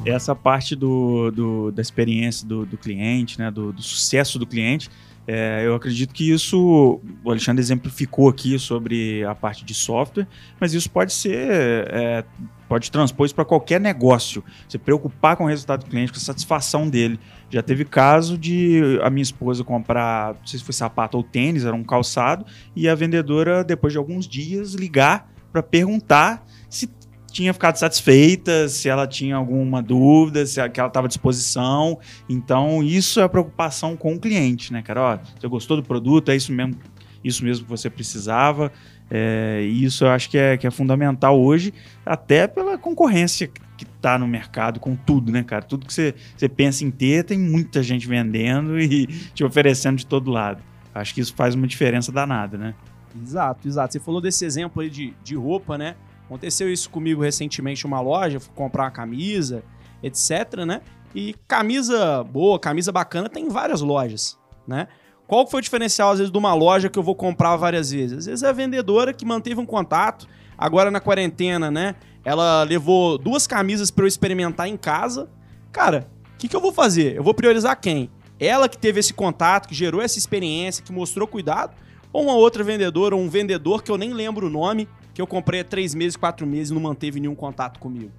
essa 0.05 0.35
parte 0.35 0.75
do, 0.75 1.31
do 1.31 1.71
da 1.71 1.81
experiência 1.81 2.47
do, 2.47 2.65
do 2.65 2.77
cliente, 2.77 3.39
né, 3.39 3.49
do, 3.49 3.71
do, 3.71 3.81
sucesso 3.81 4.37
do 4.37 4.45
cliente, 4.45 4.89
é, 5.25 5.63
eu 5.65 5.73
acredito 5.73 6.13
que 6.13 6.29
isso, 6.29 6.99
o 7.23 7.31
Alexandre 7.31 7.61
exemplificou 7.61 8.27
aqui 8.27 8.59
sobre 8.59 9.23
a 9.23 9.33
parte 9.33 9.63
de 9.63 9.73
software, 9.73 10.27
mas 10.59 10.73
isso 10.73 10.89
pode 10.89 11.13
ser, 11.13 11.87
é, 11.89 12.25
pode 12.67 12.91
transpor 12.91 13.25
isso 13.25 13.33
para 13.33 13.45
qualquer 13.45 13.79
negócio. 13.79 14.43
Você 14.67 14.77
preocupar 14.77 15.37
com 15.37 15.45
o 15.45 15.47
resultado 15.47 15.85
do 15.85 15.89
cliente, 15.89 16.11
com 16.11 16.17
a 16.17 16.21
satisfação 16.21 16.89
dele. 16.89 17.17
Já 17.49 17.61
teve 17.61 17.85
caso 17.85 18.37
de 18.37 18.99
a 19.01 19.09
minha 19.09 19.23
esposa 19.23 19.63
comprar, 19.63 20.33
não 20.33 20.45
sei 20.45 20.59
se 20.59 20.65
foi 20.65 20.73
sapato 20.73 21.15
ou 21.15 21.23
tênis, 21.23 21.63
era 21.63 21.75
um 21.75 21.83
calçado, 21.83 22.45
e 22.75 22.89
a 22.89 22.95
vendedora, 22.95 23.63
depois 23.63 23.93
de 23.93 23.99
alguns 23.99 24.27
dias, 24.27 24.73
ligar 24.73 25.31
para 25.53 25.63
perguntar 25.63 26.45
se 26.69 26.89
tinha 27.33 27.51
ficado 27.51 27.75
satisfeita, 27.77 28.69
se 28.69 28.87
ela 28.87 29.07
tinha 29.07 29.35
alguma 29.35 29.81
dúvida, 29.81 30.45
se 30.45 30.59
ela, 30.59 30.69
que 30.69 30.79
ela 30.79 30.87
estava 30.87 31.07
à 31.07 31.09
disposição. 31.09 31.99
Então, 32.29 32.83
isso 32.83 33.19
é 33.19 33.23
a 33.23 33.29
preocupação 33.29 33.97
com 33.97 34.13
o 34.13 34.19
cliente, 34.19 34.71
né, 34.71 34.83
cara? 34.83 35.01
Ó, 35.01 35.17
você 35.17 35.47
gostou 35.47 35.75
do 35.75 35.83
produto, 35.83 36.29
é 36.29 36.35
isso 36.35 36.53
mesmo, 36.53 36.75
isso 37.23 37.43
mesmo 37.43 37.65
que 37.65 37.69
você 37.71 37.89
precisava. 37.89 38.71
É, 39.09 39.61
isso 39.63 40.05
eu 40.05 40.09
acho 40.09 40.29
que 40.29 40.37
é, 40.37 40.55
que 40.55 40.67
é 40.67 40.71
fundamental 40.71 41.39
hoje, 41.39 41.73
até 42.05 42.47
pela 42.47 42.77
concorrência 42.77 43.47
que 43.47 43.83
está 43.83 44.17
no 44.17 44.27
mercado 44.27 44.79
com 44.79 44.95
tudo, 44.95 45.31
né, 45.31 45.43
cara? 45.43 45.63
Tudo 45.63 45.87
que 45.87 45.93
você, 45.93 46.13
você 46.37 46.47
pensa 46.47 46.85
em 46.85 46.91
ter, 46.91 47.23
tem 47.23 47.37
muita 47.37 47.81
gente 47.81 48.07
vendendo 48.07 48.77
e 48.79 49.07
te 49.33 49.43
oferecendo 49.43 49.97
de 49.97 50.05
todo 50.05 50.29
lado. 50.29 50.61
Acho 50.93 51.15
que 51.15 51.21
isso 51.21 51.33
faz 51.33 51.55
uma 51.55 51.65
diferença 51.65 52.11
danada, 52.11 52.59
né? 52.59 52.75
Exato, 53.19 53.67
exato. 53.67 53.93
Você 53.93 53.99
falou 53.99 54.21
desse 54.21 54.45
exemplo 54.45 54.83
aí 54.83 54.89
de, 54.89 55.15
de 55.23 55.35
roupa, 55.35 55.79
né? 55.79 55.95
Aconteceu 56.33 56.71
isso 56.71 56.89
comigo 56.89 57.21
recentemente 57.21 57.85
em 57.85 57.87
uma 57.87 58.01
loja, 58.01 58.39
fui 58.39 58.51
comprar 58.55 58.85
uma 58.85 58.91
camisa, 58.91 59.63
etc, 60.01 60.65
né? 60.65 60.81
E 61.13 61.35
camisa 61.47 62.23
boa, 62.23 62.57
camisa 62.57 62.91
bacana 62.91 63.29
tem 63.29 63.45
em 63.45 63.49
várias 63.49 63.81
lojas, 63.81 64.35
né? 64.67 64.87
Qual 65.27 65.47
foi 65.47 65.59
o 65.59 65.61
diferencial, 65.61 66.11
às 66.11 66.17
vezes, 66.17 66.31
de 66.31 66.37
uma 66.37 66.55
loja 66.55 66.89
que 66.89 66.97
eu 66.97 67.03
vou 67.03 67.13
comprar 67.13 67.55
várias 67.55 67.91
vezes? 67.91 68.17
Às 68.17 68.25
vezes 68.25 68.43
é 68.43 68.49
a 68.49 68.51
vendedora 68.51 69.13
que 69.13 69.23
manteve 69.23 69.59
um 69.59 69.65
contato, 69.65 70.27
agora 70.57 70.89
na 70.89 70.99
quarentena, 70.99 71.69
né? 71.69 71.95
Ela 72.25 72.63
levou 72.63 73.17
duas 73.19 73.45
camisas 73.45 73.91
para 73.91 74.03
eu 74.03 74.07
experimentar 74.07 74.67
em 74.67 74.75
casa. 74.75 75.29
Cara, 75.71 76.09
o 76.33 76.37
que, 76.37 76.47
que 76.47 76.55
eu 76.55 76.61
vou 76.61 76.73
fazer? 76.73 77.15
Eu 77.15 77.23
vou 77.23 77.33
priorizar 77.33 77.79
quem? 77.79 78.09
Ela 78.39 78.67
que 78.67 78.77
teve 78.77 78.99
esse 78.99 79.13
contato, 79.13 79.67
que 79.67 79.75
gerou 79.75 80.01
essa 80.01 80.17
experiência, 80.17 80.83
que 80.83 80.91
mostrou 80.91 81.27
cuidado, 81.27 81.75
ou 82.11 82.23
uma 82.23 82.33
outra 82.33 82.63
vendedora, 82.63 83.15
ou 83.15 83.21
um 83.21 83.29
vendedor 83.29 83.83
que 83.83 83.91
eu 83.91 83.97
nem 83.97 84.13
lembro 84.13 84.47
o 84.47 84.49
nome, 84.49 84.89
que 85.13 85.21
eu 85.21 85.27
comprei 85.27 85.61
há 85.61 85.63
três 85.63 85.93
meses, 85.93 86.15
quatro 86.15 86.45
meses 86.47 86.71
e 86.71 86.73
não 86.73 86.81
manteve 86.81 87.19
nenhum 87.19 87.35
contato 87.35 87.79
comigo. 87.79 88.11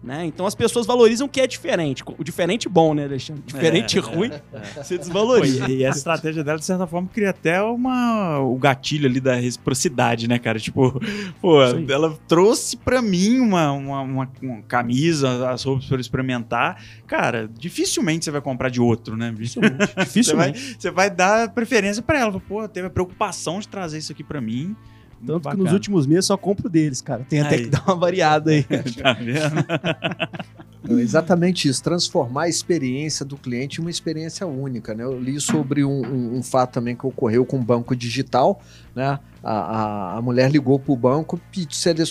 Né? 0.00 0.24
Então 0.26 0.46
as 0.46 0.54
pessoas 0.54 0.86
valorizam 0.86 1.26
o 1.26 1.28
que 1.28 1.40
é 1.40 1.46
diferente. 1.48 2.04
O 2.16 2.22
diferente 2.22 2.68
bom, 2.68 2.94
né, 2.94 3.02
Alexandre? 3.06 3.42
Diferente 3.44 3.98
É, 3.98 4.00
ruim, 4.00 4.30
é. 4.30 4.40
você 4.80 4.94
Pô, 4.96 5.00
desvaloriza. 5.02 5.68
e, 5.68 5.78
e 5.78 5.84
a 5.84 5.90
estratégia 5.90 6.44
dela, 6.44 6.56
de 6.56 6.64
certa 6.64 6.86
forma, 6.86 7.08
cria 7.12 7.30
até 7.30 7.60
uma, 7.60 8.38
o 8.38 8.54
gatilho 8.56 9.08
ali 9.08 9.18
da 9.18 9.34
reciprocidade, 9.34 10.28
né, 10.28 10.38
cara? 10.38 10.60
Tipo, 10.60 11.00
pô, 11.40 11.60
ela 11.90 12.16
trouxe 12.28 12.76
pra 12.76 13.02
mim 13.02 13.40
uma, 13.40 13.72
uma, 13.72 14.00
uma- 14.02 14.30
uma 14.40 14.62
camisa, 14.68 15.50
as 15.50 15.64
roupas 15.64 15.86
pra 15.86 15.96
eu 15.96 16.00
experimentar. 16.00 16.80
Cara, 17.04 17.50
dificilmente 17.58 18.24
você 18.24 18.30
vai 18.30 18.40
comprar 18.40 18.68
de 18.68 18.80
outro, 18.80 19.16
né? 19.16 19.32
bicho? 19.32 19.54
Você 19.60 19.68
vai, 19.68 20.04
Dificilmente. 20.04 20.76
você 20.78 20.90
vai 20.92 21.10
dar 21.10 21.48
preferência 21.52 22.00
pra 22.04 22.20
ela. 22.20 22.38
Pô, 22.38 22.68
teve 22.68 22.86
a 22.86 22.90
preocupação 22.90 23.58
de 23.58 23.66
trazer 23.66 23.98
isso 23.98 24.12
aqui 24.12 24.22
pra 24.22 24.40
mim. 24.40 24.76
Tanto 25.26 25.38
que 25.40 25.44
bacana. 25.44 25.64
nos 25.64 25.72
últimos 25.72 26.06
meses 26.06 26.26
só 26.26 26.36
compro 26.36 26.68
deles, 26.68 27.00
cara. 27.00 27.24
Tem 27.28 27.40
até 27.40 27.56
Aí. 27.56 27.64
que 27.64 27.70
dar 27.70 27.82
uma 27.86 27.96
variada 27.96 28.50
aí. 28.50 28.64
Tá 29.02 29.12
vendo? 29.14 30.98
É 30.98 31.00
exatamente 31.02 31.68
isso, 31.68 31.82
transformar 31.82 32.44
a 32.44 32.48
experiência 32.48 33.24
do 33.24 33.36
cliente 33.36 33.78
em 33.78 33.84
uma 33.84 33.90
experiência 33.90 34.46
única. 34.46 34.94
Né? 34.94 35.04
Eu 35.04 35.20
li 35.20 35.38
sobre 35.40 35.84
um, 35.84 36.00
um- 36.06 36.36
um 36.38 36.42
fato 36.42 36.72
também 36.72 36.96
que 36.96 37.06
ocorreu 37.06 37.44
com 37.44 37.58
o 37.58 37.62
banco 37.62 37.94
digital. 37.94 38.60
Né? 38.94 39.18
A, 39.42 39.52
a- 39.52 40.16
a 40.18 40.22
mulher 40.22 40.50
ligou 40.50 40.78
para 40.78 40.92
o 40.92 40.96
banco 40.96 41.38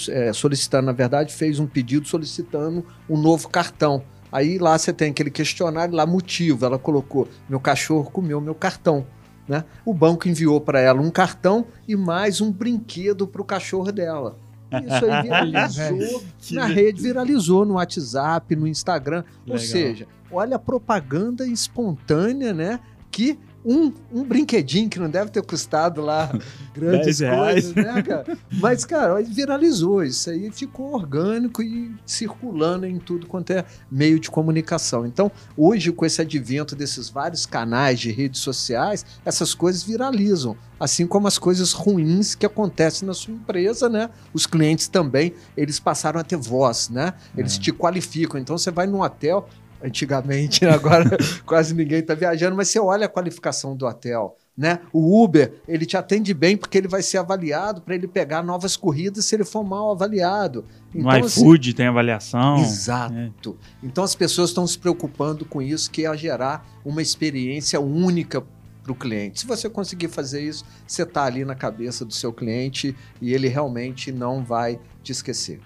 é, 0.10 0.34
solicitando, 0.34 0.86
na 0.86 0.92
verdade, 0.92 1.34
fez 1.34 1.60
um 1.60 1.66
pedido 1.66 2.08
solicitando 2.08 2.86
um 3.10 3.18
novo 3.20 3.48
cartão. 3.50 4.04
Aí 4.32 4.58
lá 4.58 4.78
você 4.78 4.92
tem 4.92 5.10
aquele 5.12 5.32
questionário, 5.32 5.96
lá 5.96 6.06
motivo. 6.06 6.66
Ela 6.66 6.78
colocou: 6.78 7.28
meu 7.50 7.60
cachorro 7.62 8.12
comeu 8.12 8.40
meu 8.42 8.54
cartão. 8.54 9.06
Né? 9.48 9.64
O 9.86 9.94
banco 9.94 10.28
enviou 10.28 10.60
para 10.60 10.80
ela 10.80 11.02
um 11.02 11.10
cartão 11.10 11.66
e 11.88 11.96
mais 11.96 12.42
um 12.42 12.52
brinquedo 12.52 13.26
para 13.28 13.42
o 13.42 13.46
cachorro 13.46 13.92
dela. 13.92 14.38
Isso 14.72 15.06
aí 15.06 15.24
viralizou 15.24 16.24
na 16.52 16.66
rede, 16.66 17.02
viralizou 17.02 17.66
no 17.66 17.76
WhatsApp, 17.76 18.56
no 18.56 18.68
Instagram. 18.68 19.24
Ou 19.48 19.54
Legal. 19.54 19.60
seja, 19.60 20.08
olha 20.32 20.58
a 20.58 20.60
propaganda 20.60 21.48
espontânea, 21.48 22.54
né? 22.54 22.80
Que 23.10 23.40
um, 23.68 23.92
um 24.14 24.24
brinquedinho 24.24 24.90
que 24.90 24.98
não 24.98 25.10
deve 25.10 25.30
ter 25.30 25.44
custado 25.44 26.02
lá 26.02 26.32
grandes 26.74 27.20
coisas, 27.20 27.76
né, 27.76 28.02
cara? 28.02 28.38
Mas, 28.50 28.86
cara, 28.86 29.22
viralizou. 29.22 30.02
Isso 30.06 30.30
aí 30.30 30.50
ficou 30.52 30.94
orgânico 30.94 31.62
e 31.62 31.94
circulando 32.06 32.86
em 32.86 32.98
tudo 32.98 33.28
quanto 33.28 33.52
é 33.52 33.66
meio 33.92 34.22
de 34.22 34.32
comunicação. 34.32 35.06
Então, 35.06 35.30
hoje, 35.58 35.92
com 35.92 36.06
esse 36.06 36.22
advento 36.22 36.78
desses 36.78 37.10
vários 37.10 37.46
canais 37.46 38.00
de 38.00 38.10
redes 38.10 38.40
sociais, 38.40 39.06
essas 39.26 39.54
coisas 39.54 39.84
viralizam. 39.84 40.56
Assim 40.80 41.06
como 41.06 41.28
as 41.28 41.38
coisas 41.38 41.74
ruins 41.74 42.36
que 42.36 42.46
acontecem 42.46 43.06
na 43.06 43.14
sua 43.14 43.34
empresa, 43.34 43.90
né? 43.90 44.10
Os 44.34 44.46
clientes 44.46 44.88
também, 44.88 45.34
eles 45.58 45.78
passaram 45.78 46.22
a 46.22 46.24
ter 46.24 46.38
voz, 46.38 46.88
né? 46.88 47.14
Eles 47.36 47.58
te 47.58 47.74
qualificam. 47.74 48.40
Então, 48.40 48.58
você 48.58 48.72
vai 48.72 48.88
num 48.88 49.02
hotel, 49.02 49.50
antigamente, 49.84 50.64
né? 50.64 50.72
agora 50.72 51.18
quase 51.46 51.74
ninguém 51.74 52.00
está 52.00 52.14
viajando, 52.14 52.56
mas 52.56 52.70
você 52.70 52.80
olha 52.80 53.06
a 53.06 53.10
qualificação 53.10 53.76
do 53.76 53.86
hotel. 53.86 54.36
Né? 54.58 54.80
O 54.92 55.24
Uber, 55.24 55.54
ele 55.68 55.86
te 55.86 55.96
atende 55.96 56.34
bem 56.34 56.58
porque 56.58 56.80
ele 56.80 56.88
vai 56.88 57.04
ser 57.04 57.20
avaliado 57.20 57.80
para 57.82 57.94
ele 57.94 58.08
pegar 58.08 58.42
novas 58.42 58.76
corridas 58.76 59.26
se 59.26 59.36
ele 59.36 59.46
for 59.46 59.64
mal 59.64 59.92
avaliado. 59.92 60.66
No 60.92 61.08
assim, 61.10 61.42
iFood 61.42 61.76
tem 61.76 61.86
avaliação. 61.86 62.58
Exato. 62.58 63.56
Então 63.84 64.04
as 64.04 64.16
pessoas 64.16 64.50
estão 64.50 64.66
se 64.66 64.80
preocupando 64.80 65.46
com 65.46 65.62
isso, 65.62 65.92
que 65.92 66.08
é 66.08 66.18
gerar 66.18 66.66
uma 66.84 67.04
experiência 67.04 67.80
única 67.80 68.44
para 68.82 68.92
o 68.92 68.96
cliente. 68.96 69.42
Se 69.42 69.46
você 69.46 69.70
conseguir 69.70 70.08
fazer 70.08 70.42
isso, 70.42 70.66
você 70.88 71.04
está 71.04 71.26
ali 71.26 71.46
na 71.46 71.54
cabeça 71.54 72.04
do 72.04 72.14
seu 72.14 72.34
cliente 72.34 72.96
e 73.22 73.34
ele 73.34 73.48
realmente 73.48 74.12
não 74.12 74.44
vai 74.44 74.80
te 75.04 75.12
esquecer. 75.12 75.60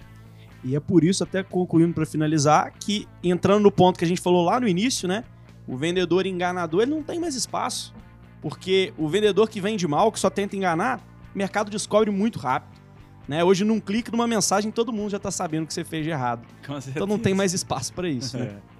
E 0.64 0.76
é 0.76 0.80
por 0.80 1.02
isso, 1.02 1.24
até 1.24 1.42
concluindo 1.42 1.92
para 1.92 2.06
finalizar, 2.06 2.72
que 2.78 3.08
entrando 3.22 3.62
no 3.62 3.72
ponto 3.72 3.98
que 3.98 4.04
a 4.04 4.08
gente 4.08 4.20
falou 4.20 4.44
lá 4.44 4.60
no 4.60 4.68
início, 4.68 5.08
né? 5.08 5.24
O 5.66 5.76
vendedor 5.76 6.26
enganador, 6.26 6.82
ele 6.82 6.92
não 6.92 7.02
tem 7.02 7.18
mais 7.18 7.34
espaço. 7.34 7.94
Porque 8.40 8.92
o 8.96 9.08
vendedor 9.08 9.48
que 9.48 9.60
vende 9.60 9.86
mal, 9.86 10.10
que 10.10 10.18
só 10.18 10.30
tenta 10.30 10.56
enganar, 10.56 11.00
o 11.34 11.38
mercado 11.38 11.70
descobre 11.70 12.10
muito 12.10 12.38
rápido. 12.38 12.80
Né? 13.26 13.42
Hoje, 13.44 13.64
num 13.64 13.80
clique, 13.80 14.10
numa 14.10 14.26
mensagem, 14.26 14.70
todo 14.70 14.92
mundo 14.92 15.10
já 15.10 15.18
tá 15.18 15.30
sabendo 15.30 15.66
que 15.66 15.74
você 15.74 15.84
fez 15.84 16.04
de 16.04 16.10
errado. 16.10 16.46
Então 16.88 17.06
não 17.06 17.18
tem 17.18 17.34
mais 17.34 17.52
espaço 17.52 17.92
para 17.92 18.08
isso. 18.08 18.36
Né? 18.36 18.56
É. 18.56 18.72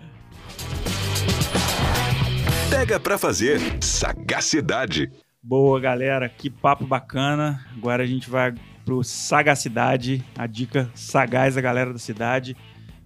Pega 2.71 2.99
pra 2.99 3.17
fazer 3.17 3.61
sagacidade. 3.81 5.11
Boa, 5.43 5.79
galera. 5.81 6.29
Que 6.29 6.51
papo 6.51 6.85
bacana. 6.85 7.65
Agora 7.77 8.03
a 8.03 8.07
gente 8.07 8.29
vai 8.29 8.55
pro 8.85 9.03
Sagacidade, 9.03 10.25
a 10.37 10.47
dica 10.47 10.91
sagaz 10.95 11.55
da 11.55 11.61
galera 11.61 11.93
da 11.93 11.99
cidade. 11.99 12.57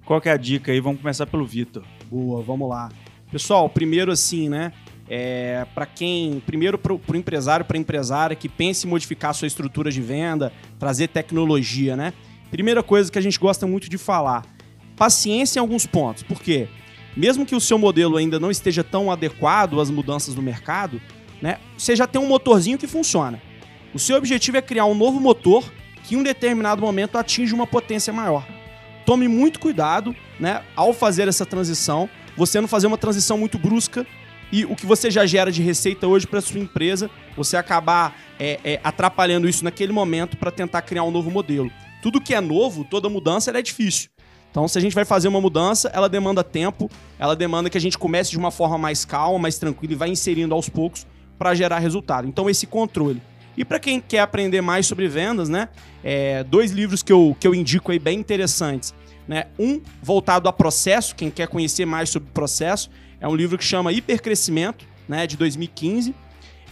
Qual 0.05 0.21
que 0.21 0.29
é 0.29 0.33
a 0.33 0.37
dica 0.37 0.73
aí? 0.73 0.81
Vamos 0.81 1.01
começar 1.01 1.27
pelo 1.27 1.45
Vitor. 1.45 1.83
Boa, 2.11 2.43
vamos 2.43 2.69
lá. 2.69 2.91
Pessoal, 3.31 3.69
primeiro 3.69 4.13
assim, 4.13 4.49
né? 4.49 4.73
É, 5.09 5.67
para 5.75 5.87
quem, 5.87 6.41
primeiro 6.47 6.79
pro, 6.79 6.99
pro 6.99 7.17
empresário, 7.17 7.65
para 7.65 7.79
empresária 7.79 8.35
que 8.35 8.49
pense 8.49 8.87
em 8.87 8.91
modificar 8.91 9.35
sua 9.35 9.47
estrutura 9.47 9.91
de 9.91 10.01
venda, 10.01 10.53
trazer 10.79 11.09
tecnologia, 11.09 11.97
né? 11.97 12.13
Primeira 12.51 12.83
coisa 12.83 13.11
que 13.11 13.19
a 13.19 13.23
gente 13.23 13.39
gosta 13.39 13.67
muito 13.67 13.89
de 13.89 13.99
falar, 13.99 14.45
paciência 14.97 15.59
em 15.59 15.61
alguns 15.61 15.87
pontos. 15.87 16.23
Por 16.23 16.41
quê? 16.41 16.69
Mesmo 17.17 17.47
que 17.47 17.55
o 17.55 17.61
seu 17.61 17.79
modelo 17.79 18.17
ainda 18.17 18.39
não 18.39 18.51
esteja 18.51 18.85
tão 18.85 19.11
adequado 19.11 19.81
às 19.81 19.91
mudanças 19.91 20.35
do 20.35 20.43
mercado, 20.43 21.01
né? 21.41 21.59
Você 21.77 21.97
já 21.97 22.07
tem 22.07 22.21
um 22.21 22.29
motorzinho 22.29 22.79
que 22.79 22.87
funciona. 22.87 23.41
O 23.97 23.99
seu 23.99 24.19
objetivo 24.19 24.59
é 24.59 24.61
criar 24.61 24.85
um 24.85 24.95
novo 24.95 25.19
motor 25.19 25.73
que 26.05 26.15
em 26.15 26.19
um 26.19 26.23
determinado 26.23 26.83
momento 26.83 27.17
atinja 27.17 27.55
uma 27.55 27.67
potência 27.67 28.13
maior. 28.13 28.47
Tome 29.07 29.27
muito 29.27 29.59
cuidado, 29.59 30.15
né, 30.39 30.63
ao 30.77 30.93
fazer 30.93 31.29
essa 31.29 31.47
transição, 31.47 32.07
você 32.37 32.61
não 32.61 32.69
fazer 32.69 32.89
uma 32.89 32.99
transição 32.99 33.39
muito 33.39 33.59
brusca 33.59 34.07
e 34.53 34.67
o 34.67 34.77
que 34.77 34.85
você 34.85 35.11
já 35.11 35.25
gera 35.25 35.51
de 35.51 35.63
receita 35.63 36.07
hoje 36.07 36.27
para 36.27 36.43
sua 36.43 36.61
empresa, 36.61 37.11
você 37.35 37.57
acabar 37.57 38.15
é, 38.39 38.61
é, 38.63 38.81
atrapalhando 38.85 39.49
isso 39.49 39.65
naquele 39.65 39.95
momento 39.95 40.37
para 40.37 40.51
tentar 40.51 40.83
criar 40.83 41.05
um 41.05 41.11
novo 41.11 41.31
modelo. 41.31 41.73
Tudo 42.03 42.21
que 42.21 42.35
é 42.35 42.41
novo, 42.43 42.85
toda 42.85 43.09
mudança 43.09 43.51
é 43.51 43.63
difícil. 43.63 44.11
Então, 44.51 44.69
se 44.69 44.77
a 44.77 44.81
gente 44.83 44.95
vai 44.95 45.07
fazer 45.07 45.29
uma 45.29 45.41
mudança, 45.41 45.91
ela 45.95 46.07
demanda 46.07 46.45
tempo, 46.45 46.91
ela 47.19 47.35
demanda 47.35 47.71
que 47.71 47.79
a 47.79 47.81
gente 47.81 47.97
comece 47.97 48.31
de 48.31 48.37
uma 48.37 48.51
forma 48.51 48.77
mais 48.77 49.07
calma, 49.07 49.39
mais 49.39 49.57
tranquila 49.57 49.95
e 49.95 49.97
vá 49.97 50.07
inserindo 50.07 50.55
aos 50.55 50.69
poucos 50.69 51.07
para 51.39 51.55
gerar 51.55 51.79
resultado. 51.79 52.29
Então, 52.29 52.51
esse 52.51 52.67
controle. 52.67 53.23
E 53.57 53.65
para 53.65 53.79
quem 53.79 54.01
quer 54.01 54.21
aprender 54.21 54.61
mais 54.61 54.87
sobre 54.87 55.09
vendas, 55.09 55.49
né? 55.49 55.69
é, 56.09 56.45
dois 56.45 56.71
livros 56.71 57.03
que 57.03 57.13
eu, 57.13 57.37
que 57.41 57.49
eu 57.49 57.53
indico 57.53 57.91
aí 57.91 57.99
bem 57.99 58.21
interessantes. 58.21 58.95
Né? 59.27 59.47
Um 59.59 59.81
voltado 60.01 60.49
a 60.49 60.53
processo, 60.53 61.17
quem 61.17 61.33
quer 61.33 61.49
conhecer 61.49 61.85
mais 61.85 62.11
sobre 62.11 62.31
processo, 62.33 62.89
é 63.21 63.27
um 63.27 63.35
livro 63.35 63.59
que 63.59 63.65
chama 63.65 63.93
Hipercrescimento, 63.93 64.85
né? 65.09 65.27
De 65.27 65.37
2015, 65.37 66.15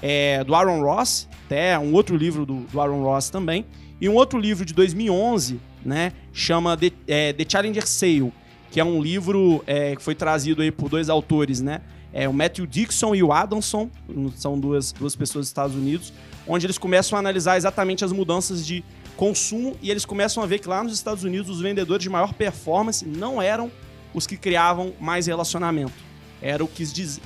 é, 0.00 0.44
do 0.44 0.54
Aaron 0.54 0.82
Ross, 0.82 1.28
até 1.46 1.76
um 1.76 1.92
outro 1.94 2.16
livro 2.16 2.46
do, 2.46 2.60
do 2.60 2.80
Aaron 2.80 3.02
Ross 3.02 3.28
também. 3.28 3.66
E 4.00 4.08
um 4.08 4.14
outro 4.14 4.38
livro 4.38 4.64
de 4.64 4.72
2011, 4.72 5.58
né? 5.84 6.12
Chama 6.32 6.76
The, 6.76 6.92
é, 7.08 7.32
The 7.32 7.44
Challenger 7.48 7.88
Sale, 7.88 8.32
que 8.70 8.78
é 8.78 8.84
um 8.84 9.02
livro 9.02 9.64
é, 9.66 9.96
que 9.96 10.02
foi 10.02 10.14
trazido 10.14 10.62
aí 10.62 10.70
por 10.70 10.88
dois 10.88 11.08
autores, 11.08 11.60
né? 11.60 11.80
É 12.12 12.28
o 12.28 12.32
Matthew 12.32 12.66
Dixon 12.66 13.16
e 13.16 13.22
o 13.24 13.32
Adamson, 13.32 13.90
são 14.36 14.60
duas, 14.60 14.92
duas 14.92 15.16
pessoas 15.16 15.46
dos 15.46 15.48
Estados 15.48 15.74
Unidos. 15.74 16.12
Onde 16.46 16.66
eles 16.66 16.78
começam 16.78 17.16
a 17.16 17.20
analisar 17.20 17.56
exatamente 17.56 18.04
as 18.04 18.12
mudanças 18.12 18.66
de 18.66 18.84
consumo 19.16 19.76
e 19.80 19.90
eles 19.90 20.04
começam 20.04 20.42
a 20.42 20.46
ver 20.46 20.58
que 20.58 20.68
lá 20.68 20.82
nos 20.82 20.92
Estados 20.92 21.24
Unidos 21.24 21.48
os 21.50 21.60
vendedores 21.60 22.02
de 22.02 22.10
maior 22.10 22.34
performance 22.34 23.06
não 23.06 23.40
eram 23.40 23.70
os 24.12 24.26
que 24.26 24.36
criavam 24.36 24.92
mais 25.00 25.26
relacionamento, 25.26 25.92
eram 26.40 26.68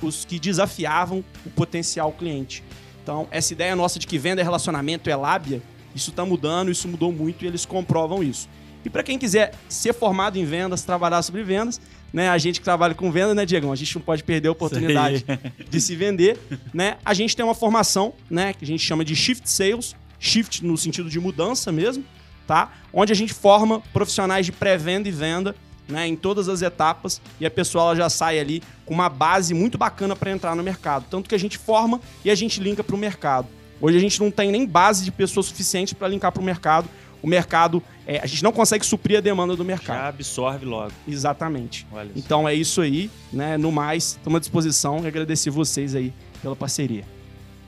os 0.01 0.25
que 0.25 0.39
desafiavam 0.39 1.23
o 1.45 1.49
potencial 1.49 2.11
cliente. 2.11 2.63
Então, 3.03 3.27
essa 3.31 3.53
ideia 3.53 3.75
nossa 3.75 3.99
de 3.99 4.07
que 4.07 4.17
venda 4.17 4.41
é 4.41 4.43
relacionamento, 4.43 5.09
é 5.09 5.15
lábia, 5.15 5.61
isso 5.95 6.11
está 6.11 6.25
mudando, 6.25 6.71
isso 6.71 6.87
mudou 6.87 7.11
muito 7.11 7.43
e 7.43 7.47
eles 7.47 7.65
comprovam 7.65 8.23
isso. 8.23 8.47
E 8.85 8.89
para 8.89 9.03
quem 9.03 9.17
quiser 9.19 9.53
ser 9.67 9.93
formado 9.93 10.37
em 10.37 10.45
vendas, 10.45 10.83
trabalhar 10.83 11.21
sobre 11.21 11.43
vendas, 11.43 11.81
né? 12.13 12.29
A 12.29 12.37
gente 12.37 12.59
que 12.59 12.63
trabalha 12.63 12.93
com 12.93 13.11
venda, 13.11 13.35
né, 13.35 13.45
Diego? 13.45 13.71
A 13.71 13.75
gente 13.75 13.95
não 13.95 14.01
pode 14.01 14.23
perder 14.23 14.49
a 14.49 14.51
oportunidade 14.51 15.25
de 15.69 15.81
se 15.81 15.95
vender, 15.95 16.37
né? 16.73 16.97
A 17.05 17.13
gente 17.13 17.35
tem 17.35 17.43
uma 17.45 17.55
formação, 17.55 18.13
né, 18.29 18.53
que 18.53 18.63
a 18.63 18.67
gente 18.67 18.83
chama 18.83 19.05
de 19.05 19.15
Shift 19.15 19.49
Sales, 19.49 19.95
shift 20.19 20.65
no 20.65 20.77
sentido 20.77 21.09
de 21.09 21.19
mudança 21.19 21.71
mesmo, 21.71 22.03
tá? 22.45 22.73
Onde 22.91 23.13
a 23.13 23.15
gente 23.15 23.33
forma 23.33 23.79
profissionais 23.93 24.45
de 24.45 24.51
pré-venda 24.51 25.07
e 25.07 25.11
venda, 25.11 25.55
né, 25.87 26.07
em 26.07 26.15
todas 26.15 26.47
as 26.47 26.61
etapas, 26.61 27.21
e 27.39 27.45
a 27.45 27.51
pessoa 27.51 27.95
já 27.95 28.09
sai 28.09 28.39
ali 28.39 28.61
com 28.85 28.93
uma 28.93 29.09
base 29.09 29.53
muito 29.53 29.77
bacana 29.77 30.15
para 30.15 30.31
entrar 30.31 30.55
no 30.55 30.63
mercado. 30.63 31.05
Tanto 31.09 31.27
que 31.27 31.35
a 31.35 31.39
gente 31.39 31.57
forma 31.57 31.99
e 32.23 32.29
a 32.29 32.35
gente 32.35 32.59
linka 32.59 32.83
para 32.83 32.95
o 32.95 32.99
mercado. 32.99 33.47
Hoje 33.81 33.97
a 33.97 33.99
gente 33.99 34.19
não 34.19 34.29
tem 34.29 34.51
nem 34.51 34.65
base 34.65 35.05
de 35.05 35.11
pessoas 35.11 35.45
suficientes 35.45 35.93
para 35.93 36.07
linkar 36.07 36.31
para 36.31 36.41
o 36.41 36.45
mercado. 36.45 36.89
O 37.21 37.27
mercado, 37.27 37.83
é, 38.07 38.19
a 38.19 38.25
gente 38.25 38.43
não 38.43 38.51
consegue 38.51 38.85
suprir 38.85 39.17
a 39.17 39.21
demanda 39.21 39.55
do 39.55 39.65
mercado. 39.65 39.97
Já 39.97 40.07
absorve 40.07 40.65
logo. 40.65 40.91
Exatamente. 41.07 41.85
Então 42.15 42.47
é 42.47 42.53
isso 42.53 42.81
aí, 42.81 43.09
né? 43.31 43.57
No 43.57 43.71
mais, 43.71 44.11
estamos 44.11 44.37
à 44.37 44.39
disposição 44.39 45.03
e 45.03 45.07
agradecer 45.07 45.49
vocês 45.49 45.95
aí 45.95 46.13
pela 46.41 46.55
parceria. 46.55 47.03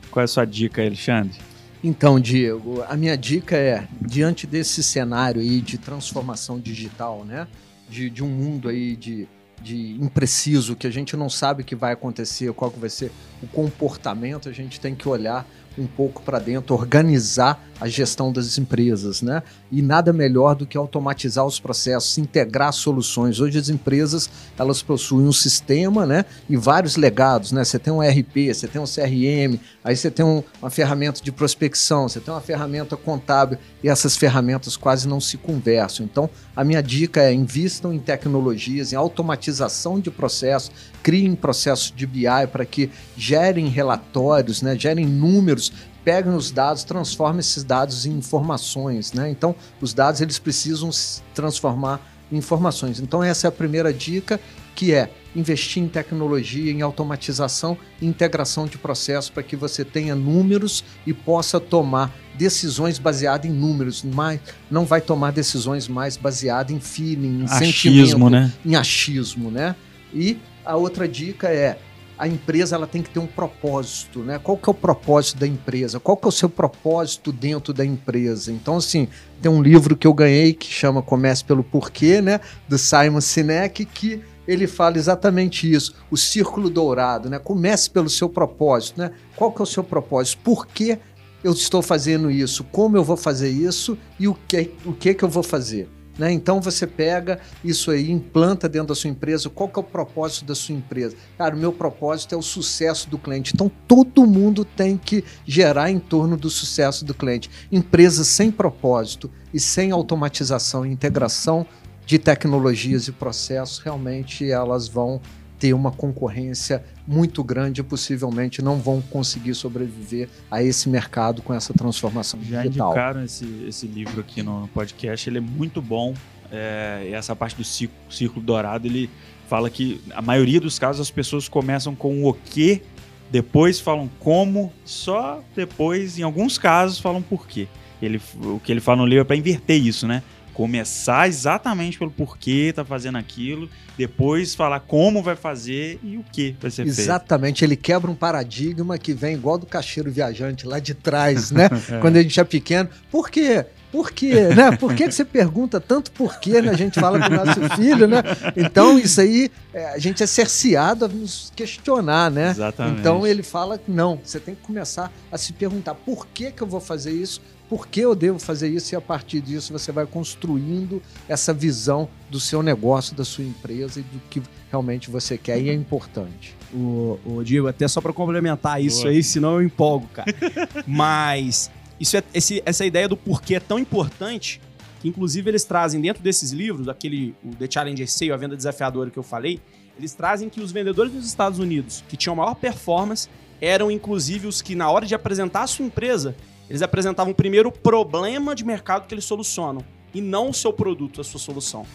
Qual 0.10 0.22
é 0.22 0.26
a 0.26 0.28
sua 0.28 0.46
dica, 0.46 0.82
Alexandre? 0.82 1.38
Então, 1.84 2.20
Diego, 2.20 2.84
a 2.88 2.96
minha 2.96 3.18
dica 3.18 3.58
é, 3.58 3.88
diante 4.00 4.46
desse 4.46 4.84
cenário 4.84 5.42
aí 5.42 5.62
de 5.62 5.78
transformação 5.78 6.60
digital, 6.60 7.26
né? 7.26 7.48
De, 7.90 8.10
de 8.10 8.24
um 8.24 8.30
mundo 8.30 8.70
aí 8.70 8.96
de, 8.96 9.28
de 9.62 9.98
impreciso, 10.00 10.76
que 10.76 10.86
a 10.86 10.92
gente 10.92 11.18
não 11.18 11.30
sabe 11.30 11.64
o 11.64 11.66
que 11.66 11.76
vai 11.76 11.94
acontecer, 11.94 12.54
qual 12.54 12.70
que 12.70 12.80
vai 12.80 12.90
ser 12.90 13.12
o 13.42 13.48
comportamento, 13.48 14.48
a 14.48 14.52
gente 14.52 14.80
tem 14.80 14.96
que 14.96 15.10
olhar 15.10 15.46
um 15.78 15.88
pouco 15.88 16.22
para 16.22 16.40
dentro, 16.40 16.76
organizar 16.76 17.62
a 17.82 17.88
gestão 17.90 18.32
das 18.32 18.60
empresas, 18.60 19.24
né? 19.24 19.42
E 19.72 19.82
nada 19.82 20.14
melhor 20.14 20.54
do 20.54 20.68
que 20.68 20.78
automatizar 20.78 21.44
os 21.44 21.60
processos, 21.60 22.16
integrar 22.20 22.72
soluções. 22.72 23.40
Hoje 23.40 23.58
as 23.58 23.70
empresas 23.70 24.30
elas 24.56 24.84
possuem 24.84 25.26
um 25.26 25.32
sistema, 25.34 26.06
né? 26.06 26.24
E 26.48 26.56
vários 26.56 26.96
legados, 26.96 27.52
né? 27.52 27.64
Você 27.64 27.80
tem 27.80 27.92
um 27.92 28.00
RP, 28.00 28.54
você 28.54 28.68
tem 28.68 28.80
um 28.80 28.86
CRM, 28.86 29.60
aí 29.84 29.96
você 29.96 30.12
tem 30.12 30.24
um, 30.24 30.44
uma 30.62 30.70
ferramenta 30.70 31.24
de 31.24 31.32
prospecção, 31.32 32.08
você 32.08 32.20
tem 32.20 32.32
uma 32.32 32.40
ferramenta 32.40 32.96
contábil 32.96 33.58
e 33.84 33.90
essas 33.90 34.16
ferramentas 34.16 34.78
quase 34.78 35.08
não 35.08 35.20
se 35.20 35.36
conversam. 35.38 36.06
Então, 36.06 36.30
a 36.56 36.64
minha 36.64 36.84
dica 36.84 37.22
é 37.22 37.34
invistam 37.34 37.92
em 37.92 37.98
tecnologias, 37.98 38.94
em 38.94 38.96
automatização 38.96 40.00
de 40.00 40.12
processos, 40.12 40.72
criem 41.02 41.34
processos 41.34 41.92
de 41.96 42.06
BI 42.06 42.28
para 42.52 42.64
que 42.64 42.92
gerem 43.18 43.70
relatórios, 43.70 44.62
né? 44.62 44.78
Gerem 44.78 45.08
números 45.08 45.74
peguem 46.04 46.34
os 46.34 46.52
dados, 46.52 46.84
transformem 46.84 47.40
esses 47.40 47.64
dados 47.64 48.06
em 48.06 48.12
informações, 48.12 49.14
né? 49.14 49.30
Então, 49.30 49.56
os 49.80 49.94
dados 49.94 50.22
eles 50.22 50.40
precisam 50.40 50.92
se 50.92 51.22
transformar 51.34 52.00
em 52.32 52.38
informações. 52.38 53.00
Então, 53.00 53.24
essa 53.24 53.48
é 53.48 53.50
a 53.50 53.52
primeira 53.52 53.94
dica, 53.94 54.40
que 54.76 54.94
é 54.94 55.12
investir 55.36 55.84
em 55.84 55.88
tecnologia, 55.88 56.72
em 56.72 56.82
automatização 56.82 57.78
e 58.02 58.06
integração 58.06 58.66
de 58.66 58.78
processos 58.78 59.30
para 59.30 59.44
que 59.44 59.56
você 59.56 59.84
tenha 59.84 60.16
números 60.16 60.84
e 61.06 61.14
possa 61.14 61.60
tomar 61.60 62.14
decisões 62.36 62.98
baseadas 62.98 63.50
em 63.50 63.54
números, 63.54 64.04
mas 64.04 64.40
não 64.70 64.86
vai 64.86 65.02
tomar 65.02 65.32
decisões 65.32 65.88
mais 65.88 66.18
baseadas 66.18 66.76
em 66.76 66.80
feeling, 66.80 67.42
em 67.42 67.44
achismo, 67.44 67.66
sentimento, 67.66 68.30
né? 68.30 68.54
em 68.66 68.76
achismo, 68.76 69.52
né? 69.52 69.76
E 70.14 70.40
a 70.66 70.76
outra 70.76 71.08
dica 71.08 71.50
é 71.50 71.78
a 72.22 72.28
empresa 72.28 72.76
ela 72.76 72.86
tem 72.86 73.02
que 73.02 73.10
ter 73.10 73.18
um 73.18 73.26
propósito, 73.26 74.20
né? 74.20 74.38
Qual 74.38 74.56
que 74.56 74.70
é 74.70 74.72
o 74.72 74.76
propósito 74.76 75.40
da 75.40 75.48
empresa? 75.48 76.00
Qual 76.00 76.16
que 76.16 76.28
é 76.28 76.30
o 76.30 76.32
seu 76.32 76.48
propósito 76.48 77.32
dentro 77.32 77.74
da 77.74 77.84
empresa? 77.84 78.52
Então, 78.52 78.78
assim, 78.78 79.08
tem 79.42 79.52
um 79.52 79.60
livro 79.60 79.98
que 79.98 80.06
eu 80.06 80.14
ganhei 80.14 80.54
que 80.54 80.68
chama 80.68 81.02
Comece 81.02 81.44
pelo 81.44 81.64
Porquê, 81.64 82.22
né? 82.22 82.40
Do 82.70 82.78
Simon 82.78 83.22
Sinek, 83.22 83.86
que 83.86 84.22
ele 84.48 84.68
fala 84.68 85.00
exatamente 85.00 85.72
isso, 85.72 85.96
o 86.12 86.18
círculo 86.18 86.70
dourado, 86.70 87.28
né? 87.28 87.40
Comece 87.40 87.90
pelo 87.90 88.08
seu 88.08 88.30
propósito, 88.30 89.02
né? 89.02 89.10
Qual 89.36 89.52
que 89.52 89.60
é 89.60 89.64
o 89.64 89.66
seu 89.66 89.84
propósito? 89.84 90.44
Por 90.44 90.68
que 90.68 91.00
eu 91.44 91.54
estou 91.54 91.82
fazendo 91.82 92.30
isso? 92.30 92.64
Como 92.66 92.96
eu 92.96 93.04
vou 93.04 93.18
fazer 93.18 93.50
isso? 93.50 93.98
E 94.20 94.28
o 94.28 94.36
que, 94.48 94.70
o 94.86 94.94
que, 94.94 95.16
que 95.16 95.24
eu 95.24 95.30
vou 95.30 95.42
fazer? 95.42 95.90
Né? 96.18 96.32
Então 96.32 96.62
você 96.62 96.86
pega 96.86 97.40
isso 97.64 97.92
aí, 97.92 98.12
implanta 98.12 98.68
dentro 98.68 98.90
da 98.90 98.96
sua 98.96 99.10
empresa. 99.10 99.50
Qual 99.50 99.70
que 99.70 99.80
é 99.80 99.82
o 99.82 99.84
propósito 99.84 100.46
da 100.46 100.56
sua 100.56 100.76
empresa? 100.76 101.16
Cara, 101.38 101.56
o 101.56 101.58
meu 101.58 101.72
propósito 101.72 102.36
é 102.36 102.38
o 102.38 102.42
sucesso 102.42 103.10
do 103.10 103.18
cliente. 103.18 103.52
Então 103.54 103.72
todo 103.88 104.26
mundo 104.26 104.66
tem 104.66 104.98
que 104.98 105.24
gerar 105.46 105.90
em 105.90 106.00
torno 106.00 106.36
do 106.38 106.50
sucesso 106.50 107.06
do 107.06 107.14
cliente. 107.14 107.50
Empresas 107.72 108.28
sem 108.28 108.52
propósito 108.52 109.32
e 109.54 109.60
sem 109.60 109.92
automatização 109.92 110.86
e 110.86 110.92
integração 110.92 111.66
de 112.06 112.20
tecnologias 112.20 113.08
e 113.08 113.12
processos, 113.12 113.80
realmente 113.80 114.50
elas 114.50 114.88
vão 114.88 115.22
ter 115.62 115.74
uma 115.74 115.92
concorrência 115.92 116.84
muito 117.08 117.44
grande 117.44 117.82
e 117.82 117.84
possivelmente 117.84 118.64
não 118.64 118.80
vão 118.80 119.00
conseguir 119.00 119.54
sobreviver 119.54 120.28
a 120.50 120.64
esse 120.64 120.90
mercado 120.90 121.44
com 121.44 121.54
essa 121.54 121.72
transformação 121.72 122.40
Já 122.42 122.64
digital. 122.64 122.96
Já 122.96 123.02
indicaram 123.02 123.24
esse, 123.24 123.66
esse 123.68 123.86
livro 123.86 124.22
aqui 124.22 124.42
no 124.42 124.68
podcast, 124.74 125.30
ele 125.30 125.38
é 125.38 125.42
muito 125.42 125.80
bom. 125.80 126.16
É, 126.52 127.12
essa 127.14 127.36
parte 127.36 127.56
do 127.56 127.64
círculo, 127.64 128.12
círculo 128.12 128.44
dourado, 128.44 128.88
ele 128.88 129.08
fala 129.48 129.70
que 129.70 130.02
a 130.16 130.22
maioria 130.22 130.60
dos 130.60 130.80
casos 130.80 131.00
as 131.00 131.12
pessoas 131.12 131.48
começam 131.48 131.94
com 131.94 132.26
o 132.26 132.34
que, 132.34 132.82
depois 133.30 133.80
falam 133.80 134.10
como, 134.20 134.74
só 134.84 135.44
depois, 135.56 136.18
em 136.18 136.24
alguns 136.24 136.58
casos, 136.58 137.00
falam 137.00 137.22
por 137.22 137.48
quê. 137.48 137.68
Ele, 138.02 138.20
o 138.44 138.60
que 138.60 138.72
ele 138.72 138.82
fala 138.82 138.98
no 138.98 139.06
livro 139.06 139.22
é 139.22 139.24
para 139.24 139.36
inverter 139.36 139.80
isso, 139.80 140.08
né? 140.08 140.24
Começar 140.62 141.28
exatamente 141.28 141.98
pelo 141.98 142.12
porquê 142.12 142.72
tá 142.72 142.86
fazendo 142.86 143.18
aquilo, 143.18 143.68
depois 143.98 144.54
falar 144.54 144.80
como 144.82 145.24
vai 145.24 145.36
fazer 145.36 146.00
e 146.04 146.18
o 146.18 146.24
que 146.32 146.56
vai 146.62 146.70
ser 146.70 146.84
exatamente. 146.84 146.96
feito. 146.96 147.10
Exatamente, 147.10 147.66
ele 147.66 147.76
quebra 147.76 148.12
um 148.12 148.16
paradigma 148.16 148.96
que 149.00 149.12
vem 149.12 149.34
igual 149.34 149.58
do 149.58 149.66
caixeiro 149.66 150.12
viajante 150.12 150.68
lá 150.68 150.78
de 150.78 150.94
trás, 150.94 151.50
né? 151.52 151.68
é. 151.92 151.98
Quando 151.98 152.18
a 152.18 152.22
gente 152.22 152.40
é 152.40 152.44
pequeno. 152.44 152.88
Por 153.10 153.32
quê? 153.32 153.66
Por 153.92 154.12
quê? 154.12 154.50
Né? 154.56 154.78
Por 154.78 154.94
que, 154.94 155.08
que 155.08 155.12
você 155.12 155.26
pergunta 155.26 155.82
tanto 155.82 156.12
por 156.12 156.40
quê? 156.40 156.62
Né? 156.62 156.70
A 156.70 156.78
gente 156.78 157.00
fala 157.00 157.20
com 157.20 157.34
o 157.34 157.44
nosso 157.44 157.60
filho, 157.76 158.08
né? 158.08 158.22
Então, 158.56 159.00
isso 159.00 159.20
aí, 159.20 159.50
é, 159.74 159.88
a 159.88 159.98
gente 159.98 160.22
é 160.22 160.28
cerceado 160.28 161.06
a 161.06 161.08
nos 161.08 161.52
questionar, 161.56 162.30
né? 162.30 162.52
Exatamente. 162.52 163.00
Então, 163.00 163.26
ele 163.26 163.42
fala 163.42 163.82
não, 163.88 164.20
você 164.24 164.40
tem 164.40 164.54
que 164.54 164.62
começar 164.62 165.12
a 165.32 165.38
se 165.40 165.54
perguntar 165.54 165.96
por 165.96 166.28
que, 166.28 166.52
que 166.52 166.62
eu 166.62 166.68
vou 166.68 166.80
fazer 166.80 167.12
isso? 167.12 167.42
Por 167.72 167.88
que 167.88 168.02
eu 168.02 168.14
devo 168.14 168.38
fazer 168.38 168.68
isso? 168.68 168.94
E 168.94 168.98
a 168.98 169.00
partir 169.00 169.40
disso, 169.40 169.72
você 169.72 169.94
vai 169.94 170.06
construindo 170.06 171.02
essa 171.26 171.54
visão 171.54 172.10
do 172.30 172.38
seu 172.38 172.62
negócio, 172.62 173.16
da 173.16 173.24
sua 173.24 173.46
empresa 173.46 174.02
e 174.02 174.04
do 174.04 174.20
que 174.30 174.44
realmente 174.70 175.10
você 175.10 175.38
quer. 175.38 175.58
E 175.58 175.70
é 175.70 175.74
importante. 175.74 176.54
O, 176.74 177.18
o 177.26 177.42
Diego, 177.46 177.70
até 177.70 177.88
só 177.88 178.02
para 178.02 178.12
complementar 178.12 178.84
isso 178.84 179.04
Boa. 179.04 179.12
aí, 179.12 179.24
senão 179.24 179.54
eu 179.54 179.62
empolgo, 179.62 180.06
cara. 180.08 180.30
Mas 180.86 181.72
isso 181.98 182.18
é, 182.18 182.24
esse, 182.34 182.62
essa 182.66 182.86
ideia 182.86 183.08
do 183.08 183.16
porquê 183.16 183.56
é 183.56 183.60
tão 183.62 183.80
importante 183.80 184.60
que, 185.00 185.08
inclusive, 185.08 185.50
eles 185.50 185.64
trazem 185.64 186.02
dentro 186.02 186.22
desses 186.22 186.52
livros, 186.52 186.90
aquele 186.90 187.34
o 187.42 187.56
The 187.56 187.72
Challenge 187.72 188.06
Sale, 188.06 188.34
a 188.34 188.38
venda 188.38 188.58
desafiadora 188.58 189.10
que 189.10 189.18
eu 189.18 189.24
falei, 189.24 189.62
eles 189.98 190.14
trazem 190.14 190.50
que 190.50 190.60
os 190.60 190.74
vendedores 190.74 191.14
dos 191.14 191.26
Estados 191.26 191.58
Unidos 191.58 192.04
que 192.10 192.18
tinham 192.18 192.36
maior 192.36 192.56
performance 192.56 193.30
eram, 193.62 193.90
inclusive, 193.90 194.46
os 194.46 194.62
que, 194.62 194.76
na 194.76 194.92
hora 194.92 195.06
de 195.06 195.16
apresentar 195.16 195.62
a 195.62 195.68
sua 195.68 195.86
empresa, 195.86 196.36
eles 196.72 196.82
apresentavam 196.82 197.34
primeiro 197.34 197.70
o 197.70 197.72
problema 197.72 198.56
de 198.56 198.64
mercado 198.64 199.06
que 199.06 199.14
eles 199.14 199.26
solucionam 199.26 199.84
e 200.14 200.22
não 200.22 200.50
o 200.50 200.54
seu 200.54 200.72
produto, 200.72 201.22
a 201.22 201.24
sua 201.24 201.40
solução 201.40 201.86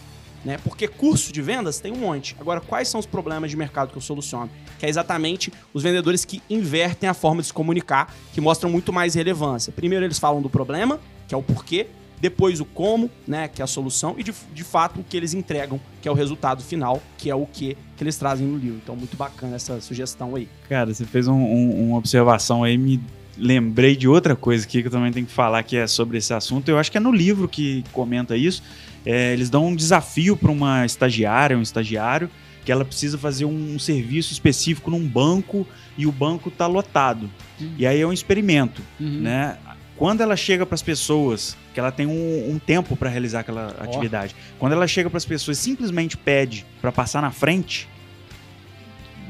né? 0.47 0.57
Porque 0.63 0.87
curso 0.87 1.33
de 1.33 1.41
vendas 1.41 1.79
tem 1.79 1.91
um 1.91 1.97
monte. 1.97 2.35
Agora, 2.39 2.61
quais 2.61 2.87
são 2.87 2.99
os 2.99 3.05
problemas 3.05 3.51
de 3.51 3.57
mercado 3.57 3.91
que 3.91 3.97
eu 3.97 4.01
soluciono? 4.01 4.49
Que 4.79 4.85
é 4.85 4.89
exatamente 4.89 5.51
os 5.73 5.83
vendedores 5.83 6.23
que 6.23 6.41
invertem 6.49 7.09
a 7.09 7.13
forma 7.13 7.41
de 7.41 7.47
se 7.47 7.53
comunicar, 7.53 8.13
que 8.33 8.39
mostram 8.39 8.69
muito 8.69 8.93
mais 8.93 9.13
relevância. 9.13 9.73
Primeiro 9.73 10.05
eles 10.05 10.17
falam 10.17 10.41
do 10.41 10.49
problema, 10.49 10.99
que 11.27 11.35
é 11.35 11.37
o 11.37 11.43
porquê, 11.43 11.87
depois 12.21 12.59
o 12.59 12.65
como, 12.65 13.11
né, 13.27 13.47
que 13.47 13.61
é 13.61 13.63
a 13.65 13.67
solução, 13.67 14.15
e 14.17 14.23
de, 14.23 14.33
de 14.53 14.63
fato 14.63 15.01
o 15.01 15.03
que 15.03 15.17
eles 15.17 15.33
entregam, 15.33 15.79
que 16.01 16.07
é 16.07 16.11
o 16.11 16.15
resultado 16.15 16.63
final, 16.63 17.01
que 17.17 17.29
é 17.29 17.35
o 17.35 17.45
que, 17.45 17.77
que 17.95 18.03
eles 18.03 18.17
trazem 18.17 18.47
no 18.47 18.57
livro. 18.57 18.79
Então, 18.81 18.95
muito 18.95 19.15
bacana 19.17 19.55
essa 19.55 19.79
sugestão 19.81 20.35
aí. 20.35 20.47
Cara, 20.69 20.93
você 20.93 21.05
fez 21.05 21.27
um, 21.27 21.35
um, 21.35 21.89
uma 21.89 21.97
observação 21.97 22.63
aí, 22.63 22.77
me 22.77 22.99
lembrei 23.37 23.95
de 23.95 24.07
outra 24.07 24.35
coisa 24.35 24.65
aqui 24.65 24.81
que 24.81 24.87
eu 24.87 24.91
também 24.91 25.11
tenho 25.11 25.25
que 25.25 25.31
falar 25.31 25.61
que 25.63 25.77
é 25.77 25.87
sobre 25.87 26.17
esse 26.17 26.33
assunto. 26.33 26.69
Eu 26.69 26.77
acho 26.77 26.91
que 26.91 26.97
é 26.97 27.01
no 27.01 27.11
livro 27.11 27.47
que 27.47 27.83
comenta 27.91 28.35
isso, 28.35 28.63
é, 29.05 29.33
eles 29.33 29.49
dão 29.49 29.67
um 29.67 29.75
desafio 29.75 30.35
para 30.35 30.51
uma 30.51 30.85
estagiária, 30.85 31.57
um 31.57 31.61
estagiário, 31.61 32.29
que 32.65 32.71
ela 32.71 32.83
precisa 32.83 33.17
fazer 33.17 33.45
um 33.45 33.79
serviço 33.79 34.33
específico 34.33 34.91
num 34.91 35.07
banco 35.07 35.65
e 35.97 36.05
o 36.05 36.11
banco 36.11 36.49
está 36.49 36.67
lotado. 36.67 37.29
E 37.77 37.87
aí 37.87 38.01
é 38.01 38.05
um 38.05 38.11
experimento, 38.11 38.81
Uhum. 38.99 39.21
né? 39.21 39.57
Quando 39.95 40.21
ela 40.21 40.35
chega 40.35 40.63
para 40.63 40.75
as 40.75 40.81
pessoas, 40.83 41.57
que 41.73 41.79
ela 41.79 41.91
tem 41.91 42.05
um, 42.05 42.51
um 42.51 42.59
tempo 42.59 42.95
para 42.95 43.09
realizar 43.09 43.39
aquela 43.39 43.75
atividade, 43.79 44.35
quando 44.59 44.73
ela 44.73 44.85
chega 44.87 45.09
para 45.09 45.17
as 45.17 45.25
pessoas 45.25 45.57
e 45.57 45.61
simplesmente 45.61 46.15
pede 46.15 46.65
para 46.79 46.91
passar 46.91 47.19
na 47.19 47.31
frente, 47.31 47.87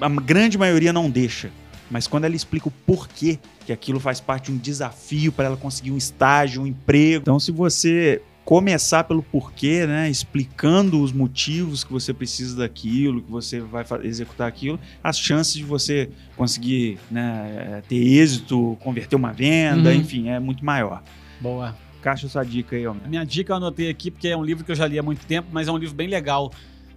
a 0.02 0.10
grande 0.10 0.58
maioria 0.58 0.92
não 0.92 1.10
deixa. 1.10 1.52
Mas 1.90 2.08
quando 2.08 2.26
ela 2.26 2.36
explica 2.36 2.68
o 2.68 2.72
porquê 2.72 3.40
que 3.66 3.72
aquilo 3.72 4.00
faz 4.00 4.20
parte 4.20 4.46
de 4.46 4.52
um 4.54 4.58
desafio 4.58 5.32
para 5.32 5.46
ela 5.46 5.58
conseguir 5.58 5.92
um 5.92 5.98
estágio, 5.98 6.62
um 6.62 6.68
emprego. 6.68 7.22
Então, 7.22 7.40
se 7.40 7.52
você 7.52 8.22
começar 8.46 9.04
pelo 9.04 9.22
porquê, 9.22 9.86
né, 9.86 10.10
explicando 10.10 11.02
os 11.02 11.12
motivos 11.12 11.84
que 11.84 11.92
você 11.92 12.14
precisa 12.14 12.56
daquilo, 12.56 13.22
que 13.22 13.30
você 13.30 13.60
vai 13.60 13.84
executar 14.04 14.48
aquilo, 14.48 14.80
as 15.04 15.20
chances 15.20 15.54
de 15.56 15.64
você 15.66 16.10
conseguir 16.38 16.98
né, 17.12 17.84
ter 17.90 17.98
êxito, 17.98 18.78
converter 18.80 19.18
uma 19.18 19.34
venda, 19.34 19.90
Uhum. 19.90 19.96
enfim, 19.98 20.30
é 20.30 20.40
muito 20.40 20.64
maior. 20.64 21.04
Boa. 21.42 21.76
Caixa 22.02 22.30
sua 22.30 22.46
dica 22.46 22.78
aí, 22.78 22.88
homem. 22.88 23.02
Minha 23.08 23.26
dica 23.26 23.52
eu 23.52 23.58
anotei 23.58 23.90
aqui 23.90 24.10
porque 24.10 24.30
é 24.30 24.38
um 24.38 24.44
livro 24.46 24.64
que 24.64 24.72
eu 24.72 24.76
já 24.76 24.88
li 24.88 24.98
há 24.98 25.04
muito 25.04 25.26
tempo, 25.26 25.50
mas 25.52 25.68
é 25.68 25.72
um 25.72 25.78
livro 25.78 25.94
bem 25.96 26.08
legal 26.08 26.50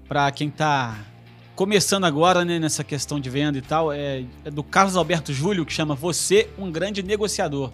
para 0.06 0.30
quem 0.30 0.50
tá 0.50 0.98
começando 1.60 2.04
agora 2.04 2.42
né, 2.42 2.58
nessa 2.58 2.82
questão 2.82 3.20
de 3.20 3.28
venda 3.28 3.58
e 3.58 3.60
tal. 3.60 3.92
É, 3.92 4.24
é 4.46 4.50
do 4.50 4.62
Carlos 4.62 4.96
Alberto 4.96 5.30
Júlio, 5.30 5.66
que 5.66 5.72
chama 5.74 5.94
Você, 5.94 6.48
um 6.56 6.72
Grande 6.72 7.02
Negociador. 7.02 7.70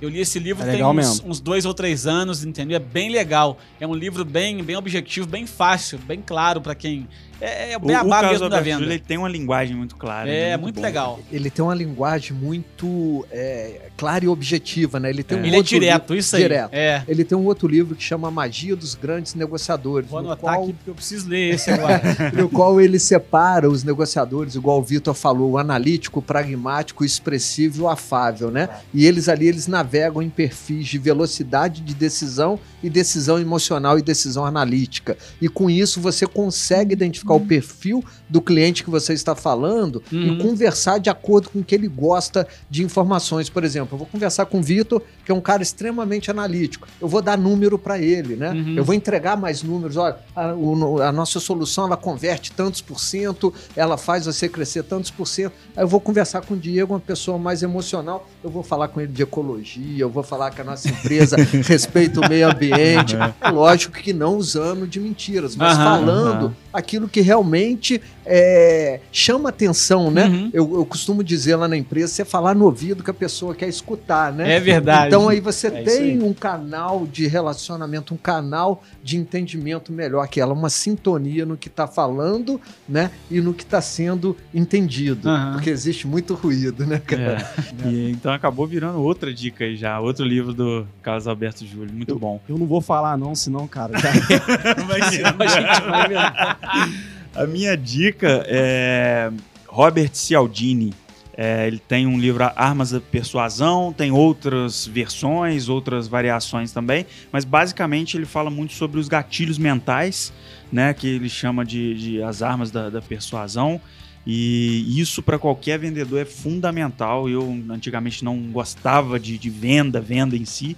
Eu 0.00 0.08
li 0.08 0.20
esse 0.20 0.38
livro 0.38 0.62
É 0.62 0.70
tem 0.70 0.84
uns, 0.84 1.20
uns 1.24 1.40
dois 1.40 1.64
ou 1.64 1.74
três 1.74 2.06
anos, 2.06 2.44
entendeu? 2.44 2.76
É 2.76 2.78
bem 2.78 3.10
legal. 3.10 3.58
É 3.80 3.86
um 3.88 3.94
livro 3.94 4.24
bem, 4.24 4.62
bem 4.62 4.76
objetivo, 4.76 5.26
bem 5.26 5.48
fácil, 5.48 5.98
bem 5.98 6.22
claro 6.24 6.60
para 6.60 6.76
quem. 6.76 7.08
É, 7.42 7.72
é 7.72 7.76
o 7.76 7.80
O, 7.80 7.84
o 7.84 7.86
beabá 7.86 8.10
Carlos 8.20 8.32
mesmo 8.32 8.48
da 8.48 8.60
venda. 8.60 8.84
Ele 8.84 8.98
tem 8.98 9.18
uma 9.18 9.28
linguagem 9.28 9.76
muito 9.76 9.96
clara. 9.96 10.30
é, 10.30 10.50
né? 10.50 10.56
muito 10.56 10.76
bom. 10.76 10.82
legal. 10.82 11.20
Ele 11.30 11.50
tem 11.50 11.64
uma 11.64 11.74
linguagem 11.74 12.32
muito 12.32 13.26
é, 13.30 13.80
clara 13.96 14.24
e 14.24 14.28
objetiva, 14.28 15.00
né? 15.00 15.10
Ele 15.10 15.22
tem 15.24 15.38
um 15.38 15.44
Ele 15.44 15.54
é 15.54 15.58
outro 15.58 15.68
direto, 15.70 16.12
li- 16.12 16.20
isso 16.20 16.36
aí. 16.36 16.42
Direto. 16.42 16.70
É. 16.72 17.02
Ele 17.08 17.24
tem 17.24 17.36
um 17.36 17.44
outro 17.44 17.66
livro 17.66 17.96
que 17.96 18.02
chama 18.02 18.30
Magia 18.30 18.76
dos 18.76 18.94
Grandes 18.94 19.34
Negociadores, 19.34 20.08
Vou 20.08 20.22
no 20.22 20.28
anotar 20.28 20.54
qual, 20.54 20.62
aqui 20.64 20.72
porque 20.72 20.90
eu 20.90 20.94
preciso 20.94 21.28
ler 21.28 21.54
esse 21.54 21.70
agora. 21.70 22.00
no 22.32 22.48
qual 22.48 22.80
ele 22.80 22.98
separa 22.98 23.68
os 23.68 23.82
negociadores, 23.82 24.54
igual 24.54 24.78
o 24.78 24.82
Vitor 24.82 25.14
falou, 25.14 25.52
o 25.52 25.58
analítico, 25.58 26.20
o 26.20 26.22
pragmático, 26.22 27.02
o 27.02 27.06
expressivo 27.06 27.78
e 27.78 27.80
o 27.82 27.88
afável, 27.88 28.50
né? 28.50 28.68
E 28.94 29.04
eles 29.06 29.28
ali, 29.28 29.48
eles 29.48 29.66
navegam 29.66 30.22
em 30.22 30.30
perfis 30.30 30.86
de 30.86 30.98
velocidade 30.98 31.80
de 31.80 31.94
decisão 31.94 32.58
e 32.82 32.88
decisão 32.90 33.38
emocional 33.38 33.98
e 33.98 34.02
decisão 34.02 34.44
analítica. 34.44 35.16
E 35.40 35.48
com 35.48 35.68
isso 35.68 36.00
você 36.00 36.26
consegue 36.26 36.92
identificar 36.92 37.31
o 37.32 37.40
perfil 37.40 38.04
do 38.28 38.40
cliente 38.40 38.82
que 38.84 38.90
você 38.90 39.12
está 39.12 39.34
falando 39.34 40.02
Uhum. 40.12 40.34
e 40.34 40.38
conversar 40.42 40.98
de 40.98 41.08
acordo 41.10 41.50
com 41.50 41.58
o 41.60 41.64
que 41.64 41.74
ele 41.74 41.88
gosta 41.88 42.46
de 42.70 42.82
informações. 42.82 43.48
Por 43.48 43.64
exemplo, 43.64 43.94
eu 43.94 43.98
vou 43.98 44.06
conversar 44.06 44.46
com 44.46 44.58
o 44.58 44.62
Vitor, 44.62 45.02
que 45.24 45.30
é 45.30 45.34
um 45.34 45.40
cara 45.40 45.62
extremamente 45.62 46.30
analítico. 46.30 46.86
Eu 47.00 47.08
vou 47.08 47.20
dar 47.22 47.36
número 47.38 47.78
para 47.78 47.98
ele, 47.98 48.36
né? 48.36 48.50
Uhum. 48.52 48.74
Eu 48.76 48.84
vou 48.84 48.94
entregar 48.94 49.36
mais 49.36 49.62
números. 49.62 49.96
Olha, 49.96 50.16
a, 50.34 50.52
o- 50.54 51.00
a 51.02 51.12
nossa 51.12 51.38
solução 51.40 51.86
ela 51.86 51.96
converte 51.96 52.52
tantos 52.52 52.80
por 52.80 52.98
cento, 53.00 53.52
ela 53.76 53.96
faz 53.96 54.26
você 54.26 54.48
crescer 54.48 54.82
tantos 54.84 55.10
por 55.10 55.26
cento. 55.26 55.52
Aí 55.76 55.82
eu 55.84 55.88
vou 55.88 56.00
conversar 56.00 56.42
com 56.42 56.54
o 56.54 56.56
Diego, 56.56 56.92
uma 56.94 57.00
pessoa 57.00 57.38
mais 57.38 57.62
emocional. 57.62 58.28
Eu 58.42 58.50
vou 58.50 58.62
falar 58.62 58.88
com 58.88 59.00
ele 59.00 59.12
de 59.12 59.22
ecologia, 59.22 60.02
eu 60.02 60.10
vou 60.10 60.22
falar 60.22 60.50
que 60.50 60.60
a 60.60 60.64
nossa 60.64 60.88
empresa 60.88 61.36
respeita 61.66 62.20
o 62.20 62.28
meio 62.28 62.48
ambiente. 62.48 63.16
É 63.40 63.48
lógico 63.50 63.94
que 63.98 64.12
não 64.12 64.36
usando 64.36 64.86
de 64.86 64.98
mentiras, 65.00 65.54
mas 65.56 65.76
Aham, 65.76 65.84
falando 65.84 66.44
aham. 66.46 66.54
aquilo 66.72 67.08
que 67.12 67.20
realmente 67.20 68.00
é, 68.24 69.00
chama 69.12 69.50
atenção, 69.50 70.10
né? 70.10 70.26
Uhum. 70.26 70.50
Eu, 70.52 70.74
eu 70.76 70.86
costumo 70.86 71.22
dizer 71.22 71.56
lá 71.56 71.68
na 71.68 71.76
empresa, 71.76 72.08
você 72.08 72.24
falar 72.24 72.54
no 72.54 72.64
ouvido 72.64 73.02
que 73.02 73.10
a 73.10 73.14
pessoa 73.14 73.54
quer 73.54 73.68
escutar, 73.68 74.32
né? 74.32 74.54
É 74.56 74.60
verdade. 74.60 75.08
Então 75.08 75.28
aí 75.28 75.40
você 75.40 75.68
É 75.68 75.82
tem 75.82 76.22
um 76.22 76.32
canal 76.32 77.06
de 77.06 77.26
relacionamento, 77.26 78.14
um 78.14 78.16
canal 78.16 78.82
de 79.02 79.16
entendimento 79.16 79.92
melhor 79.92 80.26
que 80.28 80.40
ela, 80.40 80.54
uma 80.54 80.70
sintonia 80.70 81.44
no 81.44 81.56
que 81.56 81.68
está 81.68 81.86
falando, 81.86 82.60
né? 82.88 83.10
E 83.30 83.40
no 83.40 83.52
que 83.52 83.64
está 83.64 83.80
sendo 83.80 84.36
entendido. 84.54 85.28
Aham. 85.28 85.52
Porque 85.52 85.70
existe 85.70 86.06
muito 86.06 86.34
ruído, 86.34 86.86
né, 86.86 86.98
cara? 87.04 87.46
É. 87.84 87.88
E, 87.88 88.10
então 88.10 88.32
acabou 88.32 88.66
virando 88.66 89.00
outra 89.00 89.34
dica 89.34 89.64
aí 89.64 89.76
já, 89.76 90.00
outro 90.00 90.24
livro 90.24 90.54
do 90.54 90.86
Carlos 91.02 91.26
Alberto 91.26 91.66
Júlio, 91.66 91.92
muito 91.92 92.18
bom. 92.18 92.40
Eu 92.48 92.56
não 92.56 92.66
vou 92.66 92.80
falar 92.80 93.18
não, 93.18 93.34
senão, 93.34 93.66
cara, 93.66 93.98
já 93.98 94.10
a 94.92 95.10
gente 95.10 95.82
vai 95.88 96.08
ver. 96.08 97.01
A 97.34 97.46
minha 97.46 97.74
dica 97.76 98.44
é 98.46 99.30
Robert 99.66 100.10
Cialdini. 100.12 100.92
É, 101.34 101.66
ele 101.66 101.78
tem 101.78 102.06
um 102.06 102.20
livro 102.20 102.44
Armas 102.54 102.90
da 102.90 103.00
Persuasão, 103.00 103.90
tem 103.90 104.12
outras 104.12 104.86
versões, 104.86 105.66
outras 105.66 106.06
variações 106.06 106.72
também, 106.72 107.06
mas 107.32 107.46
basicamente 107.46 108.18
ele 108.18 108.26
fala 108.26 108.50
muito 108.50 108.74
sobre 108.74 109.00
os 109.00 109.08
gatilhos 109.08 109.56
mentais, 109.56 110.30
né, 110.70 110.92
que 110.92 111.08
ele 111.08 111.30
chama 111.30 111.64
de, 111.64 111.94
de 111.94 112.22
as 112.22 112.42
armas 112.42 112.70
da, 112.70 112.90
da 112.90 113.00
persuasão. 113.00 113.80
E 114.26 115.00
isso 115.00 115.22
para 115.22 115.38
qualquer 115.38 115.78
vendedor 115.78 116.20
é 116.20 116.24
fundamental. 116.26 117.28
Eu 117.30 117.42
antigamente 117.70 118.22
não 118.22 118.38
gostava 118.52 119.18
de, 119.18 119.38
de 119.38 119.50
venda, 119.50 120.00
venda 120.02 120.36
em 120.36 120.44
si, 120.44 120.76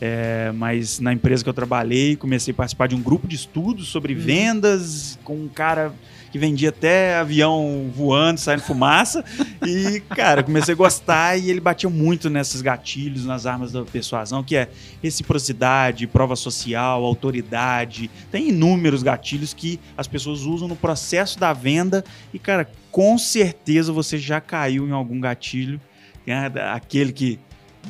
é, 0.00 0.52
mas 0.54 1.00
na 1.00 1.12
empresa 1.12 1.42
que 1.42 1.48
eu 1.48 1.54
trabalhei, 1.54 2.16
comecei 2.16 2.52
a 2.52 2.54
participar 2.54 2.86
de 2.86 2.94
um 2.94 3.02
grupo 3.02 3.26
de 3.26 3.36
estudos 3.36 3.88
sobre 3.88 4.14
vendas 4.14 5.18
com 5.24 5.34
um 5.34 5.48
cara 5.48 5.92
que 6.30 6.38
vendia 6.38 6.68
até 6.68 7.16
avião 7.16 7.90
voando, 7.94 8.38
saindo 8.38 8.60
fumaça. 8.60 9.24
e, 9.66 10.00
cara, 10.14 10.42
comecei 10.42 10.74
a 10.74 10.76
gostar 10.76 11.38
e 11.38 11.50
ele 11.50 11.60
batia 11.60 11.88
muito 11.88 12.28
nesses 12.28 12.60
gatilhos, 12.60 13.24
nas 13.24 13.46
armas 13.46 13.72
da 13.72 13.84
persuasão, 13.84 14.42
que 14.42 14.54
é 14.54 14.68
reciprocidade, 15.02 16.06
prova 16.06 16.36
social, 16.36 17.02
autoridade. 17.04 18.10
Tem 18.30 18.50
inúmeros 18.50 19.02
gatilhos 19.02 19.54
que 19.54 19.80
as 19.96 20.06
pessoas 20.06 20.42
usam 20.42 20.68
no 20.68 20.76
processo 20.76 21.38
da 21.38 21.54
venda 21.54 22.04
e, 22.34 22.38
cara, 22.38 22.68
com 22.90 23.16
certeza 23.16 23.90
você 23.90 24.18
já 24.18 24.38
caiu 24.38 24.86
em 24.86 24.92
algum 24.92 25.18
gatilho. 25.18 25.80
né? 26.26 26.52
Aquele 26.74 27.12
que 27.12 27.38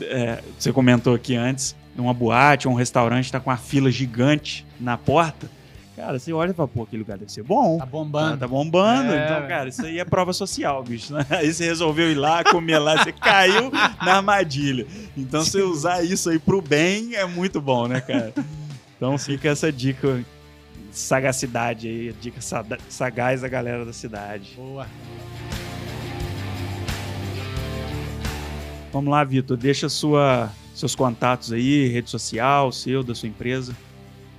é, 0.01 0.41
você 0.57 0.73
comentou 0.73 1.15
aqui 1.15 1.35
antes, 1.35 1.75
numa 1.97 2.13
boate 2.15 2.69
ou 2.69 2.75
um 2.75 2.77
restaurante, 2.77 3.33
tá 3.33 3.41
com 3.41 3.51
uma 3.51 3.57
fila 3.57 3.91
gigante 3.91 4.67
na 4.79 4.97
porta. 4.99 5.49
Cara, 5.97 6.19
você 6.19 6.31
olha 6.31 6.51
e 6.51 6.55
fala, 6.55 6.69
pô, 6.69 6.83
aquele 6.83 7.01
lugar 7.03 7.17
deve 7.17 7.33
ser 7.33 7.43
bom. 7.43 7.79
Tá 7.79 7.87
Tá, 7.87 7.91
bombando. 7.91 8.37
tá 8.37 8.47
bombando. 8.47 9.13
É. 9.15 9.25
Então, 9.25 9.49
cara, 9.49 9.69
isso 9.71 9.85
aí 9.85 9.99
é 9.99 10.05
prova 10.05 10.31
social, 10.35 10.85
bicho. 10.85 11.15
né? 11.15 11.25
Aí 11.31 11.51
você 11.51 11.65
resolveu 11.65 12.11
ir 12.13 12.15
lá, 12.17 12.45
comer 12.45 12.79
lá, 12.79 13.03
você 13.03 13.13
caiu 13.13 13.71
na 13.71 14.17
armadilha. 14.17 14.87
Então, 15.17 15.43
você 15.43 15.63
usar 15.63 16.03
isso 16.05 16.29
aí 16.29 16.39
pro 16.39 16.61
bem 16.61 17.15
é 17.15 17.25
muito 17.25 17.63
bom, 17.63 17.89
né, 17.89 18.03
cara? 18.03 18.35
Então, 18.95 19.17
fica 19.17 19.49
essa 19.49 19.73
dica, 19.73 20.23
sagacidade 20.91 21.89
aí, 21.89 22.15
dica 22.21 22.41
sagaz 22.91 23.41
da 23.41 23.49
galera 23.49 23.83
da 23.87 23.93
cidade. 23.95 24.53
Boa. 24.55 24.87
Vamos 28.93 29.11
lá, 29.11 29.25
Vitor, 29.25 29.57
deixa 29.57 29.89
sua, 29.89 30.51
seus 30.79 30.95
contatos 30.95 31.53
aí, 31.53 31.89
rede 31.89 32.11
social, 32.11 32.71
seu, 32.73 33.03
da 33.03 33.15
sua 33.15 33.29
empresa. 33.29 33.75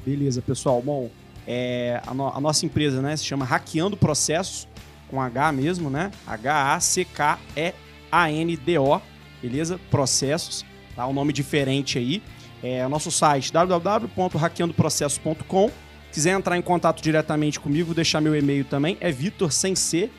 Beleza, 0.06 0.42
pessoal. 0.42 0.82
Bom, 0.82 1.10
é, 1.48 2.02
a, 2.06 2.14
no- 2.14 2.28
a 2.28 2.40
nossa 2.40 2.66
empresa 2.66 3.02
né, 3.02 3.16
se 3.18 3.26
chama 3.26 3.44
Hackeando 3.46 3.98
Processos, 3.98 4.68
com 5.10 5.22
H 5.22 5.52
mesmo, 5.52 5.90
né? 5.90 6.12
H-A-C-K-E-A-N-D-O, 6.26 9.02
beleza? 9.42 9.80
Processos, 9.90 10.64
tá? 10.96 11.08
Um 11.08 11.14
nome 11.14 11.34
diferente 11.34 11.98
aí. 11.98 12.22
É 12.62 12.86
o 12.86 12.90
nosso 12.90 13.10
site 13.12 13.52
www.hackeandoprocessos.com. 13.54 15.72
Quiser 16.12 16.32
entrar 16.38 16.58
em 16.58 16.62
contato 16.62 17.02
diretamente 17.02 17.58
comigo, 17.60 17.94
deixar 17.94 18.20
meu 18.22 18.36
e-mail 18.36 18.66
também, 18.66 18.98
é 19.00 19.12
Vitor 19.12 19.52
sem 19.52 19.76
C, 19.76 20.10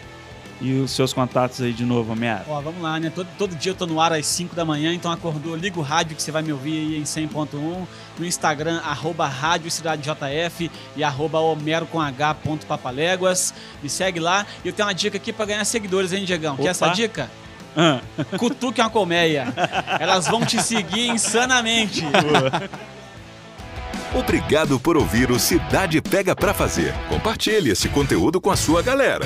E 0.60 0.74
os 0.78 0.92
seus 0.92 1.12
contatos 1.12 1.60
aí 1.60 1.72
de 1.72 1.84
novo, 1.84 2.12
Homero. 2.12 2.42
Ó, 2.46 2.60
vamos 2.60 2.80
lá, 2.80 3.00
né? 3.00 3.10
Todo, 3.12 3.26
todo 3.36 3.56
dia 3.56 3.72
eu 3.72 3.74
tô 3.74 3.84
no 3.84 4.00
ar 4.00 4.12
às 4.12 4.24
5 4.26 4.54
da 4.54 4.64
manhã, 4.64 4.94
então 4.94 5.10
acordou, 5.10 5.56
liga 5.56 5.76
o 5.76 5.82
rádio 5.82 6.14
que 6.14 6.22
você 6.22 6.30
vai 6.30 6.40
me 6.40 6.52
ouvir 6.52 6.78
aí 6.78 6.96
em 6.96 7.02
100.1. 7.02 7.84
No 8.16 8.24
Instagram, 8.24 8.80
arroba 8.84 9.26
Rádio 9.26 9.68
Cidade 9.72 10.02
JF 10.02 10.70
e 10.94 11.02
arroba 11.02 11.40
Homero 11.40 11.84
com 11.86 12.00
H 12.00 12.34
ponto 12.34 12.64
Papaléguas. 12.66 13.52
Me 13.82 13.88
segue 13.88 14.20
lá. 14.20 14.46
E 14.64 14.68
eu 14.68 14.72
tenho 14.72 14.86
uma 14.86 14.94
dica 14.94 15.16
aqui 15.16 15.32
para 15.32 15.46
ganhar 15.46 15.64
seguidores, 15.64 16.12
hein, 16.12 16.24
Diegão? 16.24 16.56
Quer 16.56 16.68
essa 16.68 16.86
Opa. 16.86 16.94
dica? 16.94 17.30
Ah, 17.76 18.00
Cutuque 18.38 18.80
uma 18.80 18.90
colmeia. 18.90 19.52
Elas 19.98 20.28
vão 20.28 20.46
te 20.46 20.62
seguir 20.62 21.08
insanamente. 21.10 22.04
Obrigado 24.14 24.78
por 24.78 24.96
ouvir 24.96 25.30
o 25.30 25.38
Cidade 25.38 26.00
Pega 26.02 26.36
Pra 26.36 26.52
Fazer. 26.52 26.92
Compartilhe 27.08 27.70
esse 27.70 27.88
conteúdo 27.88 28.40
com 28.40 28.50
a 28.50 28.56
sua 28.56 28.82
galera. 28.82 29.24